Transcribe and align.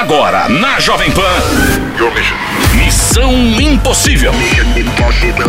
Agora, 0.00 0.48
na 0.48 0.80
Jovem 0.80 1.12
Pan. 1.12 1.89
Missão 2.74 3.30
Impossível. 3.60 4.32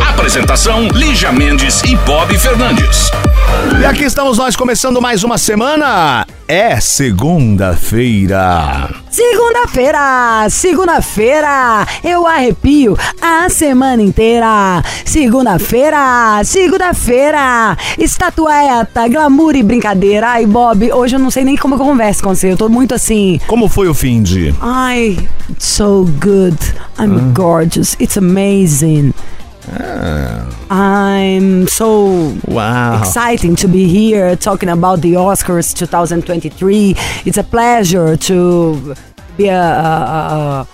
Apresentação: 0.10 0.90
Lígia 0.90 1.32
Mendes 1.32 1.82
e 1.84 1.96
Bob 1.96 2.38
Fernandes. 2.38 3.10
E 3.80 3.86
aqui 3.86 4.04
estamos 4.04 4.38
nós 4.38 4.54
começando 4.54 5.02
mais 5.02 5.24
uma 5.24 5.38
semana. 5.38 6.26
É 6.48 6.82
segunda-feira. 6.82 8.90
Segunda-feira, 9.10 10.48
segunda-feira, 10.50 11.88
eu 12.04 12.28
arrepio 12.28 12.98
a 13.22 13.50
semana 13.50 14.02
inteira. 14.02 14.84
Segunda-feira, 15.06 16.42
segunda-feira, 16.44 17.78
estatueta, 17.98 19.08
glamour 19.08 19.56
e 19.56 19.64
brincadeira. 19.64 20.28
Ai, 20.30 20.46
Bob, 20.46 20.92
hoje 20.92 21.16
eu 21.16 21.20
não 21.20 21.32
sei 21.32 21.46
nem 21.46 21.56
como 21.56 21.76
eu 21.76 21.80
converso 21.80 22.24
com 22.24 22.34
você. 22.34 22.52
Eu 22.52 22.58
tô 22.58 22.68
muito 22.68 22.94
assim. 22.94 23.40
Como 23.48 23.70
foi 23.70 23.88
o 23.88 23.94
fim 23.94 24.22
de? 24.22 24.54
Ai, 24.60 25.18
so 25.58 26.06
good. 26.22 26.41
I'm 26.98 27.34
gorgeous. 27.34 27.96
It's 28.00 28.18
amazing. 28.18 29.14
I'm 30.70 31.68
so 31.68 32.32
Uau. 32.48 33.00
exciting 33.00 33.56
to 33.58 33.68
be 33.68 33.88
here 33.88 34.36
talking 34.36 34.70
about 34.70 35.02
the 35.02 35.14
Oscars 35.14 35.74
2023. 35.76 36.96
It's 37.26 37.38
a 37.38 37.44
pleasure 37.44 38.18
to 38.18 38.96
be 39.38 39.48
a, 39.48 39.62
a, 39.62 40.66
a 40.66 40.68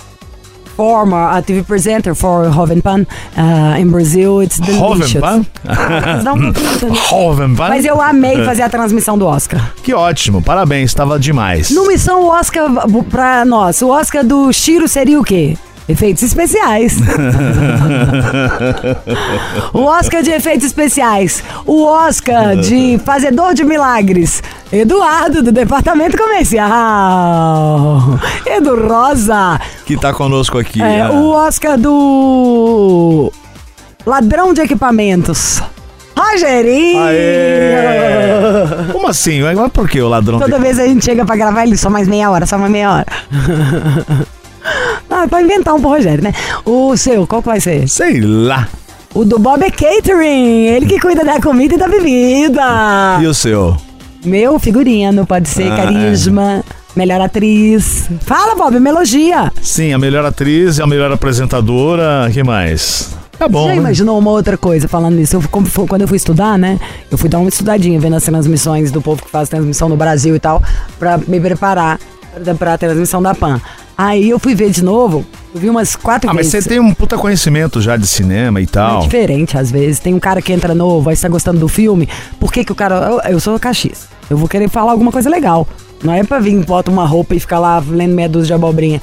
former 0.78 1.30
a 1.30 1.42
TV 1.42 1.66
presenter 1.66 2.14
for 2.14 2.46
Hovenpan 2.46 3.08
uh, 3.36 3.82
in 3.82 3.90
Brazil. 3.90 4.40
It's 4.42 4.60
delicious. 4.60 5.22
Hovenpan? 5.22 5.46
Hovenpan? 7.12 7.70
mas 7.70 7.84
eu 7.84 8.00
amei 8.00 8.46
fazer 8.46 8.62
a 8.62 8.70
transmissão 8.70 9.18
do 9.18 9.26
Oscar. 9.26 9.74
Que 9.84 9.94
ótimo, 9.94 10.42
parabéns, 10.42 10.92
estava 10.92 11.20
demais. 11.20 11.72
No 11.72 11.88
Missão 11.88 12.28
Oscar 12.28 12.70
pra 13.10 13.44
nós, 13.44 13.82
o 13.82 13.90
Oscar 13.90 14.24
do 14.24 14.54
Chiro 14.54 14.88
seria 14.88 15.20
o 15.20 15.24
quê? 15.24 15.58
Efeitos 15.88 16.24
especiais. 16.24 16.98
o 19.74 19.84
Oscar 19.84 20.22
de 20.22 20.32
efeitos 20.32 20.66
especiais. 20.66 21.42
O 21.66 21.86
Oscar 21.86 22.58
de 22.58 23.00
fazedor 23.06 23.54
de 23.54 23.64
milagres. 23.64 24.44
Eduardo, 24.72 25.42
do 25.42 25.52
departamento 25.52 26.18
comercial. 26.18 28.20
Edu 28.46 28.86
Rosa. 28.86 29.60
Que 29.86 29.96
tá 29.96 30.14
conosco 30.14 30.58
aqui. 30.58 30.82
É, 30.82 31.04
ah. 31.04 31.12
o 31.12 31.30
Oscar 31.30 31.78
do 31.78 33.32
ladrão 34.06 34.54
de 34.54 34.62
equipamentos. 34.62 35.62
Rogerinho. 36.18 37.04
Aê! 37.04 38.92
Como 38.92 39.08
assim? 39.08 39.42
Mas 39.42 39.72
por 39.72 39.88
que 39.88 40.02
o 40.02 40.10
ladrão 40.10 40.40
Toda 40.40 40.60
vez 40.60 40.80
a 40.80 40.86
gente 40.86 41.06
chega 41.06 41.26
pra 41.26 41.36
gravar 41.36 41.64
ele 41.64 41.78
só 41.78 41.90
mais 41.90 42.08
meia 42.08 42.30
hora, 42.30 42.46
só 42.46 42.58
mais 42.58 42.72
meia 42.72 42.92
hora. 42.92 43.06
ah, 45.10 45.28
pra 45.28 45.42
inventar 45.42 45.74
um 45.74 45.80
pro 45.80 45.90
Rogério, 45.90 46.24
né? 46.24 46.34
O 46.66 46.96
seu, 46.98 47.26
qual 47.28 47.42
que 47.42 47.48
vai 47.48 47.60
ser? 47.60 47.88
Sei 47.88 48.22
lá. 48.22 48.68
O 49.14 49.26
do 49.26 49.40
Bob 49.40 49.64
é 49.64 49.72
Catering, 49.72 50.68
ele 50.68 50.86
que 50.86 51.00
cuida 51.00 51.24
da 51.24 51.42
comida 51.42 51.76
e 51.76 51.78
da 51.78 51.88
bebida. 51.88 52.64
E 53.22 53.26
o 53.26 53.34
seu? 53.34 53.76
Meu 54.24 54.60
figurinha, 54.60 55.12
não 55.12 55.26
pode 55.26 55.48
ser 55.48 55.72
Ah, 55.72 55.78
carisma, 55.78 56.64
melhor 56.96 57.22
atriz. 57.22 58.10
Fala, 58.22 58.56
Bob, 58.56 58.80
me 58.80 58.90
elogia. 58.90 59.52
Sim, 59.62 59.94
a 59.94 59.98
melhor 59.98 60.26
atriz 60.26 60.78
e 60.78 60.82
a 60.82 60.88
melhor 60.88 61.12
apresentadora. 61.12 62.30
que 62.32 62.44
mais? 62.44 63.16
Tá 63.40 63.48
bom. 63.48 63.68
Já 63.68 63.76
né? 63.76 63.78
imaginou 63.78 64.18
uma 64.18 64.32
outra 64.32 64.58
coisa 64.58 64.88
falando 64.88 65.16
nisso? 65.16 65.36
Eu, 65.36 65.44
quando 65.88 66.02
eu 66.02 66.08
fui 66.08 66.18
estudar, 66.18 66.58
né? 66.58 66.80
Eu 67.10 67.18
fui 67.18 67.30
dar 67.30 67.40
uma 67.40 67.50
estudadinha 67.50 68.00
vendo 68.00 68.16
as 68.16 68.24
transmissões 68.24 68.92
do 68.92 69.02
povo 69.02 69.24
que 69.24 69.30
faz 69.30 69.48
transmissão 69.48 69.88
no 69.88 69.96
Brasil 69.96 70.36
e 70.36 70.40
tal, 70.40 70.62
pra 70.98 71.18
me 71.18 71.40
preparar 71.40 72.00
pra, 72.44 72.56
pra 72.56 72.78
transmissão 72.78 73.22
da 73.22 73.36
PAN. 73.36 73.62
Aí 73.98 74.30
eu 74.30 74.38
fui 74.38 74.54
ver 74.54 74.70
de 74.70 74.84
novo, 74.84 75.26
eu 75.56 75.60
vi 75.60 75.70
umas 75.70 75.96
quatro 75.96 76.30
Ah, 76.30 76.34
mas 76.34 76.52
vezes. 76.52 76.64
você 76.66 76.70
tem 76.70 76.80
um 76.80 76.94
puta 76.94 77.18
conhecimento 77.18 77.82
já 77.82 77.98
de 77.98 78.06
cinema 78.06 78.60
e 78.62 78.66
É 78.66 78.68
tal. 78.68 79.00
diferente 79.02 79.58
às 79.58 79.72
vezes. 79.72 80.00
Tem 80.00 80.14
um 80.14 80.20
cara 80.20 80.42
que 80.42 80.54
entra 80.54 80.76
novo, 80.76 81.10
aí 81.10 81.16
você 81.16 81.24
tá 81.24 81.30
gostando 81.30 81.60
do 81.60 81.68
filme. 81.68 82.08
Por 82.40 82.52
que, 82.52 82.64
que 82.64 82.72
o 82.72 82.76
cara. 82.76 82.96
Eu, 83.26 83.32
eu 83.32 83.40
sou 83.40 83.58
caxias. 83.60 84.08
Eu 84.30 84.38
vou 84.38 84.48
querer 84.48 84.70
falar 84.70 84.92
alguma 84.92 85.12
coisa 85.12 85.30
legal. 85.30 85.68
Não 86.04 86.14
é 86.14 86.24
pra 86.24 86.38
vir, 86.38 86.64
bota 86.64 86.92
uma 86.92 87.06
roupa 87.06 87.34
e 87.34 87.40
ficar 87.40 87.58
lá 87.58 87.84
lendo 87.90 88.14
meia 88.14 88.30
dúzia 88.30 88.48
de 88.48 88.54
abobrinha. 88.54 89.02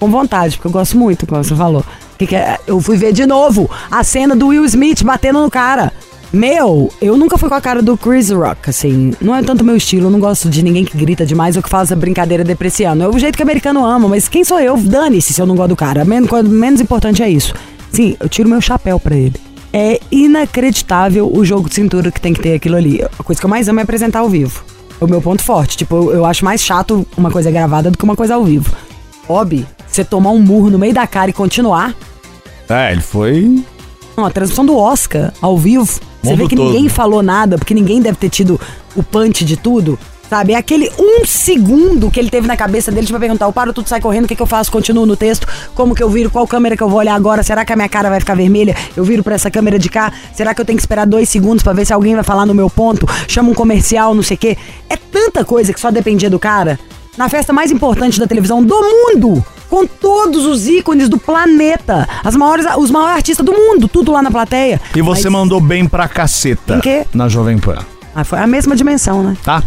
Com 0.00 0.10
vontade, 0.10 0.56
porque 0.56 0.66
eu 0.66 0.72
gosto 0.72 0.96
muito, 0.98 1.24
como 1.24 1.44
você 1.44 1.54
falou. 1.54 1.84
Que 2.18 2.26
que 2.26 2.34
é? 2.34 2.58
Eu 2.66 2.80
fui 2.80 2.96
ver 2.96 3.12
de 3.12 3.24
novo 3.24 3.70
a 3.88 4.02
cena 4.02 4.34
do 4.34 4.48
Will 4.48 4.64
Smith 4.64 5.04
batendo 5.04 5.40
no 5.40 5.48
cara. 5.48 5.92
Meu, 6.32 6.90
eu 7.00 7.16
nunca 7.16 7.36
fui 7.36 7.48
com 7.48 7.54
a 7.54 7.60
cara 7.60 7.82
do 7.82 7.96
Chris 7.96 8.30
Rock, 8.30 8.70
assim. 8.70 9.12
Não 9.20 9.36
é 9.36 9.42
tanto 9.42 9.62
meu 9.62 9.76
estilo, 9.76 10.06
eu 10.06 10.10
não 10.10 10.18
gosto 10.18 10.48
de 10.48 10.62
ninguém 10.62 10.82
que 10.82 10.96
grita 10.96 11.26
demais 11.26 11.56
ou 11.56 11.62
que 11.62 11.68
faz 11.68 11.92
a 11.92 11.96
brincadeira 11.96 12.42
depreciando. 12.42 13.02
É 13.02 13.08
o 13.08 13.18
jeito 13.18 13.36
que 13.36 13.42
o 13.42 13.46
americano 13.46 13.84
ama, 13.84 14.08
mas 14.08 14.28
quem 14.28 14.42
sou 14.42 14.58
eu? 14.58 14.78
Dane-se 14.78 15.34
se 15.34 15.42
eu 15.42 15.46
não 15.46 15.54
gosto 15.54 15.70
do 15.70 15.76
cara. 15.76 16.04
Menos, 16.06 16.30
menos 16.48 16.80
importante 16.80 17.22
é 17.22 17.28
isso. 17.28 17.52
Sim, 17.92 18.16
eu 18.18 18.28
tiro 18.30 18.48
meu 18.48 18.62
chapéu 18.62 18.98
pra 18.98 19.14
ele. 19.14 19.34
É 19.74 20.00
inacreditável 20.10 21.30
o 21.30 21.44
jogo 21.44 21.68
de 21.68 21.74
cintura 21.74 22.10
que 22.10 22.20
tem 22.20 22.32
que 22.32 22.40
ter 22.40 22.54
aquilo 22.54 22.76
ali. 22.76 23.02
A 23.02 23.22
coisa 23.22 23.38
que 23.38 23.44
eu 23.44 23.50
mais 23.50 23.68
amo 23.68 23.80
é 23.80 23.82
apresentar 23.82 24.20
ao 24.20 24.28
vivo. 24.28 24.64
É 24.98 25.04
o 25.04 25.08
meu 25.08 25.20
ponto 25.20 25.42
forte. 25.42 25.76
Tipo, 25.76 25.96
eu, 25.96 26.12
eu 26.12 26.24
acho 26.24 26.44
mais 26.44 26.62
chato 26.62 27.06
uma 27.14 27.30
coisa 27.30 27.50
gravada 27.50 27.90
do 27.90 27.98
que 27.98 28.04
uma 28.04 28.16
coisa 28.16 28.36
ao 28.36 28.44
vivo. 28.44 28.74
Bob, 29.28 29.66
você 29.86 30.02
tomar 30.02 30.30
um 30.30 30.40
murro 30.40 30.70
no 30.70 30.78
meio 30.78 30.94
da 30.94 31.06
cara 31.06 31.28
e 31.28 31.32
continuar. 31.34 31.94
É, 32.68 32.92
ele 32.92 33.02
foi. 33.02 33.62
Não, 34.16 34.24
a 34.24 34.30
transmissão 34.30 34.64
do 34.64 34.76
Oscar 34.76 35.32
ao 35.40 35.58
vivo. 35.58 36.00
Você 36.22 36.36
vê 36.36 36.48
que 36.48 36.56
todo. 36.56 36.66
ninguém 36.66 36.88
falou 36.88 37.22
nada, 37.22 37.58
porque 37.58 37.74
ninguém 37.74 38.00
deve 38.00 38.16
ter 38.16 38.28
tido 38.28 38.60
o 38.94 39.02
punch 39.02 39.44
de 39.44 39.56
tudo. 39.56 39.98
Sabe? 40.30 40.54
É 40.54 40.56
aquele 40.56 40.90
um 40.98 41.26
segundo 41.26 42.10
que 42.10 42.18
ele 42.18 42.30
teve 42.30 42.46
na 42.46 42.56
cabeça 42.56 42.90
dele 42.90 43.06
pra 43.06 43.20
perguntar: 43.20 43.44
eu 43.44 43.52
paro 43.52 43.70
tudo, 43.70 43.86
sai 43.86 44.00
correndo, 44.00 44.24
o 44.24 44.28
que, 44.28 44.34
que 44.34 44.40
eu 44.40 44.46
faço? 44.46 44.72
Continuo 44.72 45.04
no 45.04 45.14
texto, 45.14 45.46
como 45.74 45.94
que 45.94 46.02
eu 46.02 46.08
viro? 46.08 46.30
Qual 46.30 46.46
câmera 46.46 46.74
que 46.74 46.82
eu 46.82 46.88
vou 46.88 47.00
olhar 47.00 47.14
agora? 47.14 47.42
Será 47.42 47.66
que 47.66 47.72
a 47.72 47.76
minha 47.76 47.88
cara 47.88 48.08
vai 48.08 48.18
ficar 48.18 48.34
vermelha? 48.34 48.74
Eu 48.96 49.04
viro 49.04 49.22
pra 49.22 49.34
essa 49.34 49.50
câmera 49.50 49.78
de 49.78 49.90
cá? 49.90 50.10
Será 50.32 50.54
que 50.54 50.60
eu 50.62 50.64
tenho 50.64 50.78
que 50.78 50.82
esperar 50.82 51.06
dois 51.06 51.28
segundos 51.28 51.62
pra 51.62 51.74
ver 51.74 51.84
se 51.84 51.92
alguém 51.92 52.14
vai 52.14 52.24
falar 52.24 52.46
no 52.46 52.54
meu 52.54 52.70
ponto? 52.70 53.06
Chama 53.28 53.50
um 53.50 53.54
comercial, 53.54 54.14
não 54.14 54.22
sei 54.22 54.36
o 54.36 54.38
quê. 54.38 54.56
É 54.88 54.96
tanta 54.96 55.44
coisa 55.44 55.70
que 55.70 55.78
só 55.78 55.90
dependia 55.90 56.30
do 56.30 56.38
cara. 56.38 56.80
Na 57.16 57.28
festa 57.28 57.52
mais 57.52 57.70
importante 57.70 58.18
da 58.18 58.26
televisão 58.26 58.62
do 58.64 58.74
mundo! 58.80 59.44
Com 59.68 59.86
todos 59.86 60.44
os 60.44 60.66
ícones 60.68 61.08
do 61.08 61.18
planeta. 61.18 62.06
As 62.22 62.36
maiores, 62.36 62.66
os 62.76 62.90
maiores 62.90 63.16
artistas 63.16 63.44
do 63.44 63.52
mundo, 63.52 63.88
tudo 63.88 64.12
lá 64.12 64.20
na 64.22 64.30
plateia. 64.30 64.78
E 64.94 65.00
você 65.00 65.30
Mas- 65.30 65.32
mandou 65.40 65.60
bem 65.60 65.86
pra 65.88 66.06
caceta 66.08 66.76
Em 66.76 66.80
quê? 66.80 67.06
na 67.14 67.26
Jovem 67.28 67.58
Pan, 67.58 67.78
Ah, 68.14 68.22
foi 68.24 68.38
a 68.38 68.46
mesma 68.46 68.76
dimensão, 68.76 69.22
né? 69.22 69.34
tá? 69.42 69.62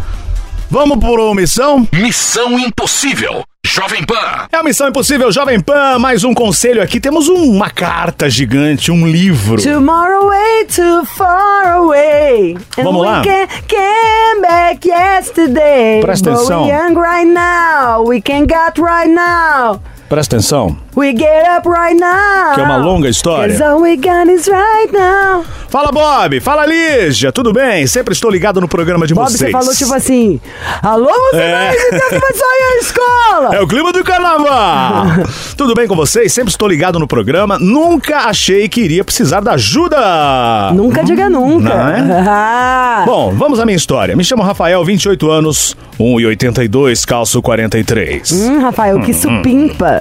Vamos 0.70 0.98
por 0.98 1.18
uma 1.18 1.34
missão? 1.34 1.86
Missão 1.92 2.56
Impossível. 2.58 3.42
Jovem 3.66 4.04
Pan. 4.04 4.46
É 4.52 4.56
a 4.58 4.62
Missão 4.62 4.88
Impossível 4.88 5.30
Jovem 5.32 5.58
Pan, 5.58 5.98
mais 5.98 6.22
um 6.22 6.32
conselho 6.32 6.80
aqui. 6.80 7.00
Temos 7.00 7.28
uma 7.28 7.68
carta 7.68 8.30
gigante, 8.30 8.92
um 8.92 9.04
livro. 9.04 9.60
Tomorrow 9.60 10.22
away, 10.22 10.64
too 10.66 11.04
far 11.04 11.76
away. 11.76 12.54
And 12.78 12.84
Vamos 12.84 13.02
we 13.02 13.06
lá? 13.08 13.22
Can, 13.22 13.48
came 13.66 14.40
back 14.40 14.88
yesterday. 14.88 16.00
Presta 16.00 16.30
but 16.30 16.38
atenção. 16.38 16.62
We 16.62 16.70
young 16.70 16.94
right 16.94 17.28
now. 17.28 18.04
We 18.08 18.20
can 18.22 18.46
get 18.46 18.78
right 18.78 19.12
now. 19.12 19.82
Presta 20.08 20.36
atenção. 20.36 20.78
We 20.96 21.08
get 21.12 21.44
up 21.58 21.68
right 21.68 21.94
now. 22.00 22.54
Que 22.54 22.60
é 22.60 22.64
uma 22.64 22.78
longa 22.78 23.08
história. 23.08 23.54
'Cause 23.56 23.62
all 23.62 23.82
we 23.82 23.96
got 23.96 24.28
is 24.30 24.46
right 24.48 24.90
now. 24.92 25.44
Fala, 25.68 25.92
Bob. 25.92 26.40
Fala, 26.40 26.64
Lígia. 26.64 27.30
Tudo 27.30 27.52
bem? 27.52 27.86
Sempre 27.86 28.14
estou 28.14 28.30
ligado 28.30 28.60
no 28.62 28.68
programa 28.68 29.06
de 29.06 29.12
Bob, 29.12 29.26
vocês. 29.30 29.38
você 29.40 29.50
falou 29.50 29.74
tipo 29.74 29.92
assim: 29.94 30.40
Alô, 30.82 31.10
você 31.32 31.36
É. 31.36 31.70
vai 31.92 32.32
sair 32.32 32.62
a 32.62 32.78
escola? 32.80 33.56
É 33.56 33.60
o 33.60 33.66
clima 33.66 33.92
do 33.92 34.02
carnaval. 34.02 35.04
Tudo 35.56 35.74
bem 35.74 35.86
com 35.86 35.94
vocês? 35.94 36.32
Sempre 36.32 36.50
estou 36.50 36.66
ligado 36.66 36.98
no 36.98 37.06
programa. 37.06 37.58
Nunca 37.58 38.20
achei 38.20 38.66
que 38.68 38.80
iria 38.80 39.04
precisar 39.04 39.40
da 39.40 39.52
ajuda. 39.52 40.70
Nunca 40.72 41.04
diga 41.04 41.28
nunca. 41.28 41.72
É? 41.72 43.04
Bom, 43.04 43.34
vamos 43.36 43.60
à 43.60 43.66
minha 43.66 43.76
história. 43.76 44.16
Me 44.16 44.24
chamo 44.24 44.42
Rafael, 44.42 44.82
28 44.84 45.30
anos, 45.30 45.76
1,82, 46.00 47.04
calço 47.04 47.42
43. 47.42 48.32
Hum, 48.32 48.60
Rafael, 48.60 49.00
que 49.00 49.12
supimpa. 49.12 50.00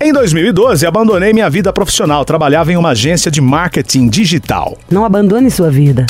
Em 0.00 0.12
2012, 0.32 0.86
abandonei 0.86 1.32
minha 1.32 1.50
vida 1.50 1.72
profissional. 1.72 2.24
Trabalhava 2.24 2.72
em 2.72 2.76
uma 2.76 2.90
agência 2.90 3.30
de 3.30 3.40
marketing 3.40 4.08
digital. 4.08 4.78
Não 4.90 5.04
abandone 5.04 5.50
sua 5.50 5.70
vida. 5.70 6.06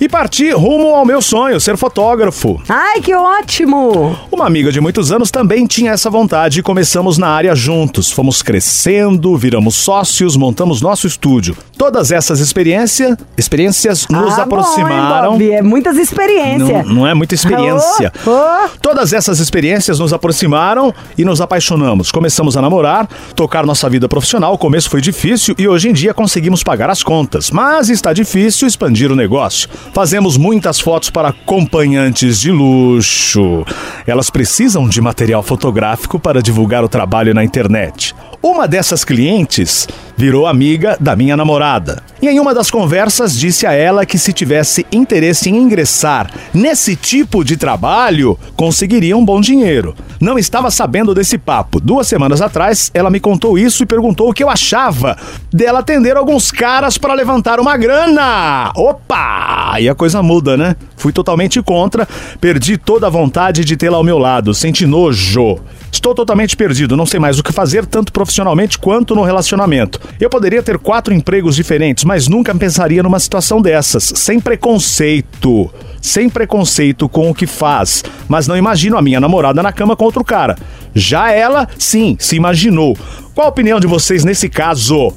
E 0.00 0.08
parti 0.08 0.50
rumo 0.50 0.94
ao 0.94 1.04
meu 1.04 1.20
sonho, 1.20 1.60
ser 1.60 1.76
fotógrafo. 1.76 2.58
Ai, 2.66 3.02
que 3.02 3.14
ótimo! 3.14 4.16
Uma 4.32 4.46
amiga 4.46 4.72
de 4.72 4.80
muitos 4.80 5.12
anos 5.12 5.30
também 5.30 5.66
tinha 5.66 5.90
essa 5.92 6.08
vontade 6.08 6.60
e 6.60 6.62
começamos 6.62 7.18
na 7.18 7.28
área 7.28 7.54
juntos. 7.54 8.10
Fomos 8.10 8.40
crescendo, 8.42 9.36
viramos 9.36 9.76
sócios, 9.76 10.36
montamos 10.36 10.80
nosso 10.80 11.06
estúdio. 11.06 11.54
Todas 11.76 12.10
essas 12.10 12.40
experiências, 12.40 13.14
experiências 13.36 14.06
nos 14.08 14.32
Ah, 14.32 14.36
bom, 14.46 14.56
aproximaram. 14.56 15.32
Bob? 15.32 15.50
é 15.52 15.60
muitas 15.60 15.98
experiências. 15.98 16.86
Não, 16.86 16.94
não 16.94 17.06
é 17.06 17.12
muita 17.12 17.34
experiência. 17.34 18.10
Ô, 18.26 18.30
ô. 18.30 18.68
Todas 18.80 19.12
essas 19.12 19.38
experiências 19.38 19.98
nos 19.98 20.14
aproximaram 20.14 20.94
e 21.18 21.26
nos 21.26 21.42
apaixonamos. 21.42 22.10
Começamos 22.10 22.56
a 22.56 22.62
namorar, 22.62 23.06
tocar 23.36 23.66
nossa 23.66 23.88
vida 23.90 24.08
profissional. 24.08 24.54
O 24.54 24.58
começo 24.58 24.88
foi 24.88 25.02
difícil 25.02 25.54
e 25.58 25.68
hoje 25.68 25.90
em 25.90 25.92
dia 25.92 26.14
conseguimos 26.14 26.62
pagar 26.62 26.88
as 26.88 27.02
contas. 27.02 27.50
Mas 27.50 27.90
está 27.90 28.14
difícil 28.14 28.66
expandir 28.66 29.12
o 29.12 29.16
negócio. 29.16 29.68
Fazemos 29.92 30.36
muitas 30.36 30.80
fotos 30.80 31.10
para 31.10 31.28
acompanhantes 31.28 32.40
de 32.40 32.52
luxo. 32.52 33.64
Elas 34.06 34.30
precisam 34.30 34.88
de 34.88 35.00
material 35.00 35.42
fotográfico 35.42 36.18
para 36.18 36.40
divulgar 36.40 36.84
o 36.84 36.88
trabalho 36.88 37.34
na 37.34 37.44
internet. 37.44 38.14
Uma 38.42 38.66
dessas 38.66 39.04
clientes 39.04 39.86
virou 40.16 40.46
amiga 40.46 40.96
da 40.98 41.14
minha 41.14 41.36
namorada. 41.36 42.02
E 42.22 42.28
em 42.28 42.40
uma 42.40 42.54
das 42.54 42.70
conversas 42.70 43.38
disse 43.38 43.66
a 43.66 43.72
ela 43.72 44.06
que 44.06 44.16
se 44.16 44.32
tivesse 44.32 44.86
interesse 44.90 45.50
em 45.50 45.56
ingressar 45.56 46.30
nesse 46.52 46.96
tipo 46.96 47.44
de 47.44 47.58
trabalho, 47.58 48.38
conseguiria 48.56 49.14
um 49.14 49.24
bom 49.24 49.42
dinheiro. 49.42 49.94
Não 50.18 50.38
estava 50.38 50.70
sabendo 50.70 51.14
desse 51.14 51.36
papo. 51.36 51.78
Duas 51.80 52.06
semanas 52.06 52.40
atrás, 52.40 52.90
ela 52.94 53.10
me 53.10 53.20
contou 53.20 53.58
isso 53.58 53.82
e 53.82 53.86
perguntou 53.86 54.30
o 54.30 54.32
que 54.32 54.42
eu 54.42 54.48
achava 54.48 55.18
dela 55.52 55.80
atender 55.80 56.16
alguns 56.16 56.50
caras 56.50 56.96
para 56.96 57.12
levantar 57.12 57.60
uma 57.60 57.76
grana. 57.76 58.72
Opa! 58.74 59.72
Aí 59.72 59.86
a 59.86 59.94
coisa 59.94 60.22
muda, 60.22 60.56
né? 60.56 60.76
Fui 60.96 61.12
totalmente 61.12 61.62
contra, 61.62 62.08
perdi 62.40 62.78
toda 62.78 63.06
a 63.06 63.10
vontade 63.10 63.66
de 63.66 63.76
tê-la 63.76 63.98
ao 63.98 64.04
meu 64.04 64.18
lado, 64.18 64.54
senti 64.54 64.86
nojo. 64.86 65.58
Estou 65.92 66.14
totalmente 66.14 66.56
perdido, 66.56 66.96
não 66.96 67.04
sei 67.04 67.18
mais 67.18 67.38
o 67.38 67.42
que 67.42 67.52
fazer, 67.52 67.84
tanto 67.84 68.12
profissionalmente 68.12 68.78
quanto 68.78 69.14
no 69.14 69.24
relacionamento. 69.24 70.00
Eu 70.20 70.30
poderia 70.30 70.62
ter 70.62 70.78
quatro 70.78 71.12
empregos 71.12 71.56
diferentes, 71.56 72.04
mas 72.04 72.28
nunca 72.28 72.54
pensaria 72.54 73.02
numa 73.02 73.18
situação 73.18 73.60
dessas, 73.60 74.12
sem 74.14 74.40
preconceito. 74.40 75.70
Sem 76.00 76.30
preconceito 76.30 77.08
com 77.08 77.28
o 77.28 77.34
que 77.34 77.46
faz, 77.46 78.02
mas 78.26 78.46
não 78.46 78.56
imagino 78.56 78.96
a 78.96 79.02
minha 79.02 79.20
namorada 79.20 79.62
na 79.62 79.72
cama 79.72 79.94
com 79.94 80.04
outro 80.04 80.24
cara. 80.24 80.56
Já 80.94 81.30
ela, 81.30 81.68
sim, 81.78 82.16
se 82.18 82.36
imaginou. 82.36 82.96
Qual 83.34 83.46
a 83.46 83.50
opinião 83.50 83.78
de 83.78 83.86
vocês 83.86 84.24
nesse 84.24 84.48
caso? 84.48 85.12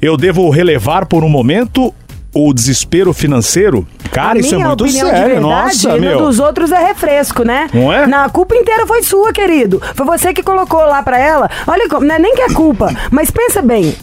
Eu 0.00 0.16
devo 0.16 0.48
relevar 0.48 1.06
por 1.06 1.24
um 1.24 1.28
momento 1.28 1.92
o 2.34 2.52
desespero 2.52 3.12
financeiro? 3.12 3.86
Cara, 4.12 4.38
A 4.38 4.40
isso 4.40 4.54
é 4.54 4.58
muito 4.58 4.88
sério, 4.88 5.10
verdade, 5.12 5.40
nossa, 5.40 5.92
no 5.94 6.00
meu. 6.00 6.18
dos 6.18 6.38
outros 6.38 6.72
é 6.72 6.78
refresco, 6.86 7.42
né? 7.44 7.68
Não 7.72 7.92
é? 7.92 8.06
Na 8.06 8.24
a 8.24 8.28
culpa 8.28 8.54
inteira 8.56 8.86
foi 8.86 9.02
sua, 9.02 9.32
querido. 9.32 9.80
Foi 9.94 10.04
você 10.06 10.32
que 10.32 10.42
colocou 10.42 10.80
lá 10.80 11.02
pra 11.02 11.18
ela. 11.18 11.50
Olha, 11.66 11.86
não 12.00 12.14
é 12.14 12.18
nem 12.18 12.34
que 12.34 12.42
é 12.42 12.48
culpa, 12.50 12.90
mas 13.10 13.30
pensa 13.30 13.60
bem. 13.62 13.94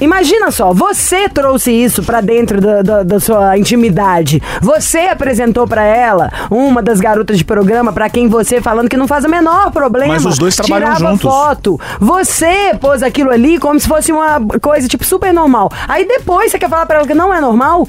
Imagina 0.00 0.50
só, 0.50 0.72
você 0.72 1.28
trouxe 1.28 1.70
isso 1.70 2.02
pra 2.02 2.20
dentro 2.20 2.60
da, 2.60 2.82
da- 2.82 3.02
da 3.02 3.20
sua 3.20 3.56
intimidade. 3.58 4.42
Você 4.60 5.00
apresentou 5.00 5.66
pra 5.66 5.82
ela 5.84 6.30
uma 6.50 6.82
das 6.82 7.00
garotas 7.00 7.38
de 7.38 7.44
programa 7.44 7.92
pra 7.92 8.08
quem 8.08 8.28
você 8.28 8.60
falando 8.60 8.88
que 8.88 8.96
não 8.96 9.06
faz 9.06 9.24
o 9.24 9.28
menor 9.28 9.70
problema. 9.70 10.14
Mas 10.14 10.24
os 10.24 10.38
dois 10.38 10.56
trabalham 10.56 10.94
Tirava 10.94 11.10
juntos. 11.12 11.22
foto. 11.30 11.80
Você 12.00 12.74
pôs 12.80 13.02
aquilo 13.02 13.30
ali 13.30 13.58
como 13.58 13.78
se 13.78 13.86
fosse 13.88 14.10
uma 14.12 14.40
coisa 14.60 14.88
tipo 14.88 15.04
super 15.04 15.32
normal. 15.32 15.70
Aí 15.88 16.06
depois 16.06 16.50
você 16.50 16.58
quer 16.58 16.68
falar 16.70 16.86
pra 16.86 16.96
ela 16.98 17.06
que 17.06 17.14
não 17.14 17.32
é 17.32 17.40
normal? 17.40 17.86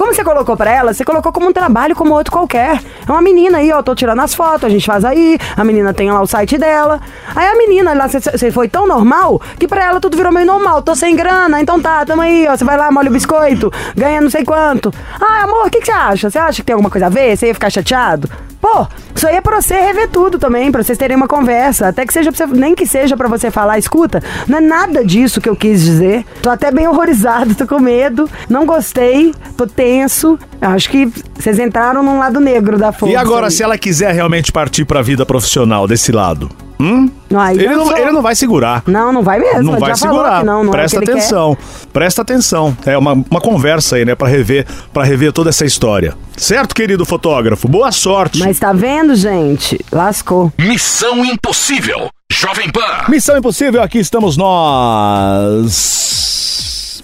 Como 0.00 0.14
você 0.14 0.24
colocou 0.24 0.56
pra 0.56 0.70
ela? 0.74 0.94
Você 0.94 1.04
colocou 1.04 1.30
como 1.30 1.46
um 1.50 1.52
trabalho 1.52 1.94
como 1.94 2.14
outro 2.14 2.32
qualquer. 2.32 2.80
É 3.06 3.12
uma 3.12 3.20
menina 3.20 3.58
aí, 3.58 3.70
ó, 3.70 3.82
tô 3.82 3.94
tirando 3.94 4.20
as 4.20 4.34
fotos, 4.34 4.64
a 4.64 4.68
gente 4.70 4.86
faz 4.86 5.04
aí, 5.04 5.38
a 5.54 5.62
menina 5.62 5.92
tem 5.92 6.10
lá 6.10 6.22
o 6.22 6.26
site 6.26 6.56
dela. 6.56 6.98
Aí 7.36 7.46
a 7.46 7.54
menina 7.54 7.92
lá, 7.92 8.08
você- 8.08 8.50
foi 8.50 8.66
tão 8.66 8.86
normal 8.86 9.38
que 9.58 9.68
pra 9.68 9.84
ela 9.84 10.00
tudo 10.00 10.16
virou 10.16 10.32
meio 10.32 10.46
normal. 10.46 10.80
Tô 10.80 10.94
sem 10.94 11.14
grana, 11.14 11.60
então 11.60 11.78
tá, 11.78 12.02
tamo 12.06 12.22
aí, 12.22 12.48
ó, 12.48 12.56
você 12.56 12.64
vai 12.64 12.78
lá, 12.78 12.90
molha 12.90 13.10
o 13.10 13.12
biscoito, 13.12 13.70
ganha 13.94 14.22
não 14.22 14.30
sei 14.30 14.42
quanto. 14.42 14.90
Ah, 15.20 15.42
amor, 15.44 15.66
o 15.66 15.70
que, 15.70 15.84
você 15.84 15.92
acha? 15.92 16.30
Você 16.30 16.38
acha 16.38 16.62
que 16.62 16.66
tem 16.66 16.72
alguma 16.72 16.88
coisa 16.90 17.08
a 17.08 17.10
ver? 17.10 17.36
Você 17.36 17.48
ia 17.48 17.54
ficar 17.54 17.68
chateado? 17.68 18.26
Pô, 18.58 18.86
isso 19.14 19.26
aí 19.26 19.36
é 19.36 19.40
pra 19.40 19.60
você 19.60 19.74
rever 19.74 20.08
tudo 20.10 20.38
também, 20.38 20.70
pra 20.70 20.82
vocês 20.82 20.96
terem 20.98 21.16
uma 21.16 21.26
conversa. 21.28 21.88
Até 21.88 22.04
que 22.06 22.12
seja 22.12 22.30
pra 22.32 22.46
você, 22.46 22.54
nem 22.54 22.74
que 22.74 22.86
seja 22.86 23.16
pra 23.16 23.26
você 23.28 23.50
falar, 23.50 23.78
escuta, 23.78 24.22
não 24.46 24.58
é 24.58 24.60
nada 24.60 25.04
disso 25.04 25.40
que 25.40 25.48
eu 25.48 25.56
quis 25.56 25.82
dizer. 25.82 26.24
Tô 26.42 26.50
até 26.50 26.70
bem 26.70 26.86
horrorizado, 26.86 27.54
tô 27.54 27.66
com 27.66 27.78
medo, 27.80 28.28
não 28.50 28.64
gostei, 28.66 29.34
tô 29.56 29.66
tenso. 29.66 29.89
Eu 29.98 30.68
acho 30.68 30.88
que 30.90 31.06
vocês 31.38 31.58
entraram 31.58 32.02
num 32.02 32.18
lado 32.18 32.38
negro 32.40 32.78
da 32.78 32.92
força. 32.92 33.12
E 33.14 33.16
agora, 33.16 33.46
aí. 33.46 33.52
se 33.52 33.62
ela 33.62 33.76
quiser 33.78 34.14
realmente 34.14 34.52
partir 34.52 34.84
pra 34.84 35.02
vida 35.02 35.24
profissional 35.26 35.86
desse 35.86 36.12
lado? 36.12 36.48
Hum? 36.78 37.10
Não, 37.28 37.46
Ele 37.50 37.68
não, 37.76 37.84
sou- 37.86 37.96
ele 37.98 38.10
não 38.10 38.22
vai 38.22 38.34
segurar. 38.34 38.82
Não, 38.86 39.12
não 39.12 39.22
vai 39.22 39.38
mesmo. 39.38 39.64
Não 39.64 39.72
já 39.74 39.78
vai 39.80 39.96
falou 39.96 40.16
segurar. 40.16 40.40
que 40.40 40.46
não, 40.46 40.64
não 40.64 40.70
Presta 40.70 40.96
é 40.96 41.00
que 41.00 41.04
ele 41.10 41.12
atenção. 41.18 41.58
Presta 41.92 42.22
atenção. 42.22 42.74
É 42.86 42.96
uma, 42.96 43.12
uma 43.12 43.40
conversa 43.40 43.96
aí, 43.96 44.04
né, 44.06 44.14
Pra 44.14 44.26
rever, 44.28 44.66
para 44.90 45.04
rever 45.04 45.30
toda 45.30 45.50
essa 45.50 45.66
história. 45.66 46.14
Certo, 46.38 46.74
querido 46.74 47.04
fotógrafo? 47.04 47.68
Boa 47.68 47.92
sorte. 47.92 48.38
Mas 48.38 48.58
tá 48.58 48.72
vendo, 48.72 49.14
gente? 49.14 49.78
Lascou. 49.92 50.50
Missão 50.58 51.22
Impossível. 51.22 52.08
Jovem 52.32 52.70
Pan. 52.70 52.80
Missão 53.10 53.36
Impossível, 53.36 53.82
aqui 53.82 53.98
estamos 53.98 54.38
nós. 54.38 56.00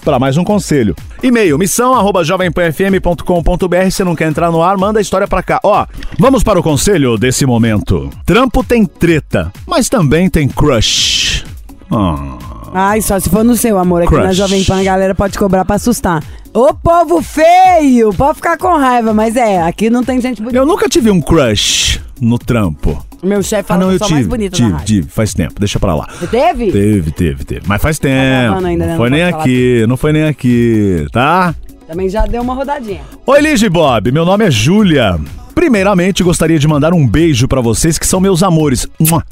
Para 0.06 0.20
mais 0.20 0.36
um 0.36 0.44
conselho. 0.44 0.94
E-mail, 1.20 1.58
missão 1.58 1.92
arroba 1.92 2.22
jovempanfm.com.br. 2.22 3.90
Se 3.90 4.04
não 4.04 4.14
quer 4.14 4.28
entrar 4.28 4.52
no 4.52 4.62
ar, 4.62 4.76
manda 4.76 5.00
a 5.00 5.02
história 5.02 5.26
pra 5.26 5.42
cá. 5.42 5.58
Ó, 5.64 5.84
vamos 6.16 6.44
para 6.44 6.60
o 6.60 6.62
conselho 6.62 7.18
desse 7.18 7.44
momento. 7.44 8.08
Trampo 8.24 8.62
tem 8.62 8.86
treta, 8.86 9.52
mas 9.66 9.88
também 9.88 10.30
tem 10.30 10.46
crush. 10.46 11.44
Ah. 11.90 12.38
Ai, 12.72 13.00
só 13.00 13.18
se 13.18 13.28
for 13.28 13.42
no 13.42 13.56
seu, 13.56 13.78
amor. 13.78 14.02
Aqui 14.02 14.10
Crush. 14.10 14.24
na 14.24 14.32
Jovem 14.32 14.62
Pan 14.62 14.78
a 14.78 14.84
galera 14.84 15.12
pode 15.12 15.36
cobrar 15.36 15.64
pra 15.64 15.74
assustar. 15.74 16.22
Ô, 16.54 16.72
povo 16.72 17.20
feio! 17.20 18.14
Pode 18.14 18.36
ficar 18.36 18.56
com 18.58 18.76
raiva, 18.76 19.12
mas 19.12 19.34
é, 19.34 19.60
aqui 19.60 19.90
não 19.90 20.04
tem 20.04 20.20
gente 20.20 20.40
bonita. 20.40 20.56
Eu 20.56 20.64
nunca 20.64 20.88
tive 20.88 21.10
um 21.10 21.20
crush 21.20 22.00
no 22.20 22.38
trampo. 22.38 23.04
Meu 23.22 23.42
chefe 23.42 23.62
Ah, 23.62 23.74
fala 23.74 23.80
não, 23.80 23.86
que 23.88 23.92
eu 23.92 23.94
eu 23.94 23.98
sou 23.98 24.06
a 24.06 24.10
mais 24.10 24.22
tive. 24.24 24.28
bonita 24.28 24.56
Tive, 24.56 24.84
tive. 24.84 25.08
Faz 25.08 25.34
tempo, 25.34 25.54
deixa 25.58 25.78
pra 25.80 25.94
lá. 25.94 26.08
Você 26.18 26.26
teve? 26.26 26.70
Teve, 26.72 27.10
teve, 27.10 27.44
teve. 27.44 27.62
Mas 27.66 27.80
faz 27.82 27.98
tempo. 27.98 28.14
gravando 28.48 28.66
ainda, 28.66 28.84
né? 28.86 28.90
Não 28.92 28.96
foi 28.98 29.10
Não 29.10 29.16
nem 29.16 29.24
pode 29.24 29.32
falar 29.32 29.42
aqui, 29.44 29.84
não 29.88 29.96
foi 29.96 30.12
nem 30.12 30.24
aqui, 30.24 31.06
tá? 31.12 31.54
Também 31.88 32.08
já 32.08 32.26
deu 32.26 32.42
uma 32.42 32.54
rodadinha. 32.54 33.02
Oi, 33.26 33.40
Lige 33.40 33.68
Bob, 33.68 34.10
meu 34.12 34.24
nome 34.24 34.44
é 34.44 34.50
Júlia. 34.50 35.18
Primeiramente, 35.54 36.22
gostaria 36.22 36.58
de 36.58 36.68
mandar 36.68 36.92
um 36.92 37.06
beijo 37.08 37.48
pra 37.48 37.62
vocês 37.62 37.98
que 37.98 38.06
são 38.06 38.20
meus 38.20 38.42
amores. 38.42 38.86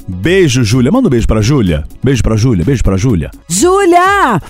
Beijo, 0.07 0.63
Júlia. 0.63 0.91
Manda 0.91 1.07
um 1.07 1.11
beijo 1.11 1.27
pra 1.27 1.39
Júlia. 1.41 1.83
Beijo 2.03 2.23
pra 2.23 2.35
Júlia, 2.35 2.65
beijo 2.65 2.81
pra 2.83 2.97
Júlia. 2.97 3.29
Júlia! 3.47 4.41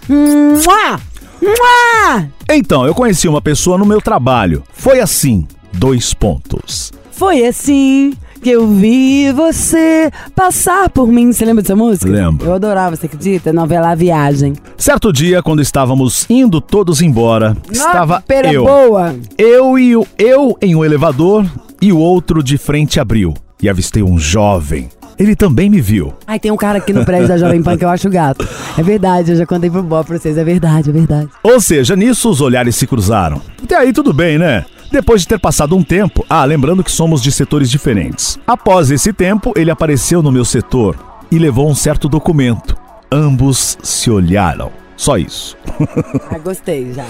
Então, 2.50 2.86
eu 2.86 2.94
conheci 2.96 3.28
uma 3.28 3.42
pessoa 3.42 3.78
no 3.78 3.86
meu 3.86 4.00
trabalho. 4.00 4.64
Foi 4.74 5.00
assim, 5.02 5.46
dois 5.74 6.14
pontos. 6.14 6.94
Foi 7.12 7.46
assim 7.46 8.14
que 8.42 8.50
eu 8.50 8.68
vi 8.68 9.32
você 9.32 10.12
passar 10.36 10.90
por 10.90 11.08
mim. 11.08 11.32
Você 11.32 11.46
lembra 11.46 11.62
dessa 11.62 11.76
música? 11.76 12.10
Lembro. 12.10 12.48
Eu 12.48 12.54
adorava, 12.54 12.96
você 12.96 13.06
acredita? 13.06 13.52
Novela 13.52 13.92
A 13.92 13.96
Viagem. 13.96 14.54
Certo 14.78 15.12
dia, 15.12 15.42
quando 15.42 15.62
estávamos 15.62 16.26
indo 16.30 16.62
todos 16.62 17.02
embora, 17.02 17.56
estava 17.72 18.16
Nossa, 18.16 18.26
pera 18.28 18.52
eu. 18.52 18.66
boa. 18.66 19.16
Eu 19.38 19.78
e 19.80 19.96
o 19.96 20.06
eu 20.18 20.58
em 20.62 20.76
um 20.76 20.84
elevador 20.86 21.46
e 21.82 21.92
o 21.92 21.98
outro 21.98 22.44
de 22.44 22.58
frente 22.58 23.00
abriu. 23.00 23.34
E 23.62 23.70
avistei 23.70 24.04
um 24.04 24.18
jovem. 24.18 24.90
Ele 25.18 25.36
também 25.36 25.70
me 25.70 25.80
viu. 25.80 26.14
Ai, 26.28 26.40
tem 26.40 26.52
um 26.52 26.58
cara 26.58 26.78
aqui 26.78 26.92
no 26.92 27.06
prédio 27.06 27.30
da 27.30 27.38
Jovem 27.38 27.64
Pan 27.64 27.78
que 27.78 27.86
eu 27.86 27.90
acho 27.90 28.10
gato. 28.10 28.46
É 28.78 28.84
verdade, 28.84 29.32
eu 29.32 29.38
já 29.38 29.46
contei 29.46 29.70
pro 29.70 29.82
Bob 29.82 30.06
pra 30.06 30.20
vocês. 30.20 30.38
É 30.38 30.44
verdade, 30.44 30.90
é 30.90 30.94
verdade. 30.94 31.30
Ou 31.42 31.60
seja, 31.62 31.96
nisso 31.96 32.30
os 32.30 32.42
olhares 32.42 32.76
se 32.76 32.86
cruzaram. 32.86 33.42
Até 33.64 33.78
aí 33.78 33.94
tudo 33.94 34.12
bem, 34.14 34.38
né? 34.38 34.66
Depois 34.92 35.22
de 35.22 35.28
ter 35.28 35.40
passado 35.40 35.76
um 35.76 35.84
tempo, 35.84 36.26
ah, 36.30 36.44
lembrando 36.46 36.84
que 36.84 36.92
somos 36.92 37.22
de 37.22 37.32
setores 37.32 37.70
diferentes. 37.70 38.40
Após 38.46 38.92
esse 38.92 39.12
tempo, 39.12 39.54
ele 39.56 39.72
apareceu 39.72 40.22
no 40.22 40.32
meu 40.32 40.46
setor 40.46 40.98
e 41.32 41.38
levou 41.38 41.70
um 41.70 41.76
certo 41.76 42.08
documento. 42.08 42.78
Ambos 43.12 43.78
se 43.82 44.10
olharam. 44.10 44.72
Só 44.96 45.18
isso. 45.18 45.58
Ah, 46.32 46.38
gostei 46.38 46.94
já. 46.94 47.06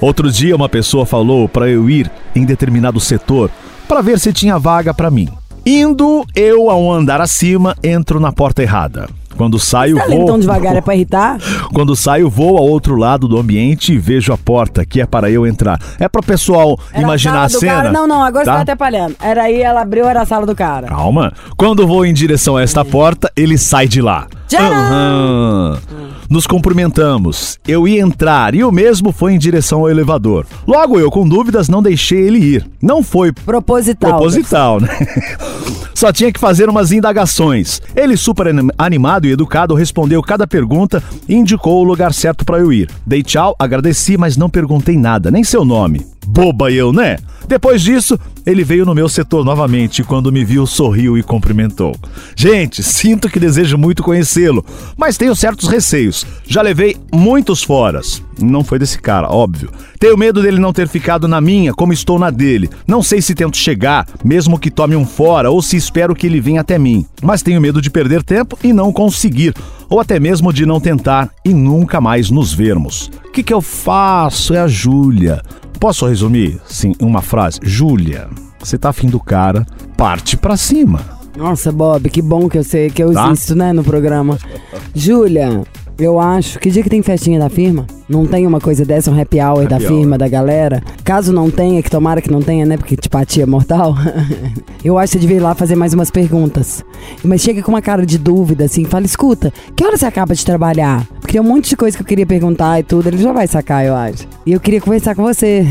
Outro 0.00 0.30
dia, 0.30 0.54
uma 0.54 0.68
pessoa 0.68 1.06
falou 1.06 1.48
para 1.48 1.68
eu 1.68 1.88
ir 1.88 2.10
em 2.34 2.44
determinado 2.44 3.00
setor 3.00 3.50
para 3.88 4.02
ver 4.02 4.18
se 4.18 4.32
tinha 4.32 4.58
vaga 4.58 4.92
para 4.92 5.10
mim. 5.10 5.28
Indo 5.66 6.24
eu 6.34 6.70
a 6.70 6.76
um 6.76 6.92
andar 6.92 7.20
acima, 7.20 7.76
entro 7.82 8.20
na 8.20 8.32
porta 8.32 8.62
errada. 8.62 9.08
Quando 9.36 9.58
saio, 9.58 9.96
Tá 9.96 10.06
vou. 10.06 10.24
tão 10.26 10.38
devagar, 10.38 10.76
é 10.76 10.80
pra 10.80 10.94
irritar? 10.94 11.38
Quando 11.72 11.94
saio, 11.96 12.30
vou 12.30 12.56
ao 12.58 12.64
outro 12.64 12.96
lado 12.96 13.26
do 13.26 13.38
ambiente 13.38 13.92
e 13.92 13.98
vejo 13.98 14.32
a 14.32 14.38
porta, 14.38 14.84
que 14.84 15.00
é 15.00 15.06
para 15.06 15.30
eu 15.30 15.46
entrar. 15.46 15.78
É 15.98 16.08
para 16.08 16.20
o 16.20 16.24
pessoal 16.24 16.78
Era 16.92 17.02
imaginar 17.02 17.44
a 17.44 17.48
cena. 17.48 17.72
Cara. 17.74 17.92
Não, 17.92 18.06
não, 18.06 18.22
agora 18.22 18.44
tá? 18.44 18.52
você 18.52 18.56
tá 18.56 18.62
atrapalhando. 18.62 19.16
Era 19.20 19.42
aí, 19.44 19.60
ela 19.60 19.82
abriu, 19.82 20.06
era 20.08 20.22
a 20.22 20.26
sala 20.26 20.46
do 20.46 20.54
cara. 20.54 20.86
Calma. 20.86 21.32
Quando 21.56 21.86
vou 21.86 22.04
em 22.06 22.12
direção 22.12 22.56
a 22.56 22.62
esta 22.62 22.84
porta, 22.84 23.30
ele 23.36 23.58
sai 23.58 23.88
de 23.88 24.00
lá. 24.00 24.26
Tcharam! 24.48 24.76
Aham. 24.76 25.78
Nos 26.28 26.46
cumprimentamos. 26.46 27.58
Eu 27.66 27.86
ia 27.86 28.00
entrar 28.00 28.54
e 28.54 28.64
o 28.64 28.72
mesmo 28.72 29.12
foi 29.12 29.32
em 29.34 29.38
direção 29.38 29.80
ao 29.80 29.90
elevador. 29.90 30.46
Logo 30.66 30.98
eu, 30.98 31.10
com 31.10 31.28
dúvidas, 31.28 31.68
não 31.68 31.82
deixei 31.82 32.20
ele 32.26 32.38
ir. 32.38 32.66
Não 32.82 33.02
foi 33.02 33.32
Proposital. 33.32 34.10
proposital, 34.10 34.80
né? 34.80 34.88
Só 35.94 36.12
tinha 36.12 36.32
que 36.32 36.40
fazer 36.40 36.68
umas 36.68 36.90
indagações. 36.90 37.80
Ele, 37.94 38.16
super 38.16 38.48
anim- 38.48 38.68
animado 38.76 39.26
e 39.26 39.32
educado, 39.32 39.74
respondeu 39.74 40.20
cada 40.22 40.46
pergunta 40.46 41.02
e 41.28 41.34
indicou 41.34 41.80
o 41.80 41.84
lugar 41.84 42.12
certo 42.12 42.44
para 42.44 42.58
eu 42.58 42.72
ir. 42.72 42.90
Dei 43.06 43.22
tchau, 43.22 43.54
agradeci, 43.58 44.16
mas 44.16 44.36
não 44.36 44.50
perguntei 44.50 44.96
nada, 44.96 45.30
nem 45.30 45.44
seu 45.44 45.64
nome. 45.64 46.04
Boba 46.26 46.70
eu, 46.70 46.92
né? 46.92 47.18
Depois 47.46 47.82
disso, 47.82 48.18
ele 48.46 48.64
veio 48.64 48.86
no 48.86 48.94
meu 48.94 49.08
setor 49.08 49.44
novamente 49.44 50.00
e 50.00 50.04
quando 50.04 50.32
me 50.32 50.44
viu, 50.44 50.66
sorriu 50.66 51.16
e 51.18 51.22
cumprimentou. 51.22 51.94
Gente, 52.34 52.82
sinto 52.82 53.28
que 53.28 53.38
desejo 53.38 53.76
muito 53.76 54.02
conhecê-lo, 54.02 54.64
mas 54.96 55.16
tenho 55.16 55.36
certos 55.36 55.68
receios. 55.68 56.26
Já 56.46 56.62
levei 56.62 56.96
muitos 57.12 57.62
foras. 57.62 58.22
Não 58.40 58.64
foi 58.64 58.78
desse 58.78 58.98
cara, 58.98 59.28
óbvio. 59.30 59.70
Tenho 59.98 60.16
medo 60.16 60.42
dele 60.42 60.58
não 60.58 60.72
ter 60.72 60.88
ficado 60.88 61.28
na 61.28 61.40
minha, 61.40 61.72
como 61.72 61.92
estou 61.92 62.18
na 62.18 62.30
dele. 62.30 62.68
Não 62.86 63.02
sei 63.02 63.20
se 63.20 63.34
tento 63.34 63.56
chegar, 63.56 64.06
mesmo 64.24 64.58
que 64.58 64.70
tome 64.70 64.96
um 64.96 65.06
fora, 65.06 65.50
ou 65.50 65.62
se 65.62 65.76
espero 65.76 66.14
que 66.14 66.26
ele 66.26 66.40
venha 66.40 66.62
até 66.62 66.78
mim. 66.78 67.06
Mas 67.22 67.42
tenho 67.42 67.60
medo 67.60 67.80
de 67.80 67.90
perder 67.90 68.22
tempo 68.22 68.58
e 68.64 68.72
não 68.72 68.92
conseguir, 68.92 69.54
ou 69.88 70.00
até 70.00 70.18
mesmo 70.18 70.52
de 70.52 70.66
não 70.66 70.80
tentar 70.80 71.30
e 71.44 71.54
nunca 71.54 72.00
mais 72.00 72.30
nos 72.30 72.52
vermos. 72.52 73.10
O 73.26 73.30
que, 73.30 73.42
que 73.42 73.54
eu 73.54 73.60
faço? 73.60 74.54
É 74.54 74.60
a 74.60 74.66
Júlia. 74.66 75.42
Posso 75.78 76.06
resumir, 76.06 76.60
sim, 76.66 76.92
uma 77.00 77.20
frase? 77.20 77.58
Júlia, 77.62 78.28
você 78.58 78.78
tá 78.78 78.88
afim 78.90 79.08
do 79.08 79.20
cara, 79.20 79.66
parte 79.96 80.36
pra 80.36 80.56
cima. 80.56 81.00
Nossa, 81.36 81.70
Bob, 81.72 82.08
que 82.08 82.22
bom 82.22 82.48
que 82.48 82.56
eu 82.56 82.64
sei 82.64 82.88
que 82.90 83.02
eu 83.02 83.12
Tá. 83.12 83.30
existo, 83.30 83.54
né, 83.54 83.72
no 83.72 83.82
programa. 83.84 84.38
Júlia, 84.94 85.62
eu 85.98 86.18
acho. 86.20 86.58
Que 86.58 86.70
dia 86.70 86.82
que 86.82 86.88
tem 86.90 87.02
festinha 87.02 87.38
da 87.38 87.50
firma? 87.50 87.86
Não 88.08 88.26
tem 88.26 88.46
uma 88.46 88.60
coisa 88.60 88.84
dessa, 88.84 89.10
um 89.10 89.18
happy 89.20 89.40
hour 89.40 89.66
da 89.66 89.76
Happy 89.76 89.86
firma, 89.86 90.18
da 90.18 90.28
galera? 90.28 90.82
Caso 91.02 91.32
não 91.32 91.50
tenha, 91.50 91.82
que 91.82 91.90
tomara 91.90 92.20
que 92.20 92.30
não 92.30 92.40
tenha, 92.42 92.66
né? 92.66 92.76
Porque 92.76 92.96
tipatia 92.96 93.44
é 93.44 93.46
mortal. 93.46 93.94
eu 94.84 94.98
acho 94.98 95.12
que 95.12 95.18
você 95.18 95.20
devia 95.20 95.36
ir 95.36 95.40
lá 95.40 95.54
fazer 95.54 95.74
mais 95.74 95.94
umas 95.94 96.10
perguntas. 96.10 96.84
Mas 97.24 97.40
chega 97.40 97.62
com 97.62 97.72
uma 97.72 97.80
cara 97.82 98.04
de 98.04 98.18
dúvida, 98.18 98.64
assim, 98.64 98.84
fala: 98.84 99.06
escuta, 99.06 99.52
que 99.74 99.84
hora 99.84 99.96
você 99.96 100.04
acaba 100.06 100.34
de 100.34 100.44
trabalhar? 100.44 101.06
Porque 101.20 101.32
tem 101.32 101.40
um 101.40 101.44
monte 101.44 101.70
de 101.70 101.76
coisa 101.76 101.96
que 101.96 102.02
eu 102.02 102.06
queria 102.06 102.26
perguntar 102.26 102.78
e 102.78 102.82
tudo, 102.82 103.08
ele 103.08 103.18
já 103.18 103.32
vai 103.32 103.46
sacar, 103.46 103.84
eu 103.84 103.94
acho. 103.94 104.28
E 104.44 104.52
eu 104.52 104.60
queria 104.60 104.80
conversar 104.80 105.14
com 105.14 105.22
você. 105.22 105.64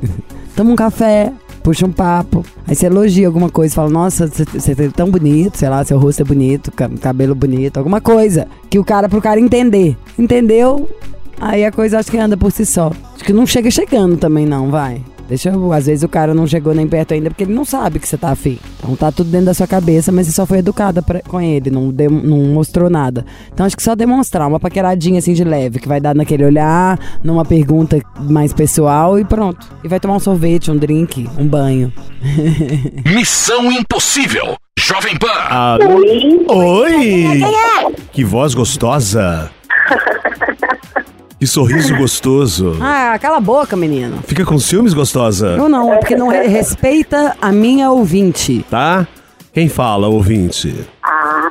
Toma 0.54 0.70
um 0.72 0.76
café, 0.76 1.32
puxa 1.62 1.86
um 1.86 1.90
papo. 1.92 2.44
Aí 2.66 2.74
você 2.74 2.86
elogia 2.86 3.26
alguma 3.26 3.48
coisa, 3.48 3.74
fala, 3.74 3.88
nossa, 3.88 4.26
você- 4.28 4.72
é 4.72 4.88
tão 4.94 5.10
bonito, 5.10 5.56
sei 5.56 5.68
lá, 5.68 5.84
seu 5.84 5.98
rosto 5.98 6.20
é 6.20 6.24
bonito, 6.24 6.70
ca- 6.72 6.90
cabelo 7.00 7.34
bonito, 7.34 7.78
alguma 7.78 8.00
coisa. 8.00 8.46
Que 8.68 8.78
o 8.78 8.84
cara, 8.84 9.08
pro 9.08 9.20
cara 9.22 9.40
entender. 9.40 9.96
Entendeu? 10.18 10.88
Aí 11.40 11.64
a 11.64 11.70
coisa 11.72 11.98
acho 11.98 12.10
que 12.10 12.18
anda 12.18 12.36
por 12.36 12.50
si 12.52 12.66
só. 12.66 12.90
Acho 13.14 13.24
que 13.24 13.32
não 13.32 13.46
chega 13.46 13.70
chegando 13.70 14.16
também, 14.16 14.44
não, 14.46 14.70
vai. 14.70 15.02
Deixa 15.28 15.50
eu, 15.50 15.72
às 15.74 15.84
vezes 15.84 16.02
o 16.02 16.08
cara 16.08 16.32
não 16.32 16.46
chegou 16.46 16.74
nem 16.74 16.86
perto 16.88 17.12
ainda 17.12 17.28
porque 17.28 17.42
ele 17.44 17.52
não 17.52 17.64
sabe 17.64 17.98
que 17.98 18.08
você 18.08 18.16
tá 18.16 18.30
afim. 18.30 18.58
Então 18.78 18.96
tá 18.96 19.12
tudo 19.12 19.30
dentro 19.30 19.44
da 19.46 19.52
sua 19.54 19.66
cabeça, 19.66 20.10
mas 20.10 20.26
você 20.26 20.32
só 20.32 20.46
foi 20.46 20.58
educada 20.58 21.02
pra- 21.02 21.20
com 21.20 21.38
ele, 21.38 21.70
não, 21.70 21.90
deu- 21.90 22.10
não 22.10 22.38
mostrou 22.54 22.88
nada. 22.88 23.26
Então 23.52 23.66
acho 23.66 23.76
que 23.76 23.82
só 23.82 23.94
demonstrar 23.94 24.48
uma 24.48 24.58
paqueradinha 24.58 25.18
assim 25.18 25.34
de 25.34 25.44
leve, 25.44 25.80
que 25.80 25.86
vai 25.86 26.00
dar 26.00 26.14
naquele 26.14 26.46
olhar, 26.46 26.98
numa 27.22 27.44
pergunta 27.44 28.00
mais 28.18 28.54
pessoal 28.54 29.18
e 29.18 29.24
pronto. 29.24 29.68
E 29.84 29.88
vai 29.88 30.00
tomar 30.00 30.16
um 30.16 30.20
sorvete, 30.20 30.70
um 30.70 30.76
drink, 30.78 31.28
um 31.38 31.46
banho. 31.46 31.92
Missão 33.14 33.70
Impossível. 33.70 34.56
Jovem 34.78 35.14
Pan. 35.18 35.28
Alô? 35.50 35.98
Oi! 36.48 37.24
Que 38.12 38.24
voz 38.24 38.54
gostosa! 38.54 39.50
Que 41.38 41.46
sorriso 41.46 41.94
gostoso! 41.98 42.76
Ah, 42.80 43.16
cala 43.20 43.36
a 43.36 43.40
boca, 43.40 43.76
menino. 43.76 44.18
Fica 44.26 44.44
com 44.44 44.58
ciúmes, 44.58 44.92
gostosa? 44.94 45.56
Eu 45.56 45.68
não, 45.68 45.92
é 45.92 45.98
porque 45.98 46.16
não 46.16 46.28
re- 46.28 46.46
respeita 46.48 47.36
a 47.40 47.52
minha 47.52 47.90
ouvinte. 47.90 48.64
Tá? 48.68 49.06
Quem 49.52 49.68
fala, 49.68 50.08
ouvinte? 50.08 50.74
Ah, 51.02 51.50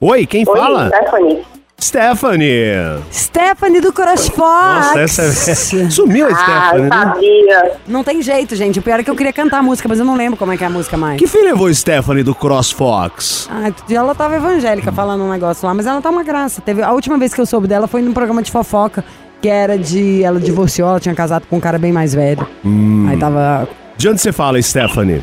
Oi, 0.00 0.24
quem 0.26 0.44
oi, 0.46 0.56
fala? 0.58 0.88
Stephanie. 0.88 1.42
Stephanie! 1.80 3.00
Stephanie 3.12 3.80
do 3.80 3.92
CrossFox. 3.92 4.36
Nossa, 4.38 5.00
essa 5.00 5.22
é... 5.22 5.88
Sumiu 5.90 6.26
a 6.26 6.30
Ah, 6.30 6.34
Stephanie, 6.68 6.84
eu 6.84 6.90
né? 6.90 6.90
sabia. 6.90 7.72
Não 7.88 8.04
tem 8.04 8.22
jeito, 8.22 8.54
gente. 8.54 8.78
O 8.78 8.82
pior 8.82 9.00
é 9.00 9.02
que 9.02 9.10
eu 9.10 9.16
queria 9.16 9.32
cantar 9.32 9.58
a 9.58 9.62
música, 9.62 9.88
mas 9.88 9.98
eu 9.98 10.04
não 10.04 10.16
lembro 10.16 10.36
como 10.38 10.52
é 10.52 10.56
que 10.56 10.64
é 10.64 10.66
a 10.66 10.70
música 10.70 10.96
mais. 10.96 11.18
Que 11.18 11.26
fim 11.26 11.42
levou 11.42 11.72
Stephanie 11.72 12.22
do 12.22 12.34
CrossFox? 12.34 13.48
Ah, 13.50 13.72
ela 13.92 14.14
tava 14.14 14.36
evangélica 14.36 14.92
falando 14.92 15.24
um 15.24 15.30
negócio 15.30 15.66
lá, 15.66 15.74
mas 15.74 15.86
ela 15.86 16.00
tá 16.00 16.10
uma 16.10 16.22
graça. 16.22 16.60
Teve, 16.60 16.82
a 16.82 16.92
última 16.92 17.16
vez 17.18 17.32
que 17.34 17.40
eu 17.40 17.46
soube 17.46 17.66
dela 17.66 17.86
foi 17.88 18.02
num 18.02 18.12
programa 18.12 18.42
de 18.42 18.50
fofoca, 18.52 19.04
que 19.40 19.48
era 19.48 19.78
de. 19.78 20.22
Ela 20.22 20.38
divorciou, 20.38 20.88
ela 20.90 21.00
tinha 21.00 21.14
casado 21.14 21.46
com 21.48 21.56
um 21.56 21.60
cara 21.60 21.78
bem 21.78 21.92
mais 21.92 22.14
velho. 22.14 22.46
Hum. 22.64 23.06
Aí 23.08 23.16
tava. 23.18 23.68
De 23.96 24.08
onde 24.08 24.20
você 24.20 24.32
fala, 24.32 24.60
Stephanie? 24.62 25.22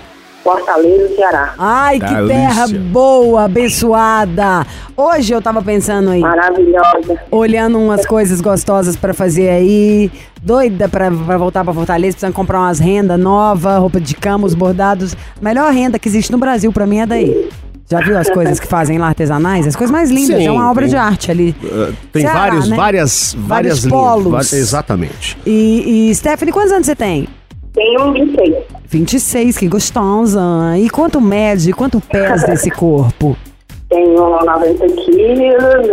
Fortaleza, 0.51 1.13
Ceará. 1.13 1.53
Ai, 1.57 1.99
que 1.99 2.05
Delícia. 2.05 2.27
terra 2.27 2.67
boa, 2.89 3.43
abençoada! 3.43 4.65
Hoje 4.95 5.33
eu 5.33 5.41
tava 5.41 5.61
pensando 5.61 6.09
aí, 6.11 6.21
Maravilhosa. 6.21 7.19
olhando 7.29 7.77
umas 7.77 8.05
coisas 8.05 8.39
gostosas 8.39 8.95
pra 8.95 9.13
fazer 9.13 9.49
aí, 9.49 10.09
doida 10.41 10.87
pra, 10.87 11.11
pra 11.11 11.37
voltar 11.37 11.65
pra 11.65 11.73
Fortaleza, 11.73 12.13
precisando 12.13 12.33
comprar 12.33 12.59
umas 12.61 12.79
rendas 12.79 13.19
novas, 13.19 13.77
roupa 13.77 13.99
de 13.99 14.15
cama, 14.15 14.47
os 14.47 14.55
bordados. 14.55 15.17
Melhor 15.41 15.69
renda 15.73 15.99
que 15.99 16.07
existe 16.07 16.31
no 16.31 16.37
Brasil 16.37 16.71
pra 16.71 16.87
mim 16.87 16.99
é 16.99 17.05
daí. 17.05 17.49
Já 17.89 17.99
viu 17.99 18.17
as 18.17 18.29
coisas 18.29 18.57
que 18.59 18.67
fazem 18.67 18.97
lá 18.97 19.07
artesanais? 19.07 19.67
As 19.67 19.75
coisas 19.75 19.91
mais 19.91 20.09
lindas, 20.09 20.37
Sim, 20.37 20.47
é 20.47 20.51
uma 20.51 20.69
obra 20.71 20.83
tem- 20.83 20.89
de 20.91 20.95
arte 20.97 21.29
ali. 21.31 21.55
Uh, 21.63 21.93
tem 22.11 22.21
Ceará, 22.23 22.39
vários, 22.39 22.67
né? 22.69 22.75
várias, 22.77 23.35
várias 23.37 23.47
Vários 23.47 23.83
linhas. 23.85 23.91
polos. 24.01 24.53
Exatamente. 24.53 25.37
E, 25.45 26.09
e 26.09 26.15
Stephanie, 26.15 26.53
quantos 26.53 26.71
anos 26.71 26.85
você 26.85 26.95
tem? 26.95 27.27
Tenho 27.77 28.07
um 28.07 28.11
26. 28.11 28.55
26, 28.87 29.57
que 29.59 29.67
gostosa. 29.67 30.41
E 30.79 30.89
quanto 30.89 31.21
mede, 31.21 31.71
quanto 31.73 32.01
pesa 32.01 32.51
esse 32.57 32.71
corpo? 32.71 33.37
Tenho 33.87 34.43
90 34.43 34.87
quilos, 34.87 35.87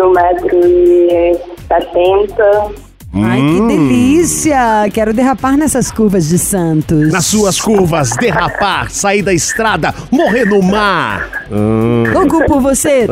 1,70m. 1.69 2.84
Ai, 3.17 3.39
que 3.39 3.61
Hum. 3.61 3.69
delícia! 3.69 4.89
Quero 4.93 5.13
derrapar 5.13 5.57
nessas 5.57 5.91
curvas 5.93 6.29
de 6.29 6.37
Santos. 6.39 7.13
Nas 7.13 7.27
suas 7.27 7.61
curvas, 7.61 8.11
derrapar, 8.17 8.91
sair 8.91 9.23
da 9.23 9.33
estrada, 9.33 9.95
morrer 10.11 10.45
no 10.47 10.61
mar. 10.63 11.29
Louco 12.13 12.45
por 12.47 12.61
você! 12.61 13.07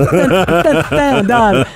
Adoro. 1.18 1.66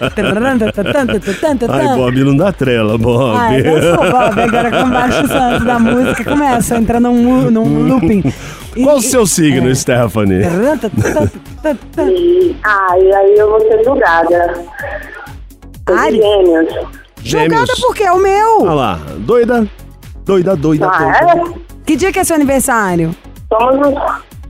Ai, 1.68 1.96
Bob, 1.96 2.24
não 2.24 2.36
dá 2.36 2.52
trela, 2.52 2.98
Bob. 2.98 3.36
Ai, 3.38 3.60
eu 3.60 3.80
sou 3.94 4.10
Bob, 4.10 4.40
agora 4.40 4.70
com 4.70 4.90
baixo 4.90 5.28
santo 5.28 5.64
da 5.64 5.78
música 5.78 6.24
começa 6.24 6.74
a 6.74 6.78
entrar 6.78 7.00
num, 7.00 7.50
num 7.50 7.86
looping. 7.88 8.22
E- 8.76 8.82
Qual 8.82 8.96
o 8.96 9.00
seu 9.02 9.26
signo, 9.26 9.74
Stephanie? 9.74 10.42
E, 10.42 10.46
ah, 12.64 12.98
e 12.98 13.12
aí 13.14 13.34
eu 13.38 13.50
vou 13.50 13.60
ser 13.60 13.82
julgada. 13.84 14.54
Ares? 15.86 16.16
Gêmeos. 16.20 17.05
Jogada 17.30 17.72
porque 17.80 18.02
é 18.04 18.12
o 18.12 18.16
Olha 18.16 18.22
meu! 18.22 18.64
lá, 18.74 19.00
doida, 19.18 19.66
doida, 20.24 20.56
doida, 20.56 20.86
Ah, 20.88 20.98
doida. 21.34 21.50
é? 21.50 21.54
Que 21.84 21.96
dia 21.96 22.12
que 22.12 22.18
é 22.18 22.24
seu 22.24 22.36
aniversário? 22.36 23.14
Somos 23.52 23.76
no 23.80 23.90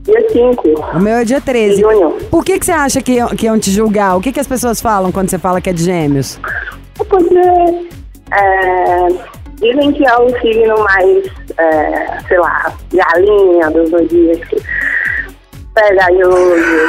dia 0.04 0.26
5 0.32 0.68
O 0.94 1.00
meu 1.00 1.14
é 1.16 1.24
dia 1.24 1.40
de 1.40 1.44
13. 1.46 1.80
junho. 1.80 2.10
Por 2.30 2.44
que, 2.44 2.58
que 2.58 2.66
você 2.66 2.72
acha 2.72 3.00
que, 3.00 3.12
iam- 3.12 3.28
que 3.28 3.46
iam 3.46 3.58
te 3.58 3.70
julgar? 3.70 4.16
O 4.16 4.20
que, 4.20 4.32
que 4.32 4.40
as 4.40 4.46
pessoas 4.46 4.80
falam 4.80 5.10
quando 5.12 5.28
você 5.30 5.38
fala 5.38 5.60
que 5.60 5.70
é 5.70 5.72
de 5.72 5.82
gêmeos? 5.84 6.38
Porque 6.94 7.16
é, 8.32 9.08
dizem 9.60 9.92
que 9.92 10.06
é 10.06 10.16
o 10.16 10.28
signo 10.40 10.78
mais, 10.84 11.26
é, 11.58 12.18
sei 12.28 12.38
lá, 12.38 12.72
galinha 12.92 13.70
dos 13.70 13.90
dois 13.90 14.08
dias. 14.08 14.38
que 14.48 14.56
Pegajoso. 15.74 16.86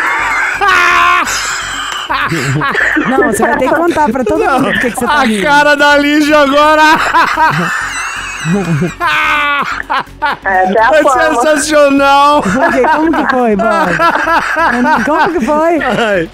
Não, 3.09 3.17
você 3.31 3.43
vai 3.43 3.57
ter 3.57 3.69
que 3.69 3.75
contar 3.75 4.09
pra 4.11 4.23
todo 4.23 4.39
mundo 4.43 4.63
por 4.65 4.79
que, 4.79 4.91
que 4.91 4.99
você 4.99 5.05
tá 5.05 5.13
A 5.13 5.23
rindo. 5.23 5.43
cara 5.43 5.75
da 5.75 5.97
Lígia 5.97 6.39
agora 6.39 6.83
é 10.45 10.81
a 10.81 10.91
é 10.95 11.33
sensacional. 11.33 12.41
Quê? 12.41 12.83
Como 12.95 13.11
que 13.11 13.29
foi, 13.31 13.55
Bob? 13.55 15.05
Como 15.05 15.31
que 15.31 15.45
foi? 15.45 15.79
Ai, 15.83 16.29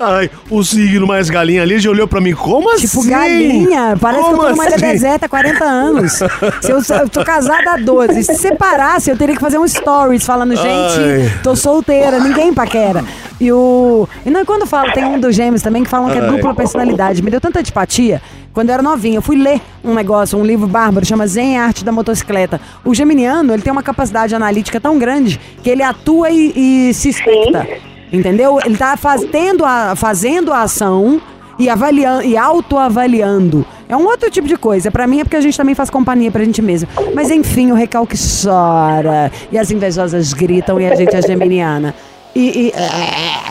ai, 0.00 0.30
o 0.50 0.62
signo 0.62 1.06
mais 1.06 1.30
galinha, 1.30 1.62
a 1.62 1.64
Lígia 1.64 1.90
olhou 1.90 2.06
pra 2.06 2.20
mim, 2.20 2.32
como 2.34 2.72
assim? 2.72 2.86
Tipo 2.86 3.06
galinha, 3.08 3.96
parece 4.00 4.22
Como 4.22 4.34
que 4.34 4.40
eu 4.40 4.48
tô 4.48 4.50
numa 4.50 4.66
assim? 4.66 4.80
deserta 4.80 5.26
há 5.26 5.28
40 5.28 5.64
anos. 5.64 6.12
Se 6.12 6.70
eu, 6.70 6.80
eu 6.96 7.08
tô 7.08 7.24
casada 7.24 7.72
há 7.72 7.76
12. 7.76 8.24
Se 8.24 8.34
separasse, 8.34 9.10
eu 9.10 9.16
teria 9.16 9.34
que 9.34 9.40
fazer 9.40 9.58
um 9.58 9.66
stories 9.66 10.24
falando, 10.24 10.54
gente, 10.56 11.00
Ai. 11.00 11.32
tô 11.42 11.54
solteira, 11.56 12.18
ninguém 12.18 12.52
paquera. 12.52 13.04
E 13.40 13.50
o. 13.52 14.08
E 14.24 14.30
não, 14.30 14.44
quando 14.44 14.66
fala, 14.66 14.92
tem 14.92 15.04
um 15.04 15.18
dos 15.18 15.34
gêmeos 15.34 15.62
também 15.62 15.82
que 15.82 15.90
falam 15.90 16.10
que 16.10 16.18
é 16.18 16.20
dupla 16.20 16.54
personalidade. 16.54 17.22
Me 17.22 17.30
deu 17.30 17.40
tanta 17.40 17.58
antipatia. 17.58 18.22
Quando 18.54 18.68
eu 18.68 18.74
era 18.74 18.82
novinha, 18.84 19.16
eu 19.16 19.22
fui 19.22 19.36
ler 19.36 19.60
um 19.82 19.92
negócio, 19.94 20.38
um 20.38 20.44
livro 20.44 20.68
bárbaro, 20.68 21.04
chama 21.04 21.26
Zen 21.26 21.58
Arte 21.58 21.84
da 21.84 21.90
Motocicleta. 21.90 22.60
O 22.84 22.94
geminiano, 22.94 23.52
ele 23.52 23.62
tem 23.62 23.72
uma 23.72 23.82
capacidade 23.82 24.32
analítica 24.32 24.80
tão 24.80 24.96
grande 24.96 25.40
que 25.60 25.68
ele 25.68 25.82
atua 25.82 26.30
e, 26.30 26.88
e 26.88 26.94
se 26.94 27.08
especta. 27.08 27.66
Entendeu? 28.12 28.60
Ele 28.64 28.76
tá 28.76 28.96
faz, 28.96 29.26
a, 29.64 29.96
fazendo 29.96 30.52
a 30.52 30.62
ação 30.62 31.20
e 31.58 31.68
avaliando 31.68 32.22
e 32.22 32.36
autoavaliando. 32.36 33.66
É 33.88 33.96
um 33.96 34.04
outro 34.04 34.30
tipo 34.30 34.46
de 34.46 34.56
coisa. 34.56 34.88
Pra 34.88 35.04
mim 35.08 35.18
é 35.18 35.24
porque 35.24 35.36
a 35.36 35.40
gente 35.40 35.56
também 35.56 35.74
faz 35.74 35.90
companhia 35.90 36.30
pra 36.30 36.44
gente 36.44 36.62
mesmo. 36.62 36.88
Mas 37.12 37.32
enfim, 37.32 37.72
o 37.72 37.74
recalque 37.74 38.16
chora 38.16 39.32
e 39.50 39.58
as 39.58 39.72
invejosas 39.72 40.32
gritam 40.32 40.80
e 40.80 40.86
a 40.86 40.94
gente 40.94 41.14
é 41.16 41.20
geminiana. 41.20 41.92
E 42.36 42.68
e- 42.68 42.72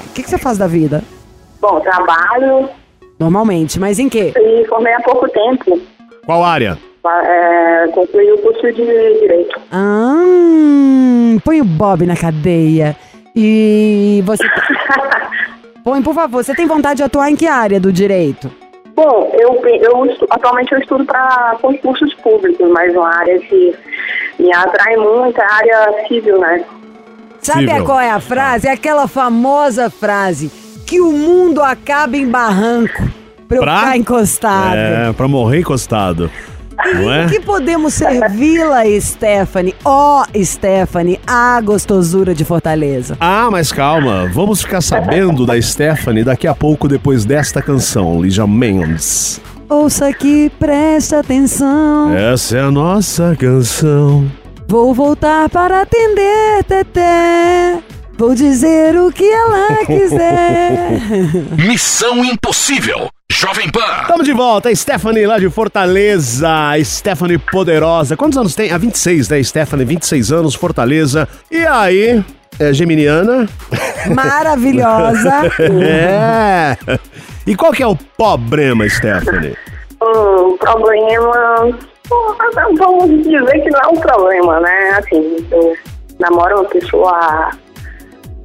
o 0.08 0.14
que, 0.14 0.24
que 0.24 0.30
você 0.30 0.38
faz 0.38 0.58
da 0.58 0.66
vida? 0.66 1.04
Bom, 1.60 1.82
trabalho 1.82 2.70
Normalmente, 3.20 3.80
mas 3.80 4.00
em 4.00 4.10
quê? 4.10 4.34
e 4.36 4.66
formei 4.68 4.94
há 4.94 5.02
pouco 5.02 5.30
tempo. 5.30 5.80
Qual 6.26 6.44
área? 6.44 6.78
é, 7.06 7.88
concluí 7.94 8.32
o 8.32 8.38
curso 8.38 8.62
de 8.72 9.20
Direito. 9.20 9.60
Ah, 9.72 11.38
põe 11.44 11.62
o 11.62 11.66
Bob 11.66 12.06
na 12.06 12.16
cadeia. 12.16 12.96
E 13.36 14.24
você. 14.26 14.44
põe, 15.84 16.02
por 16.02 16.14
favor, 16.14 16.44
você 16.44 16.56
tem 16.56 16.66
vontade 16.66 16.98
de 16.98 17.04
atuar 17.04 17.30
em 17.30 17.36
que 17.36 17.48
área 17.48 17.80
do 17.80 17.92
direito? 17.92 18.50
Bom, 18.96 19.32
eu, 19.34 19.60
eu 19.66 20.18
atualmente 20.30 20.72
eu 20.72 20.80
estudo 20.80 21.04
para 21.04 21.58
concursos 21.62 22.14
públicos, 22.16 22.70
mas 22.70 22.94
uma 22.94 23.10
área 23.10 23.40
que 23.40 23.76
me 24.40 24.54
atrai 24.54 24.96
muito 24.98 25.42
é 25.42 25.44
a 25.44 25.54
área 25.54 26.08
civil, 26.08 26.40
né? 26.40 26.64
Sabe 27.42 27.68
qual 27.84 28.00
é 28.00 28.12
a 28.12 28.20
frase? 28.20 28.68
É 28.68 28.72
aquela 28.72 29.08
famosa 29.08 29.90
frase: 29.90 30.52
que 30.94 31.02
o 31.02 31.12
mundo 31.12 31.60
acaba 31.64 32.16
em 32.16 32.30
barranco 32.30 33.10
pra 33.48 33.58
eu 33.58 33.62
Pra? 33.64 33.80
ficar 33.80 33.98
encostado. 33.98 34.76
É, 34.76 35.12
pra 35.14 35.28
morrer 35.28 35.62
encostado. 35.62 36.30
Não 36.94 37.12
é? 37.12 37.28
Que 37.28 37.40
podemos 37.40 37.96
servi-la, 37.96 38.84
Stephanie? 39.02 39.74
Ó, 39.84 40.24
Stephanie, 40.44 41.20
a 41.26 41.60
gostosura 41.62 42.36
de 42.36 42.46
Fortaleza. 42.46 43.18
Ah, 43.20 43.50
mas 43.52 43.72
calma, 43.72 44.30
vamos 44.32 44.62
ficar 44.62 44.82
sabendo 44.82 45.48
da 45.48 45.60
Stephanie 45.60 46.24
daqui 46.24 46.46
a 46.46 46.54
pouco 46.54 46.88
depois 46.88 47.26
desta 47.26 47.60
canção, 47.60 48.22
Lígia 48.22 48.46
Mendes. 48.46 49.42
Ouça 49.68 50.08
aqui, 50.10 50.52
presta 50.60 51.22
atenção. 51.22 52.14
Essa 52.14 52.58
é 52.58 52.62
a 52.62 52.70
nossa 52.70 53.36
canção. 53.40 54.30
Vou 54.68 54.94
voltar 54.94 55.50
para 55.50 55.82
atender, 55.82 56.64
Teté. 56.68 57.80
Vou 58.24 58.34
dizer 58.34 58.96
o 58.96 59.12
que 59.12 59.30
ela 59.30 59.68
quiser. 59.86 61.02
Missão 61.58 62.24
Impossível. 62.24 63.10
Jovem 63.30 63.70
Pan. 63.70 63.82
Estamos 64.04 64.26
de 64.26 64.32
volta, 64.32 64.74
Stephanie 64.74 65.26
lá 65.26 65.38
de 65.38 65.50
Fortaleza, 65.50 66.48
Stephanie 66.86 67.38
poderosa. 67.38 68.16
Quantos 68.16 68.38
anos 68.38 68.56
tem? 68.56 68.72
Ah, 68.72 68.78
26, 68.78 69.28
né? 69.28 69.44
Stephanie, 69.44 69.86
26 69.86 70.32
anos, 70.32 70.56
Fortaleza. 70.56 71.28
E 71.52 71.66
aí, 71.66 72.24
é 72.62 72.72
geminiana? 72.72 73.46
Maravilhosa. 74.16 75.52
É. 75.86 76.78
E 77.46 77.54
qual 77.58 77.74
que 77.74 77.84
é 77.84 77.88
o 77.88 77.98
problema, 78.18 78.88
Stephanie? 78.88 79.58
Um 80.02 80.56
problema. 80.58 81.78
Vamos 82.78 83.22
dizer 83.22 83.62
que 83.64 83.70
não 83.70 83.82
é 83.82 83.88
um 83.90 84.00
problema, 84.00 84.62
né? 84.62 84.92
Assim, 84.98 85.46
eu 85.52 85.76
namoro 86.22 86.62
uma 86.62 86.70
pessoa 86.70 87.52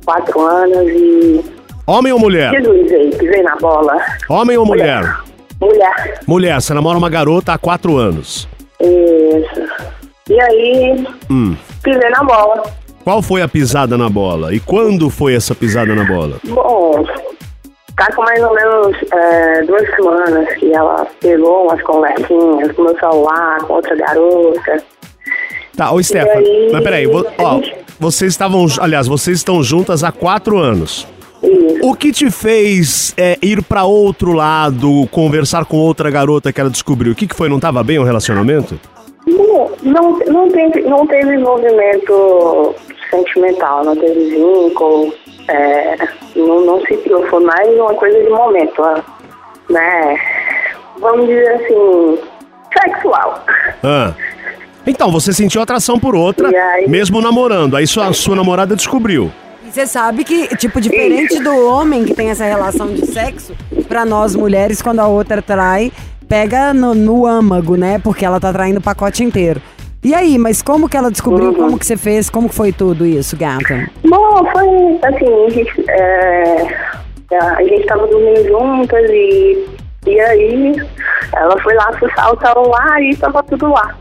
quatro 0.09 0.41
anos 0.41 0.88
e. 0.88 1.45
Homem 1.87 2.12
ou 2.15 2.19
mulher? 2.19 2.50
Deslizei, 2.53 3.11
pisei 3.11 3.43
na 3.43 3.55
bola. 3.57 3.95
Homem 4.31 4.57
ou 4.57 4.65
mulher? 4.65 5.03
Mulher. 5.61 6.21
Mulher, 6.27 6.61
você 6.62 6.73
namora 6.73 6.97
uma 6.97 7.11
garota 7.11 7.53
há 7.53 7.59
quatro 7.59 7.99
anos. 7.99 8.49
Isso. 8.81 9.69
E 10.31 10.41
aí, 10.41 11.07
Hum. 11.31 11.55
pisei 11.83 12.09
na 12.11 12.23
bola. 12.25 12.62
Qual 13.05 13.21
foi 13.21 13.43
a 13.43 13.49
pisada 13.49 13.99
na 13.99 14.09
bola? 14.09 14.55
E 14.55 14.61
quando 14.61 15.11
foi 15.11 15.35
essa 15.35 15.55
pisada 15.55 15.95
na 15.95 16.05
bola? 16.05 16.37
Bom, 16.45 17.05
tá 17.97 18.11
com 18.15 18.23
mais 18.23 18.43
ou 18.43 18.55
menos 18.55 18.97
é, 19.12 19.62
duas 19.65 19.87
semanas 19.95 20.49
que 20.55 20.73
ela 20.73 21.07
pegou 21.21 21.65
umas 21.65 21.83
conversinhas 21.83 22.73
com 22.73 22.83
meu 22.83 22.99
celular, 22.99 23.59
com 23.67 23.75
outra 23.75 23.95
garota. 23.97 24.83
Tá, 25.78 25.92
ô 25.92 26.02
Stephanie, 26.02 26.44
aí, 26.50 26.70
mas 26.73 26.82
peraí, 26.82 27.06
vo- 27.06 27.25
ó, 27.38 27.61
vocês 28.00 28.32
estavam, 28.32 28.66
aliás, 28.80 29.06
vocês 29.06 29.37
estão 29.37 29.62
juntas 29.62 30.02
há 30.02 30.11
quatro 30.11 30.58
anos. 30.58 31.06
Isso. 31.40 31.78
O 31.88 31.94
que 31.94 32.11
te 32.11 32.28
fez 32.32 33.14
é, 33.16 33.38
ir 33.40 33.62
pra 33.62 33.85
outro 33.85 34.32
lado, 34.32 35.06
conversar 35.12 35.64
com 35.66 35.76
outra 35.76 36.11
garota 36.11 36.52
que 36.52 36.61
ela 36.61 36.68
descobriu? 36.68 37.12
O 37.12 37.14
que, 37.14 37.28
que 37.28 37.35
foi? 37.37 37.49
Não 37.49 37.61
tava 37.61 37.80
bem 37.85 37.97
o 37.97 38.02
relacionamento? 38.02 38.76
Não, 39.25 39.70
não, 39.85 40.18
não, 40.26 40.49
teve, 40.50 40.80
não 40.82 41.06
teve 41.06 41.37
envolvimento 41.37 42.75
sentimental, 43.08 43.85
não 43.85 43.94
teve 43.94 44.30
vínculo, 44.30 45.14
é, 45.47 45.97
não, 46.35 46.61
não 46.66 46.80
se 46.87 46.97
criou, 46.97 47.25
foi 47.28 47.44
mais 47.44 47.68
uma 47.78 47.94
coisa 47.94 48.20
de 48.20 48.30
momento, 48.30 48.82
né? 49.70 50.18
Vamos 50.99 51.28
dizer 51.28 51.49
assim, 51.52 52.18
sexual. 52.76 53.44
Ah. 53.85 54.12
Então, 54.88 55.12
você 55.12 55.35
sentiu 55.35 55.61
atração 55.61 55.99
por 55.99 56.14
outra, 56.14 56.49
aí? 56.49 56.88
mesmo 56.88 57.21
namorando. 57.21 57.76
Aí 57.76 57.87
sua, 57.87 58.11
sua 58.14 58.35
namorada 58.35 58.75
descobriu. 58.75 59.30
E 59.66 59.71
Você 59.71 59.87
sabe 59.87 60.25
que, 60.25 60.49
tipo, 60.57 60.80
diferente 60.80 61.38
do 61.40 61.54
homem 61.66 62.07
que 62.07 62.14
tem 62.14 62.30
essa 62.30 62.45
relação 62.45 62.87
de 62.87 63.07
sexo, 63.07 63.54
pra 63.87 64.07
nós 64.07 64.35
mulheres, 64.35 64.80
quando 64.80 65.00
a 65.00 65.07
outra 65.07 65.42
trai, 65.42 65.92
pega 66.26 66.73
no, 66.73 66.95
no 66.95 67.26
âmago, 67.26 67.76
né? 67.76 67.99
Porque 67.99 68.25
ela 68.25 68.41
tá 68.41 68.50
traindo 68.50 68.78
o 68.78 68.82
pacote 68.82 69.23
inteiro. 69.23 69.60
E 70.02 70.15
aí, 70.15 70.39
mas 70.39 70.63
como 70.63 70.89
que 70.89 70.97
ela 70.97 71.10
descobriu? 71.10 71.52
Como 71.52 71.78
que 71.78 71.84
você 71.84 71.97
fez? 71.97 72.30
Como 72.30 72.49
que 72.49 72.54
foi 72.54 72.73
tudo 72.73 73.04
isso, 73.04 73.36
gata? 73.36 73.91
Bom, 74.08 74.45
foi 74.52 74.99
assim, 75.02 75.45
a 75.45 75.50
gente, 75.50 75.84
é, 75.91 77.36
a 77.36 77.63
gente 77.63 77.86
tava 77.86 78.06
dormindo 78.06 78.47
juntas 78.47 79.10
e, 79.10 79.67
e 80.06 80.21
aí 80.21 80.76
ela 81.34 81.60
foi 81.60 81.75
lá 81.75 81.93
fuçar 81.99 82.32
o 82.32 82.39
celular 82.39 83.02
e 83.02 83.17
tava 83.17 83.43
tudo 83.43 83.69
lá. 83.69 83.95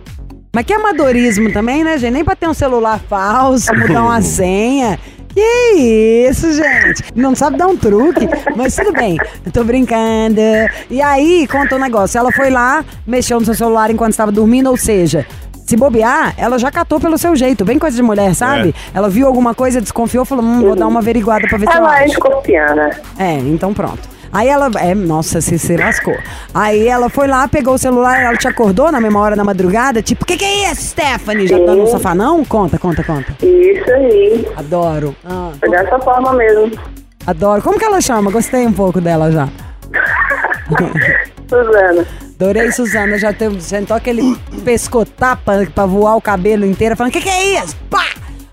Mas 0.54 0.66
que 0.66 0.74
amadorismo 0.74 1.52
também, 1.52 1.84
né, 1.84 1.98
gente? 1.98 2.14
Nem 2.14 2.24
pra 2.24 2.36
ter 2.36 2.48
um 2.48 2.54
celular 2.54 3.00
falso, 3.08 3.74
mudar 3.76 4.04
uma 4.04 4.22
senha. 4.24 5.00
Que 5.34 6.28
isso, 6.28 6.52
gente? 6.52 7.04
Não 7.16 7.36
sabe 7.36 7.58
dar 7.58 7.68
um 7.68 7.78
truque, 7.78 8.28
mas 8.56 8.76
tudo 8.76 8.92
bem. 8.92 9.18
Eu 9.46 9.52
tô 9.52 9.64
brincando. 9.64 10.42
E 10.90 11.00
aí, 11.00 11.48
conta 11.48 11.76
um 11.76 11.80
negócio. 11.80 12.18
Ela 12.18 12.32
foi 12.32 12.50
lá, 12.50 12.84
mexeu 13.06 13.40
no 13.40 13.46
seu 13.46 13.54
celular 13.54 13.92
enquanto 13.92 14.12
estava 14.14 14.32
dormindo, 14.32 14.68
ou 14.68 14.76
seja, 14.78 15.28
se 15.64 15.76
bobear, 15.78 16.34
ela 16.38 16.58
já 16.58 16.72
catou 16.72 17.00
pelo 17.00 17.20
seu 17.20 17.36
jeito. 17.36 17.64
Bem 17.64 17.78
coisa 17.78 17.96
de 17.96 18.02
mulher, 18.02 18.34
sabe? 18.34 18.74
Ela 18.96 19.10
viu 19.10 19.28
alguma 19.28 19.54
coisa, 19.54 19.80
desconfiou, 19.80 20.26
falou: 20.26 20.44
hum, 20.44 20.62
vou 20.62 20.76
dar 20.76 20.88
uma 20.88 21.02
averiguada 21.02 21.48
pra 21.48 21.58
ver 21.60 21.70
se 21.70 21.78
Ela 21.78 22.00
é 22.00 22.04
acho. 22.06 22.14
escorpiana. 22.14 22.90
É, 23.20 23.34
então 23.34 23.76
pronto. 23.76 24.10
Aí 24.32 24.48
ela. 24.48 24.70
É, 24.80 24.94
nossa, 24.96 25.42
se 25.42 25.58
se 25.58 25.76
lascou. 25.78 26.16
Aí 26.54 26.88
ela 26.88 27.10
foi 27.10 27.28
lá, 27.28 27.48
pegou 27.48 27.74
o 27.74 27.78
celular, 27.78 28.22
ela 28.22 28.38
te 28.38 28.48
acordou 28.48 28.92
na 28.92 29.00
mesma 29.00 29.20
hora 29.20 29.36
da 29.36 29.44
madrugada, 29.44 30.02
tipo, 30.02 30.24
o 30.24 30.28
que, 30.28 30.38
que 30.38 30.46
é 30.46 30.72
isso, 30.72 30.82
Stephanie? 30.90 31.48
Já 31.48 31.58
tá 31.60 31.74
no 31.76 31.88
sofá, 31.88 32.14
não? 32.16 32.44
Conta, 32.46 32.78
conta, 32.78 33.04
conta. 33.04 33.34
Isso 33.46 33.92
aí, 33.92 34.48
Adoro. 34.58 35.16
Ah, 35.26 35.52
foi 35.60 35.70
dessa 35.70 36.00
forma 36.00 36.34
mesmo. 36.34 36.72
adoro. 37.26 37.62
Como 37.62 37.78
que 37.80 37.86
ela 37.86 38.02
chama? 38.02 38.32
Gostei 38.32 38.66
um 38.66 38.74
pouco 38.74 39.00
dela 39.02 39.32
já. 39.32 39.48
Suzana. 41.50 42.06
Adorei, 42.40 42.72
Suzana. 42.72 43.18
Já 43.18 43.34
teve, 43.34 43.60
sentou 43.62 43.96
aquele 43.98 44.38
pescotapa 44.64 45.66
pra 45.74 45.86
voar 45.86 46.16
o 46.16 46.22
cabelo 46.22 46.66
inteiro, 46.66 46.96
falando: 46.96 47.10
o 47.10 47.14
que, 47.14 47.22
que 47.22 47.30
é 47.30 47.64
isso? 47.64 47.76
Pá! 47.90 48.06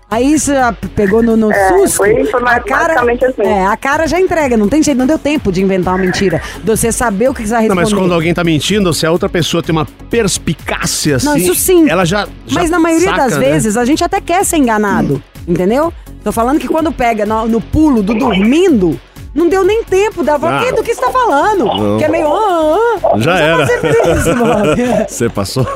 Aí 0.09 0.37
você 0.37 0.53
já 0.53 0.71
pegou 0.95 1.23
no, 1.23 1.35
no 1.35 1.51
É, 1.51 1.67
susto. 1.69 1.97
foi- 1.97 2.23
foi 2.25 2.41
a 2.45 2.59
cara, 2.59 3.01
assim. 3.01 3.41
É, 3.41 3.65
a 3.65 3.75
cara 3.75 4.07
já 4.07 4.19
entrega, 4.19 4.55
não 4.55 4.69
tem 4.69 4.81
jeito, 4.83 4.97
não 4.97 5.07
deu 5.07 5.17
tempo 5.17 5.51
de 5.51 5.61
inventar 5.63 5.95
uma 5.95 5.99
mentira. 6.05 6.41
De 6.63 6.65
você 6.69 6.91
saber 6.91 7.29
o 7.29 7.33
que 7.33 7.41
você 7.41 7.49
vai 7.53 7.67
Não, 7.67 7.75
responder. 7.75 7.83
mas 7.83 7.93
quando 7.93 8.13
alguém 8.13 8.33
tá 8.33 8.43
mentindo, 8.43 8.93
se 8.93 9.05
a 9.05 9.11
outra 9.11 9.27
pessoa 9.27 9.63
tem 9.63 9.73
uma 9.73 9.85
perspicácia 10.09 11.15
assim. 11.15 11.25
Não, 11.25 11.37
isso 11.37 11.55
sim. 11.55 11.89
Ela 11.89 12.05
já. 12.05 12.27
já 12.45 12.59
Mas 12.59 12.69
na 12.69 12.79
maioria 12.79 13.09
saca, 13.09 13.23
das 13.23 13.37
né? 13.37 13.49
vezes 13.51 13.75
a 13.77 13.83
gente 13.85 14.03
até 14.03 14.21
quer 14.21 14.43
ser 14.45 14.57
enganado, 14.57 15.21
entendeu? 15.47 15.91
Tô 16.23 16.31
falando 16.31 16.59
que 16.59 16.67
quando 16.67 16.91
pega 16.91 17.25
no, 17.25 17.47
no 17.47 17.59
pulo 17.61 18.01
do 18.01 18.13
dormindo, 18.13 18.99
não 19.35 19.47
deu 19.49 19.63
nem 19.63 19.83
tempo 19.83 20.23
da 20.23 20.39
falar, 20.39 20.61
Ah. 20.61 20.65
"Que- 20.65 20.71
do 20.71 20.81
que 20.83 20.95
você 20.95 21.01
tá 21.01 21.11
falando? 21.11 21.65
Não. 21.65 21.97
Que 21.97 22.05
é 22.05 22.07
meio. 22.09 22.27
Ah, 22.33 22.77
ah, 23.03 23.17
Já 23.17 23.33
não 23.33 23.39
era. 23.41 23.65
Você 25.07 25.29
passou? 25.29 25.65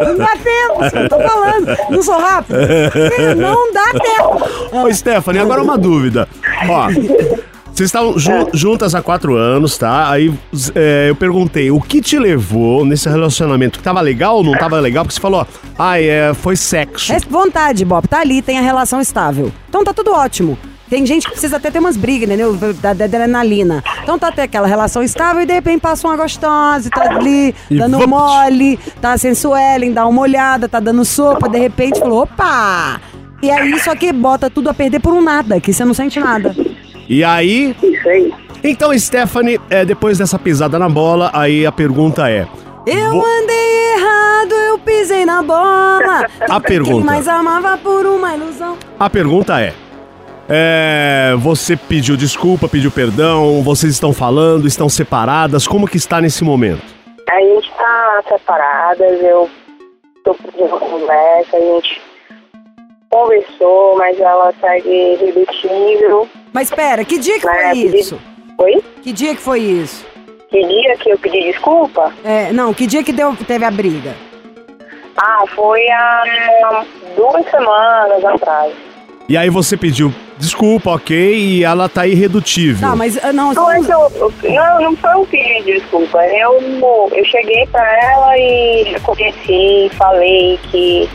Não 0.00 0.16
dá 0.16 0.28
tempo, 0.36 0.90
senhor, 0.90 1.08
tô 1.08 1.18
falando. 1.20 1.76
Não 1.90 2.02
sou 2.02 2.18
rápido. 2.18 2.56
Não 3.36 3.72
dá 3.72 3.92
tempo. 3.92 4.44
Ô, 4.72 4.92
Stephanie, 4.92 5.40
agora 5.40 5.62
uma 5.62 5.78
dúvida. 5.78 6.28
Ó. 6.68 6.88
Vocês 7.72 7.88
estavam 7.88 8.18
ju- 8.18 8.48
juntas 8.54 8.94
há 8.94 9.02
quatro 9.02 9.36
anos, 9.36 9.76
tá? 9.76 10.08
Aí 10.10 10.32
é, 10.74 11.10
eu 11.10 11.16
perguntei, 11.16 11.70
o 11.70 11.78
que 11.80 12.00
te 12.00 12.18
levou 12.18 12.84
nesse 12.86 13.06
relacionamento? 13.08 13.78
Que 13.78 13.84
tava 13.84 14.00
legal 14.00 14.36
ou 14.36 14.42
não 14.44 14.52
tava 14.52 14.80
legal? 14.80 15.04
Porque 15.04 15.14
você 15.14 15.20
falou, 15.20 15.46
ah, 15.78 16.00
é, 16.00 16.32
foi 16.32 16.56
sexo. 16.56 17.12
É 17.12 17.18
vontade, 17.28 17.84
Bob. 17.84 18.08
Tá 18.08 18.20
ali, 18.20 18.40
tem 18.40 18.58
a 18.58 18.62
relação 18.62 18.98
estável. 19.00 19.52
Então 19.68 19.84
tá 19.84 19.92
tudo 19.92 20.10
ótimo. 20.12 20.56
Tem 20.88 21.04
gente 21.04 21.24
que 21.24 21.32
precisa 21.32 21.56
até 21.56 21.70
ter 21.70 21.78
umas 21.80 21.96
brigas, 21.96 22.28
entendeu? 22.28 22.54
Da, 22.74 22.92
da 22.92 23.04
adrenalina. 23.06 23.82
Então 24.02 24.16
tá 24.18 24.28
até 24.28 24.42
aquela 24.42 24.68
relação 24.68 25.02
estável 25.02 25.42
e 25.42 25.46
de 25.46 25.52
repente 25.52 25.80
passa 25.80 26.06
uma 26.06 26.16
gostosa, 26.16 26.88
tá 26.90 27.02
ali 27.16 27.54
E 27.70 27.76
dando 27.78 28.06
mole, 28.06 28.78
tá 29.00 29.18
sensuelen, 29.18 29.92
dá 29.92 30.06
uma 30.06 30.22
olhada, 30.22 30.68
tá 30.68 30.78
dando 30.78 31.04
sopa, 31.04 31.48
de 31.48 31.58
repente 31.58 31.98
falou, 31.98 32.22
opa! 32.22 33.00
E 33.42 33.50
aí 33.50 33.78
só 33.80 33.94
que 33.96 34.12
bota 34.12 34.48
tudo 34.48 34.70
a 34.70 34.74
perder 34.74 35.00
por 35.00 35.12
um 35.12 35.20
nada, 35.22 35.60
que 35.60 35.72
você 35.72 35.84
não 35.84 35.92
sente 35.92 36.20
nada. 36.20 36.54
E 37.08 37.22
aí, 37.24 37.76
Isso 37.82 38.08
aí. 38.08 38.34
então, 38.64 38.96
Stephanie, 38.98 39.60
é, 39.68 39.84
depois 39.84 40.18
dessa 40.18 40.38
pisada 40.38 40.78
na 40.78 40.88
bola, 40.88 41.30
aí 41.32 41.66
a 41.66 41.72
pergunta 41.72 42.30
é. 42.30 42.46
Eu 42.86 43.10
vo- 43.12 43.24
andei 43.24 43.94
errado, 43.96 44.52
eu 44.68 44.78
pisei 44.78 45.26
na 45.26 45.42
bola. 45.42 46.26
A 46.42 46.60
Quem 46.60 46.60
pergunta. 46.60 47.04
mais 47.04 47.26
amava 47.28 47.76
por 47.76 48.06
uma 48.06 48.34
ilusão. 48.36 48.76
A 48.98 49.10
pergunta 49.10 49.60
é. 49.60 49.72
É, 50.48 51.34
você 51.38 51.76
pediu 51.76 52.16
desculpa, 52.16 52.68
pediu 52.68 52.90
perdão, 52.90 53.62
vocês 53.62 53.92
estão 53.92 54.12
falando, 54.12 54.66
estão 54.66 54.88
separadas, 54.88 55.66
como 55.66 55.88
que 55.88 55.96
está 55.96 56.20
nesse 56.20 56.44
momento? 56.44 56.82
A 57.28 57.40
gente 57.40 57.68
já 57.68 58.22
separadas, 58.28 59.20
eu 59.22 59.50
tô 60.24 60.34
pedindo 60.34 60.68
conversa, 60.78 61.56
a 61.56 61.60
gente 61.60 62.00
conversou, 63.10 63.96
mas 63.98 64.20
ela 64.20 64.52
segue 64.60 64.88
irredutível. 64.88 66.28
Mas 66.52 66.70
pera, 66.70 67.04
que 67.04 67.18
dia 67.18 67.40
que 67.40 67.46
né? 67.46 67.52
foi 67.72 67.82
Pedi- 67.82 67.98
isso? 67.98 68.20
Oi? 68.58 68.84
Que 69.02 69.12
dia 69.12 69.34
que 69.34 69.40
foi 69.42 69.60
isso? 69.60 70.06
Que 70.48 70.64
dia 70.64 70.96
que 70.98 71.10
eu 71.10 71.18
pedi 71.18 71.42
desculpa? 71.42 72.12
É, 72.24 72.52
não, 72.52 72.72
que 72.72 72.86
dia 72.86 73.02
que 73.02 73.12
deu, 73.12 73.34
teve 73.46 73.64
a 73.64 73.70
briga? 73.70 74.14
Ah, 75.16 75.44
foi 75.56 75.88
há 75.90 76.84
duas 77.16 77.44
semanas 77.50 78.24
atrás. 78.24 78.72
E 79.28 79.36
aí 79.36 79.50
você 79.50 79.76
pediu 79.76 80.12
desculpa, 80.38 80.90
ok, 80.90 81.34
e 81.34 81.64
ela 81.64 81.88
tá 81.88 82.06
irredutível. 82.06 82.88
Tá, 82.88 82.94
mas 82.94 83.18
ah, 83.24 83.32
não, 83.32 83.52
Não, 83.52 83.84
que 83.84 83.90
eu, 83.90 84.12
eu- 84.14 84.52
não, 84.52 84.80
não 84.82 84.96
foi 84.96 85.14
um 85.16 85.24
pedido 85.26 85.64
de 85.64 85.80
desculpa. 85.80 86.24
Eu, 86.26 86.60
eu 87.10 87.24
cheguei 87.24 87.66
pra 87.66 87.82
ela 88.04 88.38
e 88.38 88.82
reconheci, 88.84 89.90
falei 89.96 90.58
que 90.70 91.08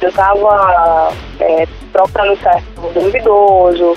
eu 0.00 0.12
tava 0.12 1.12
é, 1.40 1.66
trocando 1.92 2.36
certo 2.40 2.64
duvidoso, 2.94 3.96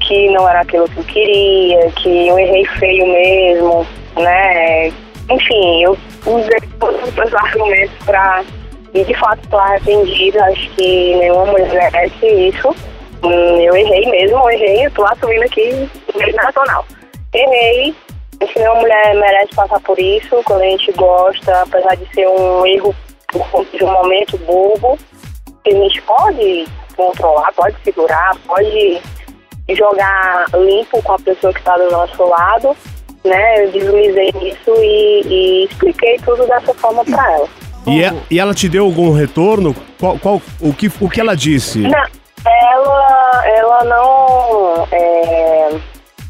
que 0.00 0.28
não 0.30 0.48
era 0.48 0.60
aquilo 0.62 0.88
que 0.88 0.98
eu 0.98 1.04
queria, 1.04 1.90
que 1.92 2.28
eu 2.28 2.38
errei 2.38 2.64
feio 2.78 3.06
mesmo, 3.06 3.86
né? 4.16 4.88
Enfim, 5.30 5.82
eu 5.82 5.96
usei 6.24 6.58
todos 6.80 7.02
os 7.08 7.14
meus 7.14 7.34
argumentos 7.34 7.94
pra. 8.04 8.42
E 8.94 9.04
de 9.04 9.14
fato 9.14 9.46
tô 9.50 9.58
arrependida, 9.58 10.42
acho 10.46 10.70
que 10.70 11.16
nenhuma 11.16 11.44
mulher 11.46 11.68
merece 11.92 12.26
isso. 12.26 12.74
Hum, 13.22 13.60
eu 13.60 13.76
errei 13.76 14.06
mesmo, 14.10 14.36
eu 14.38 14.50
errei, 14.50 14.86
eu 14.86 14.90
tô 14.92 15.04
assumindo 15.04 15.44
aqui 15.44 15.88
no 16.14 16.32
nacional. 16.34 16.84
Errei, 17.34 17.94
acho 18.40 18.52
que 18.52 18.58
nenhuma 18.58 18.80
mulher 18.80 19.14
merece 19.14 19.54
passar 19.54 19.80
por 19.80 19.98
isso, 19.98 20.40
quando 20.44 20.62
a 20.62 20.66
gente 20.66 20.92
gosta, 20.92 21.62
apesar 21.62 21.96
de 21.96 22.06
ser 22.14 22.28
um 22.28 22.64
erro 22.66 22.94
por 23.32 23.46
conta 23.50 23.76
de 23.76 23.84
um 23.84 23.90
momento 23.92 24.38
bobo, 24.38 24.98
que 25.64 25.74
a 25.74 25.78
gente 25.78 26.00
pode 26.02 26.66
controlar, 26.96 27.52
pode 27.54 27.76
segurar, 27.82 28.36
pode 28.46 29.00
jogar 29.70 30.46
limpo 30.54 31.02
com 31.02 31.12
a 31.12 31.18
pessoa 31.18 31.52
que 31.52 31.58
está 31.58 31.76
do 31.76 31.90
nosso 31.90 32.22
lado, 32.24 32.76
né? 33.24 33.64
Eu 33.64 33.72
deslizei 33.72 34.32
nisso 34.40 34.72
e, 34.78 35.22
e 35.26 35.64
expliquei 35.64 36.16
tudo 36.24 36.46
dessa 36.46 36.72
forma 36.74 37.04
para 37.04 37.32
ela. 37.32 37.48
E, 37.86 38.00
e- 38.02 38.22
e 38.32 38.38
ela 38.40 38.54
te 38.54 38.68
deu 38.68 38.84
algum 38.84 39.12
retorno? 39.12 39.74
Qual, 39.98 40.18
qual- 40.18 40.42
o, 40.60 40.72
que, 40.72 40.90
o 41.00 41.08
que 41.10 41.20
ela 41.20 41.36
disse? 41.36 41.80
Não, 41.80 42.04
ela, 42.46 43.42
ela 43.46 43.84
não, 43.84 44.86
é, 44.92 45.70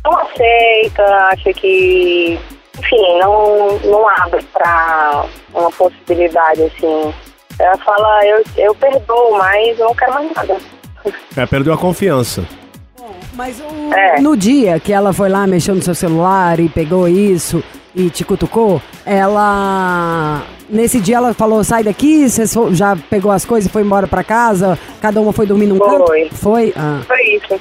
não 0.04 0.18
aceita, 0.20 1.04
acha 1.32 1.52
que, 1.52 2.38
enfim, 2.78 3.18
não, 3.18 3.78
não 3.84 4.08
abre 4.22 4.42
para 4.52 5.24
uma 5.54 5.70
possibilidade 5.72 6.62
assim. 6.62 7.14
Ela 7.58 7.76
fala, 7.78 8.26
eu, 8.26 8.44
eu 8.56 8.74
perdoo, 8.74 9.36
mas 9.38 9.78
eu 9.78 9.86
não 9.86 9.94
quero 9.94 10.12
mais 10.14 10.32
nada. 10.34 10.56
É, 11.36 11.46
perdeu 11.46 11.72
a 11.72 11.78
confiança. 11.78 12.44
Mas 13.32 13.60
o- 13.60 13.94
É. 13.94 14.20
no 14.20 14.36
dia 14.36 14.80
que 14.80 14.92
ela 14.92 15.12
foi 15.12 15.28
lá, 15.28 15.46
mexeu 15.46 15.74
no 15.74 15.82
seu 15.82 15.94
celular 15.94 16.58
e 16.58 16.68
pegou 16.68 17.06
isso 17.06 17.62
e 17.96 18.10
te 18.10 18.24
cutucou, 18.24 18.80
ela. 19.06 20.42
Nesse 20.68 21.00
dia 21.00 21.16
ela 21.16 21.32
falou: 21.32 21.64
sai 21.64 21.82
daqui, 21.82 22.28
você 22.28 22.44
já 22.72 22.94
pegou 22.94 23.32
as 23.32 23.46
coisas 23.46 23.70
e 23.70 23.72
foi 23.72 23.82
embora 23.82 24.06
pra 24.06 24.22
casa, 24.22 24.78
cada 25.00 25.18
uma 25.20 25.32
foi 25.32 25.46
dormir 25.46 25.66
num 25.66 25.78
canto? 25.78 26.06
Foi. 26.06 26.28
Foi? 26.30 26.74
Ah. 26.76 27.00
Foi 27.06 27.22
isso. 27.22 27.60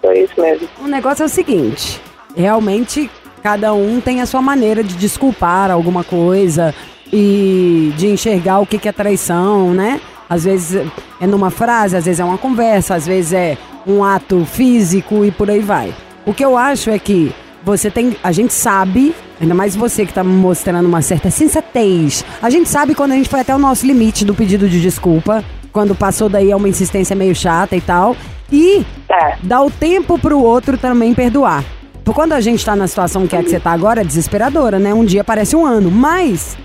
Foi 0.00 0.18
isso 0.20 0.40
mesmo. 0.40 0.68
O 0.80 0.86
negócio 0.86 1.24
é 1.24 1.26
o 1.26 1.28
seguinte: 1.28 2.00
realmente 2.36 3.10
cada 3.42 3.74
um 3.74 4.00
tem 4.00 4.20
a 4.20 4.26
sua 4.26 4.40
maneira 4.40 4.84
de 4.84 4.94
desculpar 4.94 5.70
alguma 5.70 6.04
coisa 6.04 6.72
e 7.12 7.92
de 7.96 8.06
enxergar 8.06 8.60
o 8.60 8.66
que 8.66 8.78
que 8.78 8.88
é 8.88 8.92
traição, 8.92 9.74
né? 9.74 10.00
Às 10.28 10.44
vezes 10.44 10.86
é 11.20 11.26
numa 11.26 11.50
frase, 11.50 11.96
às 11.96 12.04
vezes 12.04 12.20
é 12.20 12.24
uma 12.24 12.38
conversa, 12.38 12.94
às 12.94 13.06
vezes 13.06 13.32
é 13.32 13.58
um 13.86 14.02
ato 14.02 14.44
físico 14.44 15.24
e 15.24 15.30
por 15.30 15.50
aí 15.50 15.60
vai. 15.60 15.92
O 16.24 16.34
que 16.34 16.44
eu 16.44 16.56
acho 16.56 16.90
é 16.90 16.98
que 16.98 17.32
você 17.66 17.90
tem. 17.90 18.16
A 18.22 18.30
gente 18.30 18.54
sabe, 18.54 19.14
ainda 19.40 19.54
mais 19.54 19.74
você 19.74 20.06
que 20.06 20.12
tá 20.14 20.22
mostrando 20.22 20.86
uma 20.86 21.02
certa 21.02 21.30
sensatez, 21.30 22.24
a 22.40 22.48
gente 22.48 22.68
sabe 22.68 22.94
quando 22.94 23.12
a 23.12 23.16
gente 23.16 23.28
foi 23.28 23.40
até 23.40 23.54
o 23.54 23.58
nosso 23.58 23.84
limite 23.84 24.24
do 24.24 24.34
pedido 24.34 24.68
de 24.68 24.80
desculpa, 24.80 25.44
quando 25.72 25.94
passou 25.94 26.28
daí 26.28 26.50
é 26.52 26.56
uma 26.56 26.68
insistência 26.68 27.16
meio 27.16 27.34
chata 27.34 27.74
e 27.76 27.80
tal. 27.80 28.16
E 28.50 28.86
É. 29.10 29.36
dá 29.42 29.60
o 29.60 29.70
tempo 29.70 30.16
pro 30.18 30.38
outro 30.38 30.78
também 30.78 31.12
perdoar. 31.12 31.64
Porque 32.04 32.14
quando 32.20 32.34
a 32.34 32.40
gente 32.40 32.64
tá 32.64 32.76
na 32.76 32.86
situação 32.86 33.26
que 33.26 33.34
é 33.34 33.42
que 33.42 33.50
você 33.50 33.58
tá 33.58 33.72
agora, 33.72 34.00
é 34.02 34.04
desesperadora, 34.04 34.78
né? 34.78 34.94
Um 34.94 35.04
dia 35.04 35.24
parece 35.24 35.56
um 35.56 35.66
ano. 35.66 35.90
Mas, 35.90 36.56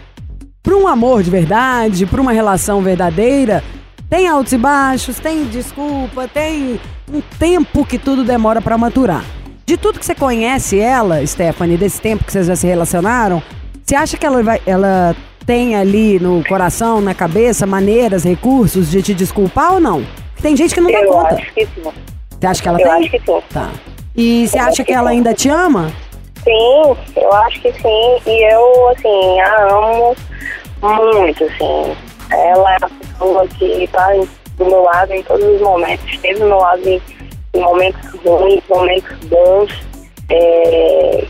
pra 0.62 0.76
um 0.78 0.88
amor 0.88 1.24
de 1.24 1.32
verdade, 1.32 2.06
pra 2.06 2.22
uma 2.22 2.32
relação 2.32 2.80
verdadeira, 2.84 3.64
tem 4.08 4.28
altos 4.28 4.54
e 4.54 4.58
baixos, 4.60 5.18
tem 5.18 5.46
desculpa, 5.46 6.28
tem 6.28 6.80
um 7.12 7.22
tempo 7.40 7.84
que 7.84 7.98
tudo 7.98 8.24
demora 8.24 8.62
pra 8.62 8.78
maturar. 8.78 9.26
De 9.72 9.78
tudo 9.78 10.00
que 10.00 10.06
você 10.06 10.14
conhece 10.14 10.78
ela, 10.82 11.26
Stephanie, 11.26 11.78
desse 11.78 12.02
tempo 12.02 12.26
que 12.26 12.32
vocês 12.34 12.46
já 12.46 12.58
se 12.58 12.68
relacionaram, 12.68 13.42
você 13.82 13.96
acha 13.96 14.18
que 14.18 14.26
ela, 14.26 14.44
vai, 14.44 14.62
ela 14.66 15.16
tem 15.46 15.78
ali 15.78 16.20
no 16.20 16.44
coração, 16.44 17.00
na 17.00 17.16
cabeça, 17.16 17.66
maneiras, 17.66 18.26
recursos 18.26 18.92
de 18.92 19.02
te 19.02 19.14
desculpar 19.14 19.76
ou 19.76 19.80
não? 19.80 20.06
Tem 20.42 20.58
gente 20.58 20.74
que 20.74 20.82
não 20.82 20.92
dá 20.92 21.00
Eu 21.00 21.14
conta. 21.14 21.36
acho 21.36 21.54
que 21.54 21.66
sim. 21.66 21.84
Você 22.38 22.48
acha 22.48 22.62
que 22.62 22.68
ela 22.68 22.82
Eu 22.82 22.84
tem? 22.84 22.94
acho 23.00 23.12
que 23.12 23.20
sim. 23.20 23.42
Tá. 23.54 23.70
E 24.14 24.46
você 24.46 24.60
acha 24.60 24.84
que 24.84 24.92
ela 24.92 25.10
ainda 25.12 25.34
te 25.34 25.48
ama? 25.48 25.90
Sim, 26.44 26.98
eu 27.16 27.34
acho 27.34 27.62
que 27.62 27.72
sim. 27.72 28.18
E 28.28 28.54
eu, 28.54 28.90
assim, 28.90 29.40
a 29.40 29.68
amo 29.74 30.16
muito, 30.82 31.46
assim. 31.46 31.96
Ela 32.30 32.74
é 32.74 32.78
a 32.82 32.90
pessoa 32.90 33.48
que 33.48 33.88
tá 33.94 34.10
do 34.58 34.66
meu 34.66 34.84
lado 34.84 35.14
em 35.14 35.24
todos 35.24 35.46
os 35.46 35.62
momentos. 35.62 36.06
Esteve 36.12 36.40
do 36.40 36.48
meu 36.48 36.58
lado 36.58 36.86
em 36.86 37.02
momentos 37.56 38.10
ruins, 38.24 38.64
momentos 38.70 39.18
bons. 39.28 39.92
É, 40.30 41.28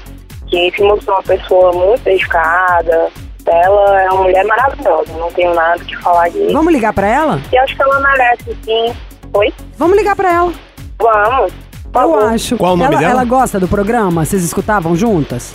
que 0.48 0.72
se 0.76 0.84
mostrou 0.84 1.16
uma 1.16 1.24
pessoa 1.24 1.72
muito 1.72 2.04
dedicada. 2.04 3.10
Ela 3.48 4.02
é 4.04 4.10
uma 4.12 4.24
mulher 4.24 4.46
maravilhosa. 4.46 5.12
Não 5.14 5.32
tenho 5.32 5.54
nada 5.56 5.84
que 5.84 5.98
falar 5.98 6.30
disso. 6.30 6.54
Vamos 6.54 6.72
ligar 6.72 6.94
pra 6.94 7.08
ela? 7.08 7.42
E 7.52 7.58
acho 7.58 7.76
que 7.76 7.82
ela 7.82 8.00
merece, 8.00 8.58
sim. 8.64 8.94
Oi? 9.34 9.54
Vamos 9.78 9.98
ligar 9.98 10.16
pra 10.16 10.32
ela. 10.32 10.54
Vamos. 11.00 11.54
Eu 11.94 12.20
acho. 12.28 12.58
Qual 12.58 12.74
o 12.74 12.78
nome 12.78 12.96
ela, 12.96 13.00
dela? 13.00 13.14
ela 13.14 13.26
gosta 13.26 13.60
do 13.60 13.68
programa? 13.68 14.24
Vocês 14.24 14.44
escutavam 14.44 14.96
juntas? 14.96 15.54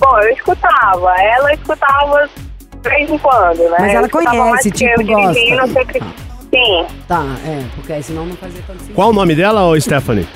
Bom, 0.00 0.18
eu 0.20 0.30
escutava. 0.30 1.14
Ela 1.20 1.54
escutava 1.54 2.28
de 2.82 2.88
vez 2.88 3.10
em 3.10 3.18
quando, 3.18 3.58
né? 3.70 3.76
Mas 3.78 3.94
ela 3.94 4.08
conhece, 4.08 4.70
tipo, 4.70 5.00
eu 5.00 5.06
dirigindo, 5.06 5.60
gosta. 5.60 5.72
sempre... 5.74 6.02
Sim, 6.52 6.86
Tá, 7.06 7.24
é, 7.44 7.64
porque 7.74 7.92
aí 7.92 8.02
senão 8.02 8.24
não 8.26 8.36
fazia 8.36 8.62
tanto 8.66 8.78
sentido. 8.80 8.94
Qual 8.94 9.10
o 9.10 9.12
nome 9.12 9.34
dela, 9.34 9.66
ô 9.66 9.78
Stephanie? 9.80 10.26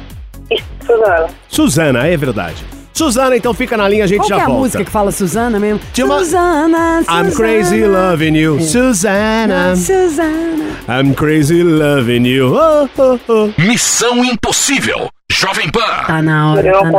Suzana. 0.87 1.27
Suzana, 1.49 2.07
é 2.07 2.17
verdade. 2.17 2.65
Suzana, 2.93 3.35
então 3.37 3.55
fica 3.55 3.75
na 3.77 3.89
linha, 3.89 4.05
a 4.05 4.07
gente 4.07 4.19
Qual 4.19 4.29
já 4.29 4.35
que 4.37 4.41
é 4.41 4.45
a 4.45 4.47
volta. 4.49 4.61
música 4.63 4.85
que 4.85 4.91
fala 4.91 5.11
Suzana 5.11 5.59
mesmo? 5.59 5.81
Tinha 5.95 6.05
uma- 6.05 6.19
Suzana, 6.19 7.03
Suzana. 7.03 7.29
I'm 7.29 7.33
crazy 7.35 7.85
loving 7.87 8.37
you, 8.37 8.61
Suzana. 8.61 9.75
Suzana. 9.77 10.63
I'm 10.89 11.15
crazy 11.15 11.63
loving 11.63 12.27
you. 12.27 12.55
Oh, 12.55 12.89
oh, 12.99 13.19
oh. 13.29 13.51
Missão 13.63 14.23
Impossível. 14.23 15.09
Jovem 15.33 15.71
Pan. 15.71 15.81
Tá 16.07 16.21
na 16.23 16.53
hora, 16.53 16.73
tá 16.73 16.91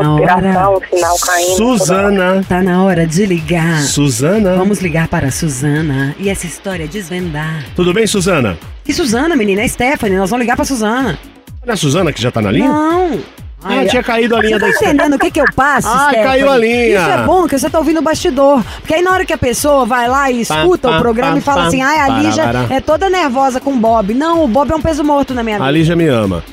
na 0.41 0.69
hora. 0.69 0.77
o 0.77 0.95
sinal 0.95 1.19
caindo. 1.19 1.55
Suzana. 1.55 2.45
Tá 2.49 2.61
na 2.63 2.83
hora 2.83 3.05
de 3.05 3.25
ligar. 3.27 3.81
Suzana. 3.83 4.55
Vamos 4.55 4.79
ligar 4.81 5.07
para 5.07 5.27
a 5.27 5.31
Suzana 5.31 6.15
e 6.19 6.29
essa 6.29 6.47
história 6.47 6.87
desvendar. 6.87 7.63
Tudo 7.75 7.93
bem, 7.93 8.07
Suzana? 8.07 8.57
Que 8.83 8.91
Suzana, 8.91 9.35
menina? 9.35 9.61
É 9.61 9.67
Stephanie, 9.67 10.17
nós 10.17 10.29
vamos 10.31 10.43
ligar 10.43 10.55
pra 10.55 10.65
Suzana. 10.65 11.17
Não 11.63 11.71
é 11.71 11.73
a 11.73 11.77
Suzana 11.77 12.11
que 12.11 12.21
já 12.21 12.31
tá 12.31 12.41
na 12.41 12.51
linha? 12.51 12.67
Não. 12.67 13.19
Ah, 13.65 13.85
tinha 13.87 14.03
caído 14.03 14.35
a 14.35 14.41
linha 14.41 14.59
Você 14.59 14.65
da 14.65 14.71
tá 14.73 14.85
entendendo 14.85 15.13
o 15.13 15.19
que 15.19 15.31
que 15.31 15.39
eu 15.39 15.45
passo, 15.55 15.87
Ah, 15.87 16.07
Stephanie? 16.09 16.23
caiu 16.27 16.51
a 16.51 16.57
linha. 16.57 16.99
Isso 16.99 17.09
é 17.11 17.17
bom, 17.23 17.47
que 17.47 17.57
você 17.57 17.69
tá 17.69 17.77
ouvindo 17.77 17.99
o 17.99 18.01
bastidor. 18.01 18.61
Porque 18.81 18.95
aí 18.95 19.01
na 19.01 19.11
hora 19.11 19.25
que 19.25 19.31
a 19.31 19.37
pessoa 19.37 19.85
vai 19.85 20.09
lá 20.09 20.29
e 20.29 20.41
escuta 20.41 20.89
pam, 20.89 20.97
o 20.97 20.99
programa 21.01 21.31
pam, 21.33 21.37
e 21.37 21.41
fala 21.41 21.61
pam, 21.61 21.67
assim, 21.67 21.81
ai, 21.81 21.99
a 21.99 22.05
para, 22.07 22.17
Lígia 22.19 22.43
para. 22.43 22.65
é 22.75 22.81
toda 22.81 23.09
nervosa 23.09 23.61
com 23.61 23.71
o 23.71 23.77
Bob. 23.77 24.13
Não, 24.13 24.43
o 24.43 24.47
Bob 24.49 24.69
é 24.71 24.75
um 24.75 24.81
peso 24.81 25.01
morto 25.03 25.33
na 25.33 25.43
minha 25.43 25.57
vida. 25.57 25.67
A 25.67 25.71
Lígia 25.71 25.95
me 25.95 26.07
ama. 26.07 26.43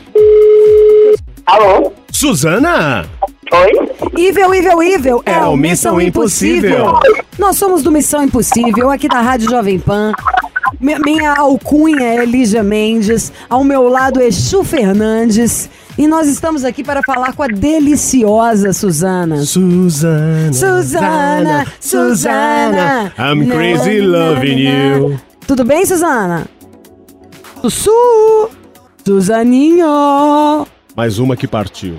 Alô? 1.50 1.92
Suzana? 2.12 3.06
Oi? 3.52 3.90
Evil, 4.16 4.54
Evil, 4.54 4.82
Evil 4.82 5.22
é, 5.26 5.32
É 5.32 5.38
o 5.40 5.56
Missão, 5.56 5.96
Missão 5.96 6.00
Impossível. 6.00 6.70
Impossível. 6.86 7.24
Nós 7.38 7.56
somos 7.56 7.82
do 7.82 7.90
Missão 7.90 8.22
Impossível, 8.22 8.90
aqui 8.90 9.08
da 9.08 9.20
Rádio 9.20 9.50
Jovem 9.50 9.78
Pan. 9.78 10.12
Mi- 10.80 10.98
Minha 11.00 11.34
alcunha 11.34 12.04
é 12.06 12.24
Lígia 12.24 12.62
Mendes, 12.62 13.32
ao 13.48 13.64
meu 13.64 13.88
lado 13.88 14.22
é 14.22 14.30
Chu 14.30 14.62
Fernandes. 14.62 15.68
E 15.98 16.06
nós 16.06 16.28
estamos 16.28 16.64
aqui 16.64 16.84
para 16.84 17.02
falar 17.02 17.32
com 17.34 17.42
a 17.42 17.48
deliciosa 17.48 18.72
Suzana. 18.72 19.38
Suzana. 19.44 20.52
Suzana, 20.52 21.66
Suzana. 21.80 23.12
I'm 23.18 23.50
crazy 23.50 24.00
loving 24.00 24.58
you. 24.58 25.20
Tudo 25.46 25.64
bem, 25.64 25.84
Suzana? 25.84 26.46
Sussu! 27.60 28.48
Suzaninho! 29.04 30.66
Mais 30.96 31.18
uma 31.18 31.36
que 31.36 31.46
partiu. 31.46 31.96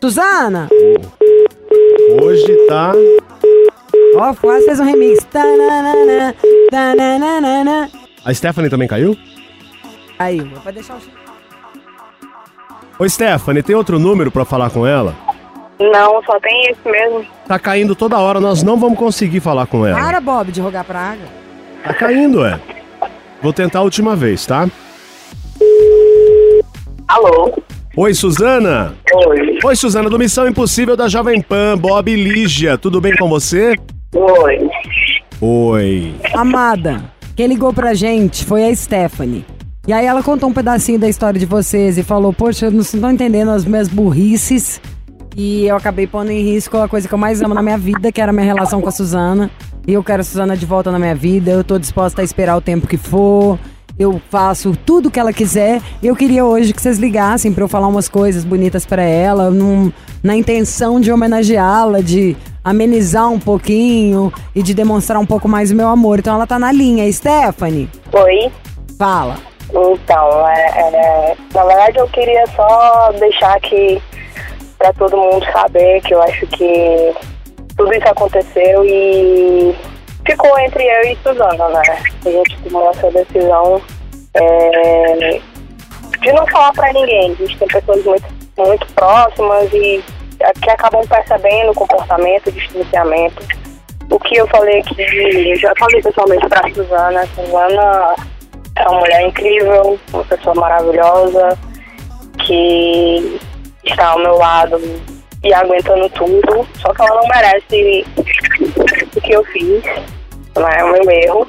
Suzana! 0.00 0.68
Hoje 2.22 2.66
tá. 2.68 2.92
Ó, 4.16 4.34
quase 4.34 4.66
fez 4.66 4.80
um 4.80 4.84
remix. 4.84 5.24
tananana, 5.24 6.34
tananana. 6.70 7.90
A 8.24 8.34
Stephanie 8.34 8.70
também 8.70 8.86
caiu? 8.88 9.16
Aí, 10.18 10.40
vai 10.40 10.72
deixar 10.72 10.96
o 10.96 11.24
Ô, 13.02 13.08
Stephanie, 13.08 13.62
tem 13.62 13.74
outro 13.74 13.98
número 13.98 14.30
pra 14.30 14.44
falar 14.44 14.70
com 14.70 14.86
ela? 14.86 15.14
Não, 15.80 16.22
só 16.22 16.38
tem 16.38 16.70
esse 16.70 16.88
mesmo. 16.88 17.26
Tá 17.48 17.58
caindo 17.58 17.96
toda 17.96 18.18
hora, 18.18 18.38
nós 18.40 18.62
não 18.62 18.78
vamos 18.78 18.98
conseguir 18.98 19.40
falar 19.40 19.66
com 19.66 19.84
ela. 19.84 19.98
Para, 19.98 20.20
Bob, 20.20 20.52
de 20.52 20.60
rogar 20.60 20.84
praga. 20.84 21.22
Tá 21.82 21.92
caindo, 21.92 22.44
é. 22.44 22.60
Vou 23.42 23.52
tentar 23.52 23.80
a 23.80 23.82
última 23.82 24.14
vez, 24.14 24.46
tá? 24.46 24.68
Alô? 27.08 27.52
Oi, 27.96 28.12
Suzana. 28.12 28.92
Oi. 29.14 29.60
Oi, 29.62 29.76
Suzana, 29.76 30.10
do 30.10 30.18
Missão 30.18 30.48
Impossível 30.48 30.96
da 30.96 31.06
Jovem 31.06 31.40
Pan, 31.40 31.78
Bob 31.78 32.10
e 32.10 32.16
Lígia. 32.16 32.76
Tudo 32.76 33.00
bem 33.00 33.14
com 33.16 33.28
você? 33.28 33.76
Oi. 34.12 34.68
Oi. 35.40 36.14
Amada, 36.34 37.04
quem 37.36 37.46
ligou 37.46 37.72
pra 37.72 37.94
gente 37.94 38.44
foi 38.44 38.64
a 38.64 38.74
Stephanie. 38.74 39.46
E 39.86 39.92
aí 39.92 40.06
ela 40.06 40.24
contou 40.24 40.48
um 40.48 40.52
pedacinho 40.52 40.98
da 40.98 41.08
história 41.08 41.38
de 41.38 41.46
vocês 41.46 41.96
e 41.96 42.02
falou, 42.02 42.32
poxa, 42.32 42.66
eu 42.66 42.72
não 42.72 42.80
estou 42.80 43.08
entendendo 43.08 43.52
as 43.52 43.64
minhas 43.64 43.86
burrices. 43.86 44.80
E 45.36 45.64
eu 45.64 45.76
acabei 45.76 46.08
pondo 46.08 46.32
em 46.32 46.42
risco 46.42 46.76
a 46.78 46.88
coisa 46.88 47.06
que 47.06 47.14
eu 47.14 47.18
mais 47.18 47.42
amo 47.42 47.54
na 47.54 47.62
minha 47.62 47.78
vida, 47.78 48.10
que 48.10 48.20
era 48.20 48.30
a 48.30 48.32
minha 48.32 48.46
relação 48.46 48.80
com 48.80 48.88
a 48.88 48.92
Suzana. 48.92 49.48
E 49.86 49.92
eu 49.92 50.02
quero 50.02 50.20
a 50.20 50.24
Suzana 50.24 50.56
de 50.56 50.66
volta 50.66 50.90
na 50.90 50.98
minha 50.98 51.14
vida, 51.14 51.52
eu 51.52 51.62
tô 51.62 51.78
disposta 51.78 52.22
a 52.22 52.24
esperar 52.24 52.56
o 52.56 52.60
tempo 52.60 52.88
que 52.88 52.96
for. 52.96 53.56
Eu 53.98 54.20
faço 54.30 54.76
tudo 54.84 55.10
que 55.10 55.20
ela 55.20 55.32
quiser. 55.32 55.80
Eu 56.02 56.16
queria 56.16 56.44
hoje 56.44 56.72
que 56.72 56.82
vocês 56.82 56.98
ligassem 56.98 57.52
pra 57.52 57.62
eu 57.64 57.68
falar 57.68 57.86
umas 57.86 58.08
coisas 58.08 58.44
bonitas 58.44 58.84
pra 58.84 59.02
ela, 59.02 59.50
num- 59.50 59.92
na 60.22 60.34
intenção 60.36 61.00
de 61.00 61.12
homenageá-la, 61.12 62.00
de 62.00 62.36
amenizar 62.64 63.30
um 63.30 63.38
pouquinho 63.38 64.32
e 64.54 64.62
de 64.62 64.74
demonstrar 64.74 65.20
um 65.20 65.26
pouco 65.26 65.48
mais 65.48 65.70
o 65.70 65.76
meu 65.76 65.88
amor. 65.88 66.18
Então 66.18 66.34
ela 66.34 66.46
tá 66.46 66.58
na 66.58 66.72
linha. 66.72 67.10
Stephanie, 67.12 67.88
Oi. 68.12 68.50
fala. 68.98 69.36
Então, 69.70 70.48
é, 70.48 70.66
é, 70.78 71.36
na 71.54 71.64
verdade 71.64 71.98
eu 71.98 72.06
queria 72.08 72.44
só 72.54 73.12
deixar 73.18 73.56
aqui 73.56 74.00
pra 74.78 74.92
todo 74.92 75.16
mundo 75.16 75.44
saber 75.52 76.00
que 76.02 76.14
eu 76.14 76.22
acho 76.22 76.46
que 76.48 77.12
tudo 77.76 77.92
isso 77.92 78.08
aconteceu 78.08 78.84
e 78.84 79.74
ficou 80.26 80.58
entre 80.60 80.84
eu 80.84 81.02
e 81.12 81.16
Suzana, 81.22 81.68
né? 81.68 81.82
A 82.24 82.30
gente 82.30 82.56
tomou 82.62 82.90
essa 82.90 83.10
decisão 83.10 83.80
é, 84.34 85.40
de 86.20 86.32
não 86.32 86.46
falar 86.46 86.72
pra 86.72 86.92
ninguém. 86.92 87.32
A 87.32 87.34
gente 87.34 87.58
tem 87.58 87.68
pessoas 87.68 88.04
muito, 88.04 88.26
muito 88.58 88.86
próximas 88.94 89.72
e 89.72 90.02
que 90.62 90.70
acabam 90.70 91.06
percebendo 91.06 91.70
o 91.70 91.74
comportamento, 91.74 92.48
o 92.48 92.52
distanciamento. 92.52 93.42
O 94.10 94.18
que 94.18 94.36
eu 94.36 94.46
falei 94.48 94.80
aqui, 94.80 95.50
eu 95.50 95.56
já 95.56 95.72
falei 95.78 96.02
pessoalmente 96.02 96.46
pra 96.48 96.68
Suzana, 96.74 97.26
Suzana 97.34 98.14
é 98.76 98.88
uma 98.88 99.00
mulher 99.00 99.26
incrível, 99.26 99.98
uma 100.12 100.24
pessoa 100.24 100.54
maravilhosa, 100.54 101.58
que 102.44 103.40
está 103.84 104.08
ao 104.08 104.18
meu 104.18 104.36
lado 104.36 104.80
e 105.42 105.54
aguentando 105.54 106.08
tudo, 106.10 106.66
só 106.80 106.92
que 106.92 107.02
ela 107.02 107.20
não 107.20 107.28
merece 107.28 108.06
o 109.16 109.20
que 109.20 109.32
eu 109.32 109.44
fiz, 109.44 109.84
né? 110.56 110.76
É 110.78 110.84
o 110.84 110.92
meu 110.92 111.10
erro. 111.10 111.46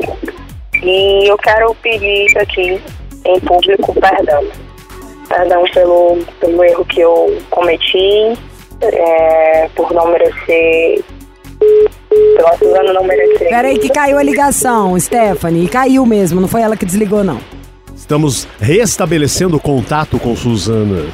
E 0.84 1.30
eu 1.30 1.38
quero 1.38 1.74
pedir 1.76 2.26
isso 2.26 2.39
aqui 2.39 2.82
em 3.26 3.39
público 3.39 3.94
perdão. 4.00 4.44
Perdão 5.28 5.63
pelo, 5.74 6.18
pelo 6.39 6.63
erro 6.63 6.86
que 6.86 7.02
eu 7.02 7.38
cometi, 7.50 8.38
é, 8.82 9.70
por 9.76 9.91
não 9.94 10.12
merecer. 10.12 11.04
Pela 12.36 12.58
Suzana 12.58 12.94
não 12.94 13.04
merecer. 13.04 13.50
Peraí 13.50 13.80
que 13.80 13.89
caiu 13.89 14.18
a 14.18 14.24
ligação, 14.24 15.00
Stephanie. 15.00 15.65
E 15.65 15.68
caiu 15.68 16.06
mesmo, 16.06 16.39
não 16.39 16.48
foi 16.48 16.62
ela 16.62 16.78
que 16.78 16.86
desligou, 16.86 17.24
não. 17.24 17.39
Estamos 17.96 18.48
restabelecendo 18.60 19.58
o 19.58 19.60
contato 19.60 20.20
com 20.20 20.36
Suzana. 20.36 21.06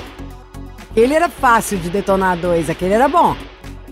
Ele 0.96 1.14
era 1.14 1.30
fácil 1.30 1.78
de 1.78 1.90
detonar 1.90 2.36
dois, 2.36 2.70
aquele 2.70 2.94
era 2.94 3.08
bom. 3.08 3.36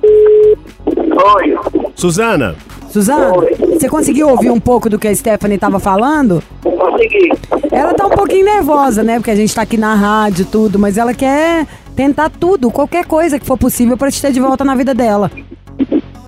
Oi. 0.04 1.58
Suzana, 1.96 2.56
Suzana, 2.90 3.38
Oi. 3.38 3.69
Você 3.80 3.90
conseguiu 3.90 4.30
ouvir 4.30 4.52
um 4.52 4.60
pouco 4.60 4.90
do 4.90 5.00
que 5.00 5.08
a 5.08 5.16
Stephanie 5.16 5.58
tava 5.58 5.80
falando? 5.80 6.44
Consegui. 6.62 7.32
Ela 7.72 7.94
tá 7.94 8.08
um 8.08 8.10
pouquinho 8.10 8.46
nervosa, 8.46 9.04
né? 9.04 9.16
Porque 9.16 9.32
a 9.32 9.36
gente 9.36 9.54
tá 9.54 9.62
aqui 9.62 9.78
na 9.78 9.96
rádio 9.96 10.44
e 10.44 10.46
tudo, 10.46 10.78
mas 10.78 10.98
ela 10.98 11.14
quer 11.14 11.66
tentar 11.96 12.30
tudo, 12.30 12.72
qualquer 12.72 13.06
coisa 13.06 13.40
que 13.40 13.46
for 13.46 13.58
possível 13.58 13.98
pra 13.98 14.12
te 14.12 14.22
ter 14.22 14.32
de 14.32 14.40
volta 14.40 14.64
na 14.64 14.76
vida 14.76 14.94
dela. 14.94 15.32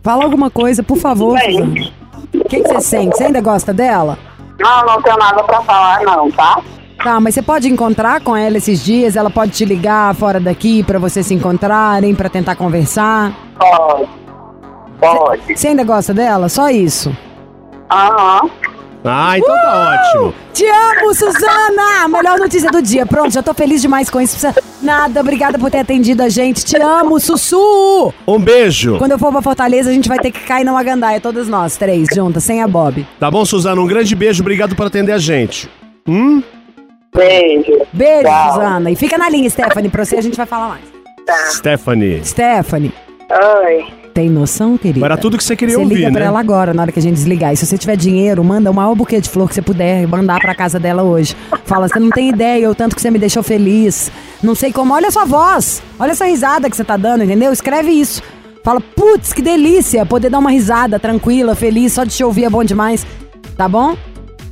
Fala 0.03 0.23
alguma 0.23 0.49
coisa, 0.49 0.81
por 0.81 0.97
favor, 0.97 1.37
Bem. 1.37 1.91
O 2.33 2.45
que, 2.45 2.61
que 2.61 2.67
você 2.67 2.81
sente? 2.81 3.17
Você 3.17 3.25
ainda 3.25 3.41
gosta 3.41 3.73
dela? 3.73 4.17
Não, 4.59 4.85
não 4.85 5.01
tenho 5.01 5.17
nada 5.17 5.43
pra 5.43 5.61
falar, 5.61 6.01
não, 6.03 6.31
tá? 6.31 6.61
Tá, 7.03 7.19
mas 7.19 7.33
você 7.33 7.41
pode 7.41 7.67
encontrar 7.67 8.21
com 8.21 8.35
ela 8.35 8.57
esses 8.57 8.83
dias? 8.83 9.15
Ela 9.15 9.29
pode 9.29 9.51
te 9.51 9.65
ligar 9.65 10.13
fora 10.15 10.39
daqui 10.39 10.83
pra 10.83 10.99
vocês 10.99 11.25
se 11.25 11.33
encontrarem, 11.33 12.13
pra 12.13 12.29
tentar 12.29 12.55
conversar? 12.55 13.33
Pode. 13.57 14.09
Pode. 14.99 15.57
Você 15.57 15.69
ainda 15.69 15.83
gosta 15.83 16.13
dela? 16.13 16.47
Só 16.47 16.69
isso. 16.69 17.11
Aham. 17.91 18.49
Ah, 19.03 19.35
então 19.35 19.49
tá 19.55 19.97
ótimo. 20.13 20.33
Te 20.53 20.63
amo, 20.65 21.13
Suzana! 21.15 22.07
Melhor 22.07 22.37
notícia 22.37 22.69
do 22.69 22.81
dia. 22.83 23.03
Pronto, 23.03 23.33
já 23.33 23.41
tô 23.41 23.51
feliz 23.51 23.81
demais 23.81 24.09
com 24.11 24.21
isso. 24.21 24.37
Precisa- 24.37 24.63
Nada, 24.81 25.21
obrigada 25.21 25.57
por 25.57 25.71
ter 25.71 25.79
atendido 25.79 26.21
a 26.21 26.29
gente. 26.29 26.63
Te 26.63 26.77
amo, 26.77 27.19
Sussu! 27.19 28.13
Um 28.27 28.39
beijo. 28.39 28.97
Quando 28.99 29.13
eu 29.13 29.19
for 29.19 29.31
pra 29.31 29.41
Fortaleza, 29.41 29.89
a 29.89 29.93
gente 29.93 30.07
vai 30.07 30.19
ter 30.19 30.29
que 30.31 30.39
cair 30.41 30.63
numa 30.63 30.83
gandaia, 30.83 31.19
todas 31.19 31.47
nós, 31.47 31.77
três, 31.77 32.09
juntas, 32.13 32.43
sem 32.43 32.61
a 32.61 32.67
Bob. 32.67 33.05
Tá 33.19 33.29
bom, 33.31 33.43
Suzana? 33.43 33.81
Um 33.81 33.87
grande 33.87 34.15
beijo. 34.15 34.41
Obrigado 34.43 34.75
por 34.75 34.85
atender 34.85 35.13
a 35.13 35.17
gente. 35.17 35.67
Hum? 36.07 36.43
Beijo. 37.15 37.81
Beijo, 37.91 38.23
Tchau. 38.27 38.53
Suzana. 38.53 38.91
E 38.91 38.95
fica 38.95 39.17
na 39.17 39.29
linha, 39.29 39.49
Stephanie, 39.49 39.89
pra 39.89 40.05
você 40.05 40.15
a 40.17 40.21
gente 40.21 40.37
vai 40.37 40.45
falar 40.45 40.69
mais. 40.69 40.81
Tá. 41.25 41.35
Stephanie. 41.51 42.21
Stephanie, 42.23 42.93
Oi. 43.63 43.85
Tem 44.13 44.29
noção, 44.29 44.77
querida? 44.77 45.05
Era 45.05 45.17
tudo 45.17 45.37
que 45.37 45.43
você 45.43 45.55
queria 45.55 45.75
Você 45.75 45.81
ouvir, 45.81 45.95
liga 45.95 46.11
pra 46.11 46.21
né? 46.21 46.25
ela 46.25 46.39
agora, 46.39 46.73
na 46.73 46.83
hora 46.83 46.91
que 46.91 46.99
a 46.99 47.01
gente 47.01 47.15
desligar. 47.15 47.53
E 47.53 47.57
se 47.57 47.65
você 47.65 47.77
tiver 47.77 47.95
dinheiro, 47.95 48.43
manda 48.43 48.69
o 48.69 48.73
maior 48.73 48.93
buquê 48.95 49.19
de 49.19 49.29
flor 49.29 49.47
que 49.47 49.55
você 49.55 49.61
puder 49.61 50.07
mandar 50.07 50.39
pra 50.39 50.53
casa 50.53 50.79
dela 50.79 51.03
hoje. 51.03 51.35
Fala, 51.65 51.87
você 51.87 51.99
não 51.99 52.09
tem 52.09 52.29
ideia 52.29 52.69
o 52.69 52.75
tanto 52.75 52.95
que 52.95 53.01
você 53.01 53.09
me 53.09 53.19
deixou 53.19 53.41
feliz. 53.41 54.11
Não 54.43 54.55
sei 54.55 54.71
como. 54.71 54.93
Olha 54.93 55.07
a 55.07 55.11
sua 55.11 55.25
voz. 55.25 55.81
Olha 55.99 56.11
essa 56.11 56.25
risada 56.25 56.69
que 56.69 56.75
você 56.75 56.83
tá 56.83 56.97
dando, 56.97 57.23
entendeu? 57.23 57.51
Escreve 57.51 57.91
isso. 57.91 58.21
Fala, 58.63 58.79
putz, 58.79 59.33
que 59.33 59.41
delícia 59.41 60.05
poder 60.05 60.29
dar 60.29 60.39
uma 60.39 60.51
risada 60.51 60.99
tranquila, 60.99 61.55
feliz, 61.55 61.93
só 61.93 62.03
de 62.03 62.15
te 62.15 62.23
ouvir 62.23 62.45
é 62.45 62.49
bom 62.49 62.63
demais. 62.63 63.05
Tá 63.57 63.67
bom? 63.67 63.97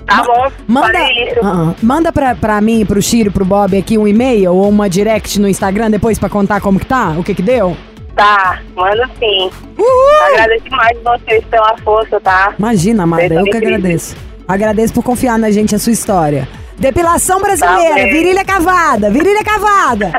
Tá 0.06 0.24
bom. 0.24 0.52
Manda. 0.68 0.98
Ah, 1.44 1.44
ah. 1.44 1.76
manda 1.84 2.12
pra, 2.12 2.34
pra 2.34 2.60
mim, 2.60 2.84
pro 2.86 3.02
Chiro, 3.02 3.32
pro 3.32 3.46
Bob 3.46 3.78
aqui 3.78 3.98
um 3.98 4.08
e-mail 4.08 4.54
ou 4.54 4.68
uma 4.68 4.90
direct 4.90 5.40
no 5.40 5.48
Instagram 5.48 5.92
depois 5.92 6.18
pra 6.18 6.28
contar 6.28 6.60
como 6.60 6.80
que 6.80 6.86
tá, 6.88 7.16
o 7.18 7.24
que 7.24 7.36
que 7.36 7.44
deu. 7.44 7.78
Tá, 8.20 8.60
manda 8.76 9.10
sim. 9.18 9.50
Uhul! 9.78 10.34
Agradeço 10.34 10.64
demais 10.66 10.98
vocês 11.02 11.42
pela 11.46 11.78
força, 11.78 12.20
tá? 12.20 12.54
Imagina, 12.60 13.04
amada, 13.04 13.34
eu 13.34 13.46
que 13.46 13.56
agradeço. 13.56 14.14
Agradeço 14.46 14.94
por 14.94 15.04
confiar 15.04 15.40
na 15.40 15.50
gente, 15.52 15.74
a 15.74 15.80
sua 15.80 15.94
história. 15.94 16.46
Depilação 16.78 17.40
brasileira, 17.42 17.96
Tá 17.96 18.04
virilha 18.04 18.44
cavada, 18.44 19.10
virilha 19.10 19.42
cavada. 19.42 20.12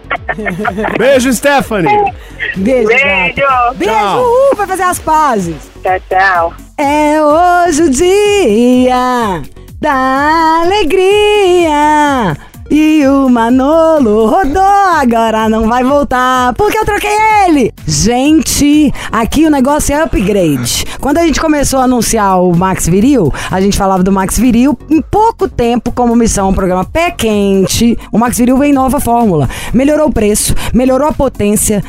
Beijo, 0.99 1.31
Stephanie. 1.33 2.13
Beijo, 2.57 2.89
Beijo. 2.89 3.05
gata. 3.05 3.75
Beijo, 3.75 3.93
Tchau. 3.95 4.19
uhul, 4.23 4.57
vai 4.57 4.67
fazer 4.67 4.83
as 4.85 4.99
pazes. 4.99 5.71
Tchau, 5.83 6.01
tchau. 6.09 6.55
É 6.79 7.21
hoje 7.23 7.83
o 7.83 7.91
dia 7.91 9.43
da 9.79 10.63
alegria. 10.63 12.37
E 12.73 13.05
o 13.05 13.29
Manolo 13.29 14.27
rodou, 14.27 14.63
agora 14.63 15.49
não 15.49 15.67
vai 15.67 15.83
voltar, 15.83 16.55
porque 16.55 16.79
eu 16.79 16.85
troquei 16.85 17.11
ele. 17.45 17.75
Gente, 17.85 18.95
aqui 19.11 19.45
o 19.45 19.51
negócio 19.51 19.93
é 19.93 20.01
upgrade. 20.01 20.85
Quando 21.01 21.19
a 21.19 21.23
gente 21.23 21.41
começou 21.41 21.81
a 21.81 21.85
anunciar 21.85 22.41
o 22.41 22.57
Max 22.57 22.87
Viril, 22.87 23.35
a 23.51 23.61
gente 23.61 23.77
falava 23.77 24.05
do 24.05 24.13
Max 24.13 24.39
Viril 24.39 24.79
em 24.89 25.03
pouco 25.03 25.49
tempo 25.49 25.91
como 25.91 26.15
missão, 26.15 26.51
um 26.51 26.55
programa 26.55 26.85
pé 26.85 27.11
quente. 27.11 27.99
O 28.13 28.19
Max 28.19 28.39
Viril 28.39 28.57
vem 28.57 28.71
em 28.71 28.75
nova 28.75 29.01
fórmula. 29.01 29.49
Melhorou 29.75 30.07
o 30.07 30.13
preço, 30.13 30.55
melhorou 30.73 31.09
a 31.09 31.13
potência, 31.13 31.83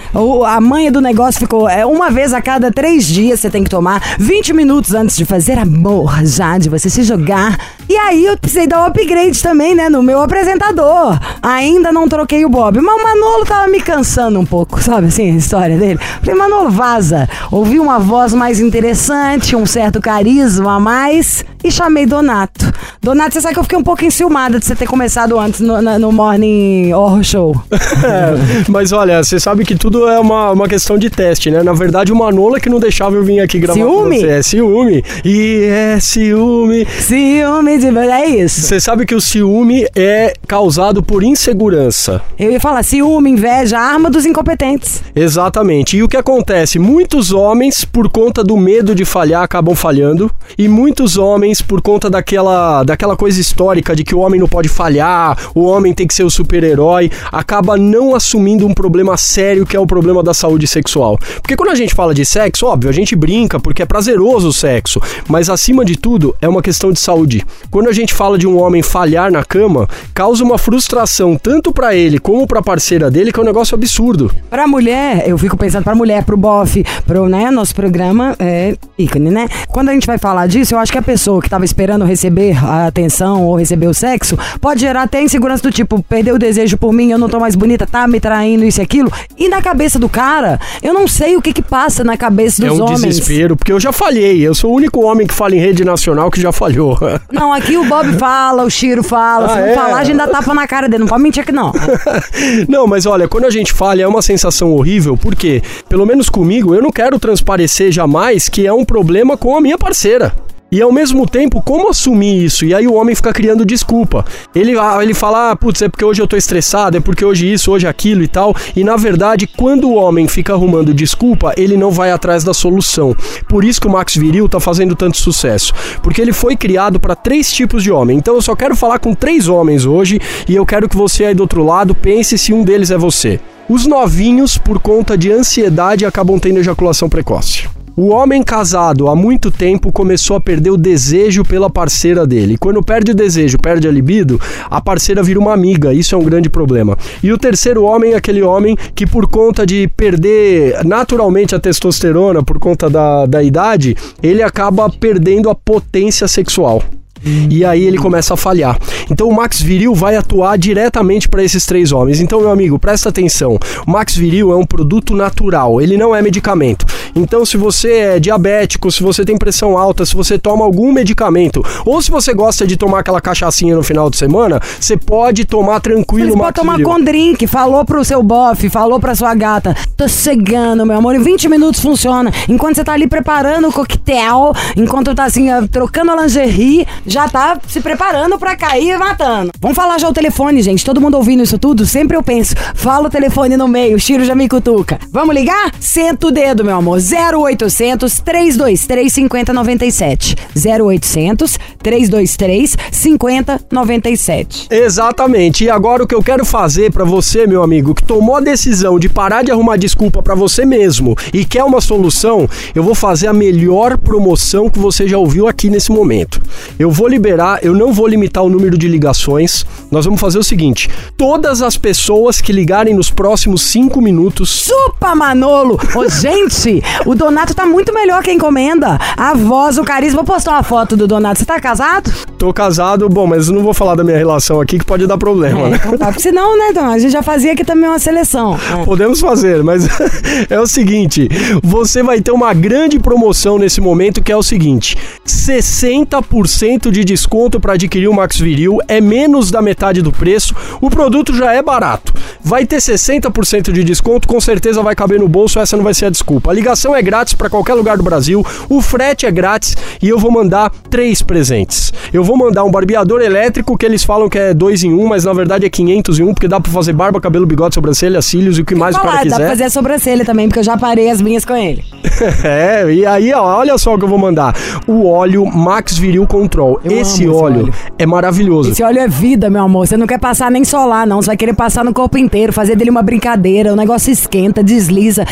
a 0.47 0.59
manha 0.59 0.91
do 0.91 0.99
negócio 0.99 1.39
ficou 1.39 1.69
é, 1.69 1.85
uma 1.85 2.09
vez 2.09 2.33
a 2.33 2.41
cada 2.41 2.71
três 2.71 3.05
dias 3.05 3.39
você 3.39 3.51
tem 3.51 3.63
que 3.63 3.69
tomar, 3.69 4.01
20 4.17 4.51
minutos 4.51 4.95
antes 4.95 5.15
de 5.15 5.25
fazer 5.25 5.59
amor, 5.59 6.25
já, 6.25 6.57
de 6.57 6.69
você 6.69 6.89
se 6.89 7.03
jogar. 7.03 7.59
E 7.87 7.95
aí 7.95 8.25
eu 8.25 8.35
precisei 8.35 8.65
dar 8.65 8.81
um 8.81 8.85
upgrade 8.85 9.43
também, 9.43 9.75
né, 9.75 9.87
no 9.87 10.01
meu 10.01 10.21
apresentador. 10.21 10.70
Encantador. 10.71 11.19
Ainda 11.41 11.91
não 11.91 12.07
troquei 12.07 12.45
o 12.45 12.49
Bob, 12.49 12.79
mas 12.81 12.95
o 12.95 13.03
Manolo 13.03 13.45
tava 13.45 13.67
me 13.67 13.81
cansando 13.81 14.39
um 14.39 14.45
pouco, 14.45 14.81
sabe 14.81 15.07
assim, 15.07 15.31
a 15.33 15.35
história 15.37 15.77
dele. 15.77 15.99
Falei, 16.21 16.35
Manolo, 16.35 16.69
vaza. 16.69 17.27
Ouvi 17.51 17.79
uma 17.79 17.99
voz 17.99 18.33
mais 18.33 18.59
interessante, 18.59 19.55
um 19.55 19.65
certo 19.65 19.99
carisma 20.01 20.75
a 20.75 20.79
mais 20.79 21.43
e 21.63 21.71
chamei 21.71 22.05
Donato. 22.05 22.71
Donato, 23.01 23.33
você 23.33 23.41
sabe 23.41 23.53
que 23.53 23.59
eu 23.59 23.63
fiquei 23.63 23.77
um 23.77 23.83
pouco 23.83 24.03
enciumada 24.03 24.59
de 24.59 24.65
você 24.65 24.75
ter 24.75 24.87
começado 24.87 25.37
antes 25.39 25.59
no, 25.59 25.81
na- 25.81 25.99
no 25.99 26.11
Morning 26.11 26.91
Horror 26.93 27.23
Show. 27.23 27.55
É, 27.71 28.61
mas 28.69 28.91
olha, 28.91 29.23
você 29.23 29.39
sabe 29.39 29.65
que 29.65 29.75
tudo 29.75 30.07
é 30.07 30.19
uma, 30.19 30.51
uma 30.51 30.67
questão 30.67 30.97
de 30.97 31.09
teste, 31.09 31.51
né? 31.51 31.61
Na 31.63 31.73
verdade, 31.73 32.11
o 32.11 32.15
Manola 32.15 32.59
que 32.59 32.69
não 32.69 32.79
deixava 32.79 33.15
eu 33.15 33.23
vir 33.23 33.39
aqui 33.39 33.59
gravar 33.59 33.79
Ciúme? 33.79 34.15
com 34.17 34.21
você. 34.21 34.27
É 34.31 34.41
ciúme. 34.43 35.03
E 35.25 35.63
é 35.69 35.99
ciúme. 35.99 36.85
Ciúme 36.99 37.77
de... 37.77 37.91
É 38.11 38.27
isso. 38.27 38.61
Você 38.61 38.79
sabe 38.79 39.05
que 39.05 39.13
o 39.15 39.21
ciúme 39.21 39.85
é 39.95 40.33
causado 40.61 41.01
por 41.01 41.23
insegurança. 41.23 42.21
Eu 42.37 42.51
ia 42.51 42.59
falar 42.59 42.83
ciúme, 42.83 43.31
inveja, 43.31 43.79
arma 43.79 44.11
dos 44.11 44.27
incompetentes. 44.27 45.01
Exatamente. 45.15 45.97
E 45.97 46.03
o 46.03 46.07
que 46.07 46.15
acontece? 46.15 46.77
Muitos 46.77 47.31
homens, 47.31 47.83
por 47.83 48.07
conta 48.09 48.43
do 48.43 48.55
medo 48.55 48.93
de 48.93 49.03
falhar, 49.03 49.41
acabam 49.41 49.73
falhando. 49.73 50.29
E 50.55 50.67
muitos 50.67 51.17
homens, 51.17 51.63
por 51.63 51.81
conta 51.81 52.11
daquela, 52.11 52.83
daquela 52.83 53.17
coisa 53.17 53.41
histórica 53.41 53.95
de 53.95 54.03
que 54.03 54.13
o 54.13 54.19
homem 54.19 54.39
não 54.39 54.47
pode 54.47 54.69
falhar, 54.69 55.35
o 55.55 55.63
homem 55.63 55.95
tem 55.95 56.05
que 56.05 56.13
ser 56.13 56.25
o 56.25 56.29
super-herói, 56.29 57.09
acaba 57.31 57.75
não 57.75 58.13
assumindo 58.13 58.67
um 58.67 58.73
problema 58.73 59.17
sério 59.17 59.65
que 59.65 59.75
é 59.75 59.79
o 59.79 59.87
problema 59.87 60.21
da 60.21 60.33
saúde 60.33 60.67
sexual. 60.67 61.17
Porque 61.41 61.55
quando 61.55 61.71
a 61.71 61.75
gente 61.75 61.95
fala 61.95 62.13
de 62.13 62.23
sexo, 62.23 62.67
óbvio, 62.67 62.87
a 62.87 62.93
gente 62.93 63.15
brinca 63.15 63.59
porque 63.59 63.81
é 63.81 63.85
prazeroso 63.85 64.49
o 64.49 64.53
sexo. 64.53 65.01
Mas 65.27 65.49
acima 65.49 65.83
de 65.83 65.97
tudo, 65.97 66.35
é 66.39 66.47
uma 66.47 66.61
questão 66.61 66.91
de 66.91 66.99
saúde. 66.99 67.43
Quando 67.71 67.89
a 67.89 67.93
gente 67.93 68.13
fala 68.13 68.37
de 68.37 68.45
um 68.45 68.61
homem 68.61 68.83
falhar 68.83 69.31
na 69.31 69.43
cama, 69.43 69.89
causa 70.13 70.43
uma 70.43 70.50
frustração 70.57 71.37
tanto 71.41 71.71
pra 71.71 71.95
ele 71.95 72.17
como 72.19 72.45
pra 72.47 72.61
parceira 72.61 73.09
dele, 73.09 73.31
que 73.31 73.39
é 73.39 73.43
um 73.43 73.45
negócio 73.45 73.75
absurdo. 73.75 74.31
Pra 74.49 74.67
mulher, 74.67 75.23
eu 75.27 75.37
fico 75.37 75.55
pensando 75.57 75.83
pra 75.83 75.95
mulher, 75.95 76.23
pro 76.23 76.37
bofe, 76.37 76.85
pro, 77.05 77.27
né, 77.29 77.49
nosso 77.51 77.73
programa 77.75 78.35
é 78.39 78.75
ícone, 78.97 79.29
né? 79.31 79.47
Quando 79.69 79.89
a 79.89 79.93
gente 79.93 80.05
vai 80.07 80.17
falar 80.17 80.47
disso, 80.47 80.73
eu 80.75 80.79
acho 80.79 80.91
que 80.91 80.97
a 80.97 81.01
pessoa 81.01 81.41
que 81.41 81.49
tava 81.49 81.65
esperando 81.65 82.05
receber 82.05 82.57
a 82.63 82.87
atenção 82.87 83.43
ou 83.43 83.55
receber 83.55 83.87
o 83.87 83.93
sexo, 83.93 84.37
pode 84.59 84.81
gerar 84.81 85.03
até 85.03 85.21
insegurança 85.21 85.63
do 85.63 85.71
tipo, 85.71 86.03
perdeu 86.03 86.35
o 86.35 86.39
desejo 86.39 86.77
por 86.77 86.91
mim, 86.93 87.11
eu 87.11 87.17
não 87.17 87.29
tô 87.29 87.39
mais 87.39 87.55
bonita, 87.55 87.85
tá 87.87 88.07
me 88.07 88.19
traindo, 88.19 88.63
isso 88.65 88.81
e 88.81 88.83
aquilo. 88.83 89.11
E 89.37 89.47
na 89.49 89.61
cabeça 89.61 89.97
do 89.99 90.09
cara, 90.09 90.59
eu 90.81 90.93
não 90.93 91.07
sei 91.07 91.35
o 91.37 91.41
que 91.41 91.53
que 91.53 91.61
passa 91.61 92.03
na 92.03 92.17
cabeça 92.17 92.65
É 92.65 92.69
dos 92.69 92.79
um 92.79 92.83
homens. 92.83 93.01
desespero, 93.01 93.55
porque 93.55 93.71
eu 93.71 93.79
já 93.79 93.91
falhei. 93.91 94.41
Eu 94.41 94.53
sou 94.53 94.71
o 94.71 94.75
único 94.75 95.01
homem 95.03 95.25
que 95.27 95.33
fala 95.33 95.55
em 95.55 95.59
rede 95.59 95.83
nacional 95.85 96.29
que 96.31 96.39
já 96.41 96.51
falhou. 96.51 96.97
Não, 97.31 97.51
aqui 97.53 97.77
o 97.77 97.85
Bob 97.85 98.13
fala, 98.17 98.63
o 98.63 98.69
Chiro 98.69 99.03
fala, 99.03 99.47
se 99.49 99.53
Ah, 99.57 99.61
não 99.61 99.67
é? 99.67 99.73
falar, 99.75 99.97
a 99.99 100.03
gente 100.03 100.17
dá 100.17 100.27
tapa 100.41 100.53
na 100.53 100.67
cara 100.67 100.89
dele, 100.89 101.01
não 101.01 101.07
pode 101.07 101.23
mentir 101.23 101.45
que 101.45 101.51
não. 101.51 101.71
não, 102.67 102.87
mas 102.87 103.05
olha, 103.05 103.27
quando 103.27 103.45
a 103.45 103.49
gente 103.49 103.71
falha 103.71 104.03
é 104.03 104.07
uma 104.07 104.21
sensação 104.21 104.73
horrível, 104.73 105.15
porque, 105.15 105.61
pelo 105.87 106.05
menos 106.05 106.29
comigo, 106.29 106.73
eu 106.75 106.81
não 106.81 106.91
quero 106.91 107.19
transparecer 107.19 107.91
jamais 107.91 108.49
que 108.49 108.65
é 108.65 108.73
um 108.73 108.83
problema 108.83 109.37
com 109.37 109.55
a 109.55 109.61
minha 109.61 109.77
parceira. 109.77 110.33
E 110.73 110.81
ao 110.81 110.89
mesmo 110.89 111.27
tempo, 111.27 111.61
como 111.61 111.89
assumir 111.89 112.45
isso? 112.45 112.63
E 112.63 112.73
aí 112.73 112.87
o 112.87 112.93
homem 112.93 113.13
fica 113.13 113.33
criando 113.33 113.65
desculpa. 113.65 114.23
Ele, 114.55 114.79
ah, 114.79 114.99
ele 115.01 115.13
fala, 115.13 115.51
ah, 115.51 115.55
putz, 115.55 115.81
é 115.81 115.89
porque 115.89 116.05
hoje 116.05 116.21
eu 116.21 116.27
tô 116.27 116.37
estressado, 116.37 116.95
é 116.95 117.01
porque 117.01 117.25
hoje 117.25 117.51
isso, 117.51 117.73
hoje 117.73 117.85
aquilo 117.85 118.23
e 118.23 118.27
tal. 118.29 118.55
E 118.73 118.81
na 118.81 118.95
verdade, 118.95 119.45
quando 119.47 119.89
o 119.89 119.95
homem 119.95 120.29
fica 120.29 120.53
arrumando 120.53 120.93
desculpa, 120.93 121.53
ele 121.57 121.75
não 121.75 121.91
vai 121.91 122.09
atrás 122.09 122.45
da 122.45 122.53
solução. 122.53 123.13
Por 123.49 123.65
isso 123.65 123.81
que 123.81 123.87
o 123.87 123.91
Max 123.91 124.15
Viril 124.15 124.47
tá 124.47 124.61
fazendo 124.61 124.95
tanto 124.95 125.17
sucesso. 125.17 125.73
Porque 126.01 126.21
ele 126.21 126.31
foi 126.31 126.55
criado 126.55 127.01
para 127.01 127.17
três 127.17 127.51
tipos 127.51 127.83
de 127.83 127.91
homem. 127.91 128.17
Então 128.17 128.35
eu 128.35 128.41
só 128.41 128.55
quero 128.55 128.73
falar 128.73 128.99
com 128.99 129.13
três 129.13 129.49
homens 129.49 129.85
hoje 129.85 130.21
e 130.47 130.55
eu 130.55 130.65
quero 130.65 130.87
que 130.87 130.95
você 130.95 131.25
aí 131.25 131.35
do 131.35 131.41
outro 131.41 131.65
lado 131.65 131.93
pense 131.93 132.37
se 132.37 132.53
um 132.53 132.63
deles 132.63 132.91
é 132.91 132.97
você. 132.97 133.41
Os 133.67 133.85
novinhos, 133.85 134.57
por 134.57 134.79
conta 134.79 135.17
de 135.17 135.29
ansiedade, 135.33 136.05
acabam 136.05 136.39
tendo 136.39 136.59
ejaculação 136.59 137.09
precoce. 137.09 137.80
O 137.95 138.07
homem 138.07 138.41
casado 138.41 139.09
há 139.09 139.15
muito 139.15 139.51
tempo 139.51 139.91
começou 139.91 140.37
a 140.37 140.41
perder 140.41 140.69
o 140.69 140.77
desejo 140.77 141.43
pela 141.43 141.69
parceira 141.69 142.25
dele. 142.25 142.57
Quando 142.57 142.81
perde 142.81 143.11
o 143.11 143.15
desejo, 143.15 143.57
perde 143.57 143.87
a 143.87 143.91
libido, 143.91 144.39
a 144.69 144.79
parceira 144.79 145.21
vira 145.21 145.39
uma 145.39 145.53
amiga. 145.53 145.93
Isso 145.93 146.15
é 146.15 146.17
um 146.17 146.23
grande 146.23 146.49
problema. 146.49 146.97
E 147.21 147.33
o 147.33 147.37
terceiro 147.37 147.83
homem 147.83 148.13
é 148.13 148.15
aquele 148.15 148.41
homem 148.41 148.77
que, 148.95 149.05
por 149.05 149.27
conta 149.27 149.65
de 149.65 149.89
perder 149.89 150.85
naturalmente 150.85 151.53
a 151.53 151.59
testosterona, 151.59 152.41
por 152.41 152.59
conta 152.59 152.89
da, 152.89 153.25
da 153.25 153.43
idade, 153.43 153.97
ele 154.23 154.41
acaba 154.41 154.89
perdendo 154.89 155.49
a 155.49 155.55
potência 155.55 156.27
sexual. 156.29 156.81
E 157.23 157.63
aí 157.63 157.83
ele 157.83 157.97
começa 157.97 158.33
a 158.33 158.37
falhar. 158.37 158.77
Então 159.09 159.27
o 159.27 159.33
Max 159.33 159.61
Viril 159.61 159.93
vai 159.93 160.15
atuar 160.15 160.57
diretamente 160.57 161.27
para 161.27 161.43
esses 161.43 161.65
três 161.65 161.91
homens. 161.91 162.19
Então, 162.19 162.39
meu 162.39 162.51
amigo, 162.51 162.79
presta 162.79 163.09
atenção. 163.09 163.57
O 163.85 163.91
Max 163.91 164.15
Viril 164.15 164.51
é 164.51 164.55
um 164.55 164.65
produto 164.65 165.15
natural, 165.15 165.81
ele 165.81 165.97
não 165.97 166.15
é 166.15 166.21
medicamento. 166.21 166.85
Então, 167.15 167.45
se 167.45 167.57
você 167.57 167.93
é 167.93 168.19
diabético, 168.19 168.91
se 168.91 169.03
você 169.03 169.25
tem 169.25 169.37
pressão 169.37 169.77
alta, 169.77 170.05
se 170.05 170.15
você 170.15 170.37
toma 170.37 170.63
algum 170.63 170.91
medicamento, 170.91 171.63
ou 171.85 172.01
se 172.01 172.09
você 172.09 172.33
gosta 172.33 172.65
de 172.65 172.77
tomar 172.77 172.99
aquela 172.99 173.19
cachaçinha 173.19 173.75
no 173.75 173.83
final 173.83 174.09
de 174.09 174.17
semana, 174.17 174.59
você 174.79 174.95
pode 174.95 175.45
tomar 175.45 175.79
tranquilo 175.81 176.31
Você 176.31 176.37
pode 176.37 176.55
tomar 176.55 176.77
Viril. 176.77 176.87
com 176.87 177.03
drink, 177.03 177.47
falou 177.47 177.83
pro 177.83 178.03
seu 178.03 178.23
bofe, 178.23 178.69
falou 178.69 178.99
pra 178.99 179.13
sua 179.13 179.33
gata, 179.35 179.75
tô 179.97 180.07
chegando, 180.07 180.85
meu 180.85 180.97
amor, 180.97 181.15
em 181.15 181.21
20 181.21 181.49
minutos 181.49 181.81
funciona. 181.81 182.31
Enquanto 182.47 182.75
você 182.75 182.83
tá 182.83 182.93
ali 182.93 183.07
preparando 183.07 183.67
o 183.67 183.73
coquetel, 183.73 184.53
enquanto 184.77 185.13
tá 185.13 185.25
assim, 185.25 185.47
trocando 185.69 186.11
a 186.11 186.21
lingerie, 186.23 186.87
já 187.11 187.27
tá 187.27 187.59
se 187.67 187.81
preparando 187.81 188.39
pra 188.39 188.55
cair 188.55 188.97
matando. 188.97 189.51
Vamos 189.59 189.75
falar 189.75 189.99
já 189.99 190.07
o 190.07 190.13
telefone, 190.13 190.61
gente. 190.61 190.83
Todo 190.83 191.01
mundo 191.01 191.17
ouvindo 191.17 191.43
isso 191.43 191.59
tudo, 191.59 191.85
sempre 191.85 192.17
eu 192.17 192.23
penso, 192.23 192.55
fala 192.73 193.07
o 193.07 193.09
telefone 193.09 193.57
no 193.57 193.67
meio, 193.67 193.97
o 193.97 193.99
Chiro 193.99 194.23
já 194.23 194.33
me 194.33 194.47
cutuca. 194.47 194.97
Vamos 195.11 195.35
ligar? 195.35 195.71
Senta 195.79 196.27
o 196.27 196.31
dedo, 196.31 196.63
meu 196.63 196.75
amor. 196.75 196.99
0800 196.99 198.19
323 198.19 199.11
5097. 199.11 200.35
0800 200.55 201.59
323 201.83 202.77
5097. 202.91 204.67
Exatamente. 204.71 205.65
E 205.65 205.69
agora 205.69 206.03
o 206.03 206.07
que 206.07 206.15
eu 206.15 206.23
quero 206.23 206.45
fazer 206.45 206.91
pra 206.91 207.03
você, 207.03 207.45
meu 207.45 207.61
amigo, 207.61 207.93
que 207.93 208.03
tomou 208.03 208.37
a 208.37 208.39
decisão 208.39 208.97
de 208.97 209.09
parar 209.09 209.43
de 209.43 209.51
arrumar 209.51 209.77
desculpa 209.77 210.23
pra 210.23 210.35
você 210.35 210.65
mesmo 210.65 211.15
e 211.33 211.43
quer 211.43 211.63
uma 211.63 211.81
solução, 211.81 212.47
eu 212.73 212.83
vou 212.83 212.95
fazer 212.95 213.27
a 213.27 213.33
melhor 213.33 213.97
promoção 213.97 214.69
que 214.69 214.79
você 214.79 215.07
já 215.07 215.17
ouviu 215.17 215.47
aqui 215.47 215.69
nesse 215.69 215.91
momento. 215.91 216.41
Eu 216.79 216.89
vou 216.89 217.00
liberar, 217.07 217.59
eu 217.61 217.73
não 217.73 217.93
vou 217.93 218.07
limitar 218.07 218.43
o 218.43 218.49
número 218.49 218.77
de 218.77 218.87
ligações. 218.87 219.65
Nós 219.89 220.05
vamos 220.05 220.19
fazer 220.19 220.37
o 220.39 220.43
seguinte: 220.43 220.89
todas 221.17 221.61
as 221.61 221.77
pessoas 221.77 222.41
que 222.41 222.51
ligarem 222.51 222.93
nos 222.93 223.09
próximos 223.09 223.61
cinco 223.61 224.01
minutos 224.01 224.65
Chupa, 224.67 225.15
Manolo! 225.15 225.79
Ô, 225.95 226.07
gente, 226.09 226.81
o 227.05 227.15
Donato 227.15 227.53
tá 227.53 227.65
muito 227.65 227.93
melhor 227.93 228.21
que 228.23 228.29
a 228.29 228.33
encomenda. 228.33 228.97
A 229.17 229.33
voz, 229.33 229.77
o 229.77 229.83
carisma. 229.83 230.21
Vou 230.21 230.35
postar 230.35 230.51
uma 230.51 230.63
foto 230.63 230.95
do 230.95 231.07
Donato. 231.07 231.39
Você 231.39 231.45
tá 231.45 231.59
casado? 231.59 232.11
Tô 232.37 232.53
casado, 232.53 233.07
bom, 233.09 233.25
mas 233.27 233.49
não 233.49 233.61
vou 233.63 233.73
falar 233.73 233.95
da 233.95 234.03
minha 234.03 234.17
relação 234.17 234.59
aqui 234.59 234.77
que 234.79 234.85
pode 234.85 235.05
dar 235.07 235.17
problema, 235.17 235.59
É, 235.61 235.69
né? 235.71 235.79
então 235.79 235.97
tá. 235.97 236.07
Porque 236.07 236.21
senão, 236.21 236.57
né, 236.57 236.73
Donato? 236.73 236.95
A 236.95 236.99
gente 236.99 237.11
já 237.11 237.23
fazia 237.23 237.53
aqui 237.53 237.63
também 237.63 237.87
uma 237.89 237.99
seleção. 237.99 238.57
É. 238.79 238.83
Podemos 238.85 239.19
fazer, 239.19 239.63
mas 239.63 239.87
é 240.49 240.59
o 240.59 240.67
seguinte: 240.67 241.29
você 241.63 242.03
vai 242.03 242.21
ter 242.21 242.31
uma 242.31 242.53
grande 242.53 242.99
promoção 242.99 243.57
nesse 243.57 243.79
momento 243.81 244.21
que 244.21 244.31
é 244.31 244.37
o 244.37 244.43
seguinte: 244.43 244.97
60% 245.25 246.90
de 246.91 247.03
desconto 247.03 247.59
para 247.59 247.73
adquirir 247.73 248.07
o 248.07 248.13
Max 248.13 248.37
Viril 248.37 248.77
é 248.87 248.99
menos 248.99 249.49
da 249.49 249.61
metade 249.61 250.01
do 250.01 250.11
preço. 250.11 250.55
O 250.79 250.89
produto 250.89 251.33
já 251.35 251.53
é 251.53 251.61
barato. 251.61 252.13
Vai 252.43 252.65
ter 252.65 252.77
60% 252.77 253.71
de 253.71 253.83
desconto, 253.83 254.27
com 254.27 254.39
certeza 254.39 254.81
vai 254.81 254.95
caber 254.95 255.19
no 255.19 255.27
bolso, 255.27 255.59
essa 255.59 255.77
não 255.77 255.83
vai 255.83 255.93
ser 255.93 256.05
a 256.05 256.09
desculpa. 256.09 256.51
A 256.51 256.53
ligação 256.53 256.95
é 256.95 257.01
grátis 257.01 257.33
para 257.33 257.49
qualquer 257.49 257.73
lugar 257.73 257.97
do 257.97 258.03
Brasil, 258.03 258.45
o 258.69 258.81
frete 258.81 259.25
é 259.25 259.31
grátis 259.31 259.75
e 260.01 260.09
eu 260.09 260.17
vou 260.17 260.31
mandar 260.31 260.71
três 260.89 261.21
presentes. 261.21 261.93
Eu 262.11 262.23
vou 262.23 262.37
mandar 262.37 262.63
um 262.63 262.71
barbeador 262.71 263.21
elétrico 263.21 263.77
que 263.77 263.85
eles 263.85 264.03
falam 264.03 264.27
que 264.29 264.37
é 264.37 264.53
dois 264.53 264.83
em 264.83 264.93
um, 264.93 265.07
mas 265.07 265.23
na 265.25 265.33
verdade 265.33 265.65
é 265.65 265.69
500 265.69 266.19
em 266.19 266.23
um, 266.23 266.33
porque 266.33 266.47
dá 266.47 266.59
para 266.59 266.71
fazer 266.71 266.93
barba, 266.93 267.21
cabelo, 267.21 267.45
bigode, 267.45 267.75
sobrancelha, 267.75 268.21
cílios 268.21 268.57
e 268.57 268.61
o 268.61 268.65
que 268.65 268.75
mais 268.75 268.95
o 268.95 268.99
Falar, 268.99 269.11
cara 269.11 269.23
dá 269.23 269.29
pra 269.29 269.37
quiser. 269.37 269.49
fazer 269.49 269.63
a 269.65 269.69
sobrancelha 269.69 270.25
também, 270.25 270.47
porque 270.47 270.59
eu 270.59 270.63
já 270.63 270.77
parei 270.77 271.09
as 271.09 271.21
minhas 271.21 271.45
com 271.45 271.55
ele. 271.55 271.83
É, 272.43 272.91
e 272.91 273.05
aí, 273.05 273.33
ó, 273.33 273.57
olha 273.59 273.77
só 273.79 273.95
o 273.95 273.97
que 273.97 274.03
eu 274.05 274.07
vou 274.09 274.17
mandar. 274.17 274.55
O 274.87 275.07
óleo 275.09 275.43
Max 275.45 275.97
Viril 275.97 276.27
Control. 276.27 276.79
Esse 276.85 276.95
esse 277.23 277.27
óleo, 277.27 277.63
óleo. 277.63 277.73
é 277.97 278.05
maravilhoso. 278.05 278.71
Esse 278.71 278.83
óleo 278.83 278.99
é 278.99 279.07
vida, 279.07 279.49
meu 279.49 279.63
amor. 279.63 279.87
Você 279.87 279.97
não 279.97 280.05
quer 280.05 280.19
passar 280.19 280.51
nem 280.51 280.63
solar, 280.63 281.07
não. 281.07 281.21
Você 281.21 281.27
vai 281.27 281.37
querer 281.37 281.53
passar 281.53 281.83
no 281.83 281.93
corpo 281.93 282.17
inteiro, 282.17 282.30
fazer 282.51 282.75
dele 282.75 282.89
uma 282.89 283.01
brincadeira. 283.01 283.73
O 283.73 283.75
negócio 283.75 284.11
esquenta, 284.11 284.63
desliza. 284.63 285.25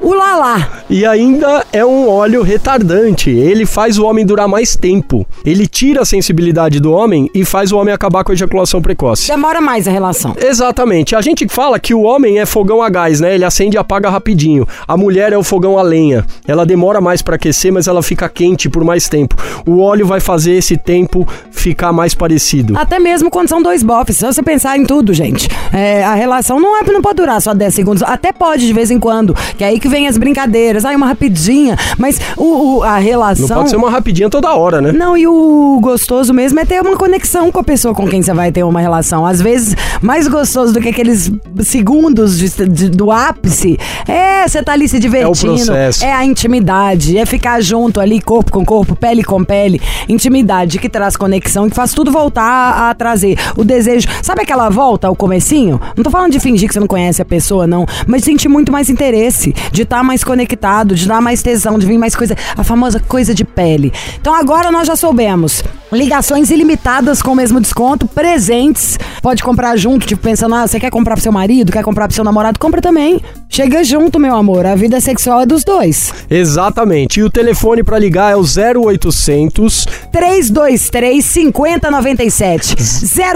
o 0.00 0.12
lalá. 0.12 0.68
E 0.90 1.04
ainda 1.06 1.64
é 1.72 1.84
um 1.84 2.08
óleo 2.08 2.42
retardante. 2.42 3.30
Ele 3.30 3.64
faz 3.66 3.98
o 3.98 4.04
homem 4.04 4.24
durar 4.24 4.46
mais 4.46 4.76
tempo. 4.76 5.26
Ele 5.44 5.66
tira 5.66 6.02
a 6.02 6.04
sensibilidade 6.04 6.78
do 6.78 6.92
homem 6.92 7.30
e 7.34 7.44
faz 7.44 7.72
o 7.72 7.78
homem 7.78 7.92
acabar 7.92 8.22
com 8.22 8.30
a 8.30 8.34
ejaculação 8.34 8.80
precoce. 8.82 9.26
Demora 9.26 9.60
mais 9.60 9.88
a 9.88 9.90
relação. 9.90 10.36
Exatamente. 10.38 11.16
A 11.16 11.20
gente 11.20 11.48
fala 11.48 11.78
que 11.80 11.94
o 11.94 12.02
homem 12.02 12.38
é 12.38 12.46
fogão 12.46 12.82
a 12.82 12.88
gás, 12.90 13.20
né? 13.20 13.34
Ele 13.34 13.44
acende 13.44 13.76
e 13.76 13.78
apaga 13.78 14.10
rapidinho. 14.10 14.68
A 14.86 14.96
mulher 14.96 15.32
é 15.32 15.38
o 15.38 15.42
fogão 15.42 15.78
a 15.78 15.82
lenha. 15.82 16.24
Ela 16.46 16.64
demora 16.66 17.00
mais 17.00 17.22
para 17.22 17.36
aquecer, 17.36 17.72
mas 17.72 17.88
ela 17.88 18.02
fica 18.02 18.28
quente 18.28 18.68
por 18.68 18.84
mais 18.84 19.08
tempo. 19.08 19.34
O 19.66 19.80
óleo 19.80 20.06
vai 20.06 20.20
fazer 20.20 20.52
esse 20.52 20.76
tempo 20.76 21.26
ficar 21.50 21.92
mais 21.92 22.14
parecido. 22.14 22.76
Até 22.78 22.98
mesmo 22.98 23.30
quando 23.30 23.48
são 23.48 23.62
dois 23.62 23.82
bofs. 23.82 24.18
Se 24.18 24.26
você 24.26 24.42
pensar 24.42 24.76
em 24.76 24.84
tudo, 24.84 25.12
gente, 25.14 25.48
é, 25.72 26.04
a 26.04 26.14
relação 26.26 26.60
não, 26.60 26.76
é, 26.76 26.82
não 26.84 27.00
pode 27.02 27.16
durar 27.16 27.40
só 27.40 27.54
10 27.54 27.74
segundos. 27.74 28.02
Até 28.02 28.32
pode 28.32 28.66
de 28.66 28.72
vez 28.72 28.90
em 28.90 28.98
quando. 28.98 29.34
Que 29.56 29.64
é 29.64 29.68
aí 29.68 29.80
que 29.80 29.88
vem 29.88 30.06
as 30.08 30.16
brincadeiras. 30.18 30.84
Ai, 30.84 30.94
uma 30.96 31.06
rapidinha. 31.06 31.76
Mas 31.98 32.20
o, 32.36 32.78
o- 32.78 32.82
a 32.82 32.96
relação. 32.98 33.46
Não 33.48 33.56
pode 33.56 33.70
ser 33.70 33.76
uma 33.76 33.90
rapidinha 33.90 34.28
toda 34.28 34.52
hora, 34.54 34.80
né? 34.80 34.92
Não, 34.92 35.16
e 35.16 35.26
o 35.26 35.78
gostoso 35.80 36.32
mesmo 36.34 36.58
é 36.60 36.64
ter 36.64 36.80
uma 36.82 36.96
conexão 36.96 37.50
com 37.52 37.60
a 37.60 37.64
pessoa 37.64 37.94
com 37.94 38.06
quem 38.08 38.22
você 38.22 38.32
vai 38.34 38.50
ter 38.52 38.62
uma 38.64 38.80
relação. 38.80 39.24
Às 39.26 39.40
vezes, 39.40 39.74
mais 40.02 40.26
gostoso 40.28 40.72
do 40.72 40.80
que 40.80 40.88
aqueles 40.88 41.30
segundos 41.62 42.38
de- 42.38 42.68
de- 42.68 42.88
do 42.88 43.10
ápice 43.10 43.78
é 44.08 44.46
você 44.48 44.62
tá 44.62 44.72
ali 44.72 44.88
se 44.88 44.98
divertindo. 44.98 45.54
processo. 45.54 46.04
É 46.04 46.12
a 46.12 46.24
intimidade, 46.24 47.16
é 47.18 47.26
ficar 47.26 47.60
junto 47.60 48.00
ali, 48.00 48.20
corpo 48.20 48.50
com 48.52 48.64
corpo, 48.64 48.96
pele 48.96 49.22
com 49.22 49.44
pele. 49.44 49.80
Intimidade 50.08 50.78
que 50.78 50.88
traz 50.88 51.16
conexão, 51.16 51.68
que 51.68 51.76
faz 51.76 51.92
tudo 51.92 52.10
voltar 52.10 52.42
a, 52.44 52.90
a 52.90 52.94
trazer 52.94 53.38
o 53.56 53.64
desejo. 53.64 54.08
Sabe 54.22 54.42
aquela 54.42 54.68
volta 54.68 55.06
ao 55.08 55.14
comecinho? 55.16 55.80
Não 55.96 56.02
tô 56.04 56.10
falando 56.16 56.32
de 56.32 56.40
fingir 56.40 56.66
que 56.66 56.72
você 56.72 56.80
não 56.80 56.86
conhece 56.86 57.20
a 57.20 57.24
pessoa, 57.24 57.66
não. 57.66 57.86
Mas 58.06 58.24
sentir 58.24 58.48
muito 58.48 58.72
mais 58.72 58.88
interesse, 58.88 59.54
de 59.70 59.82
estar 59.82 60.02
mais 60.02 60.24
conectado, 60.24 60.94
de 60.94 61.06
dar 61.06 61.20
mais 61.20 61.42
tesão, 61.42 61.78
de 61.78 61.86
vir 61.86 61.98
mais 61.98 62.16
coisa. 62.16 62.34
A 62.56 62.64
famosa 62.64 62.98
coisa 62.98 63.34
de 63.34 63.44
pele. 63.44 63.92
Então 64.18 64.34
agora 64.34 64.70
nós 64.70 64.86
já 64.86 64.96
soubemos. 64.96 65.62
Ligações 65.92 66.50
ilimitadas 66.50 67.22
com 67.22 67.30
o 67.30 67.34
mesmo 67.34 67.60
desconto, 67.60 68.08
presentes. 68.08 68.98
Pode 69.22 69.42
comprar 69.42 69.76
junto, 69.76 70.06
tipo, 70.06 70.22
pensando, 70.22 70.54
ah, 70.54 70.66
você 70.66 70.80
quer 70.80 70.90
comprar 70.90 71.14
pro 71.14 71.22
seu 71.22 71.30
marido, 71.30 71.70
quer 71.70 71.84
comprar 71.84 72.08
pro 72.08 72.14
seu 72.14 72.24
namorado? 72.24 72.58
Compra 72.58 72.80
também. 72.80 73.20
Chega 73.48 73.84
junto, 73.84 74.18
meu 74.18 74.34
amor. 74.34 74.66
A 74.66 74.74
vida 74.74 75.00
sexual 75.00 75.42
é 75.42 75.46
dos 75.46 75.64
dois. 75.64 76.12
Exatamente. 76.28 77.20
E 77.20 77.22
o 77.22 77.30
telefone 77.30 77.84
pra 77.84 77.98
ligar 77.98 78.32
é 78.32 78.36
o 78.36 78.42
0800 78.42 79.86
323 80.12 81.24
5097. 81.24 82.76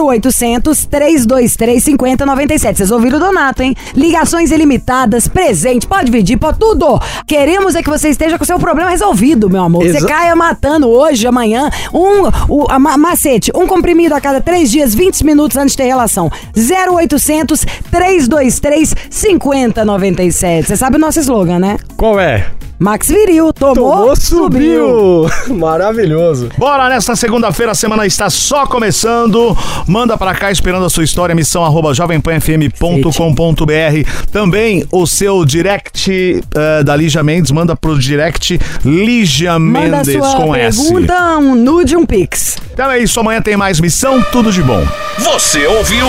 0800 0.01 0.87
323 0.87 1.85
5097. 1.85 2.70
Vocês 2.79 2.91
ouviram 2.91 3.17
o 3.19 3.21
Donato, 3.21 3.63
hein? 3.63 3.75
Ligações 3.95 4.51
ilimitadas, 4.51 5.27
presente, 5.29 5.87
pode 5.87 6.07
dividir, 6.07 6.37
pode 6.39 6.59
tudo. 6.59 7.01
Queremos 7.27 7.75
é 7.75 7.83
que 7.83 7.89
você 7.91 8.09
esteja 8.09 8.37
com 8.39 8.45
o 8.45 8.47
seu 8.47 8.59
problema 8.59 8.91
resolvido, 8.91 9.49
meu 9.51 9.63
amor. 9.63 9.83
Você 9.85 9.97
Exa- 9.99 10.07
caia 10.09 10.35
matando 10.37 10.89
hoje, 10.89 11.27
amanhã, 11.27 11.71
um 11.93 12.29
o, 12.49 12.67
a 12.71 12.79
ma- 12.79 12.97
macete, 12.99 13.51
um 13.55 13.67
comprimido 13.67 14.15
a 14.15 14.21
cada 14.21 14.41
três 14.41 14.71
dias, 14.71 14.95
20 14.95 15.25
minutos 15.25 15.57
antes 15.57 15.73
de 15.73 15.79
ter 15.79 15.85
relação. 15.87 16.31
0800 16.57 17.65
323 17.91 18.95
5097. 19.11 20.67
Você 20.69 20.77
sabe 20.77 20.97
o 20.97 20.99
nosso 20.99 21.19
slogan, 21.21 21.59
né? 21.59 21.77
Qual 21.97 22.19
é? 22.19 22.47
Max 22.83 23.09
Viril, 23.09 23.53
tomou, 23.53 23.75
Tomou, 23.75 24.17
subiu! 24.17 25.27
Maravilhoso. 25.55 26.49
Bora, 26.57 26.89
nesta 26.89 27.15
segunda-feira 27.15 27.73
a 27.73 27.75
semana 27.75 28.07
está 28.07 28.31
só 28.31 28.67
começando. 28.67 29.55
Manda 29.87 30.17
pra 30.17 30.35
cá 30.35 30.51
esperando 30.51 30.87
a 30.87 30.89
sua 30.89 31.05
história, 31.05 31.35
missão 31.35 31.63
arroba 31.63 31.93
jovempanfm.com.br. 31.93 34.31
Também 34.33 34.87
o 34.91 35.07
seu 35.07 35.45
direct 35.45 36.41
eh, 36.55 36.83
da 36.83 36.97
Lígia 36.97 37.23
Mendes, 37.23 37.51
manda 37.51 37.77
pro 37.77 37.99
direct 37.99 38.59
Lígia 38.83 39.59
Manda 39.59 39.99
Mendes 39.99 40.15
sua 40.15 40.37
com 40.37 40.57
S. 40.57 40.83
pergunta, 40.83 41.37
um 41.37 41.55
nude, 41.55 41.99
um 41.99 42.07
pix. 42.07 42.57
Então 42.73 42.91
é 42.91 42.99
isso, 42.99 43.21
amanhã 43.21 43.43
tem 43.43 43.59
mais 43.59 43.79
missão, 43.79 44.23
tudo 44.33 44.51
de 44.51 44.63
bom. 44.63 44.83
Você 45.19 45.67
ouviu? 45.67 46.07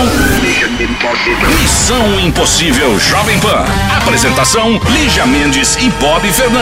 Missão 1.60 2.18
Impossível 2.20 2.98
Jovem 2.98 3.38
Pan. 3.40 3.62
Apresentação: 3.98 4.80
Lígia 4.90 5.26
Mendes 5.26 5.76
e 5.76 5.90
Bob 6.00 6.26
Fernandes. 6.32 6.61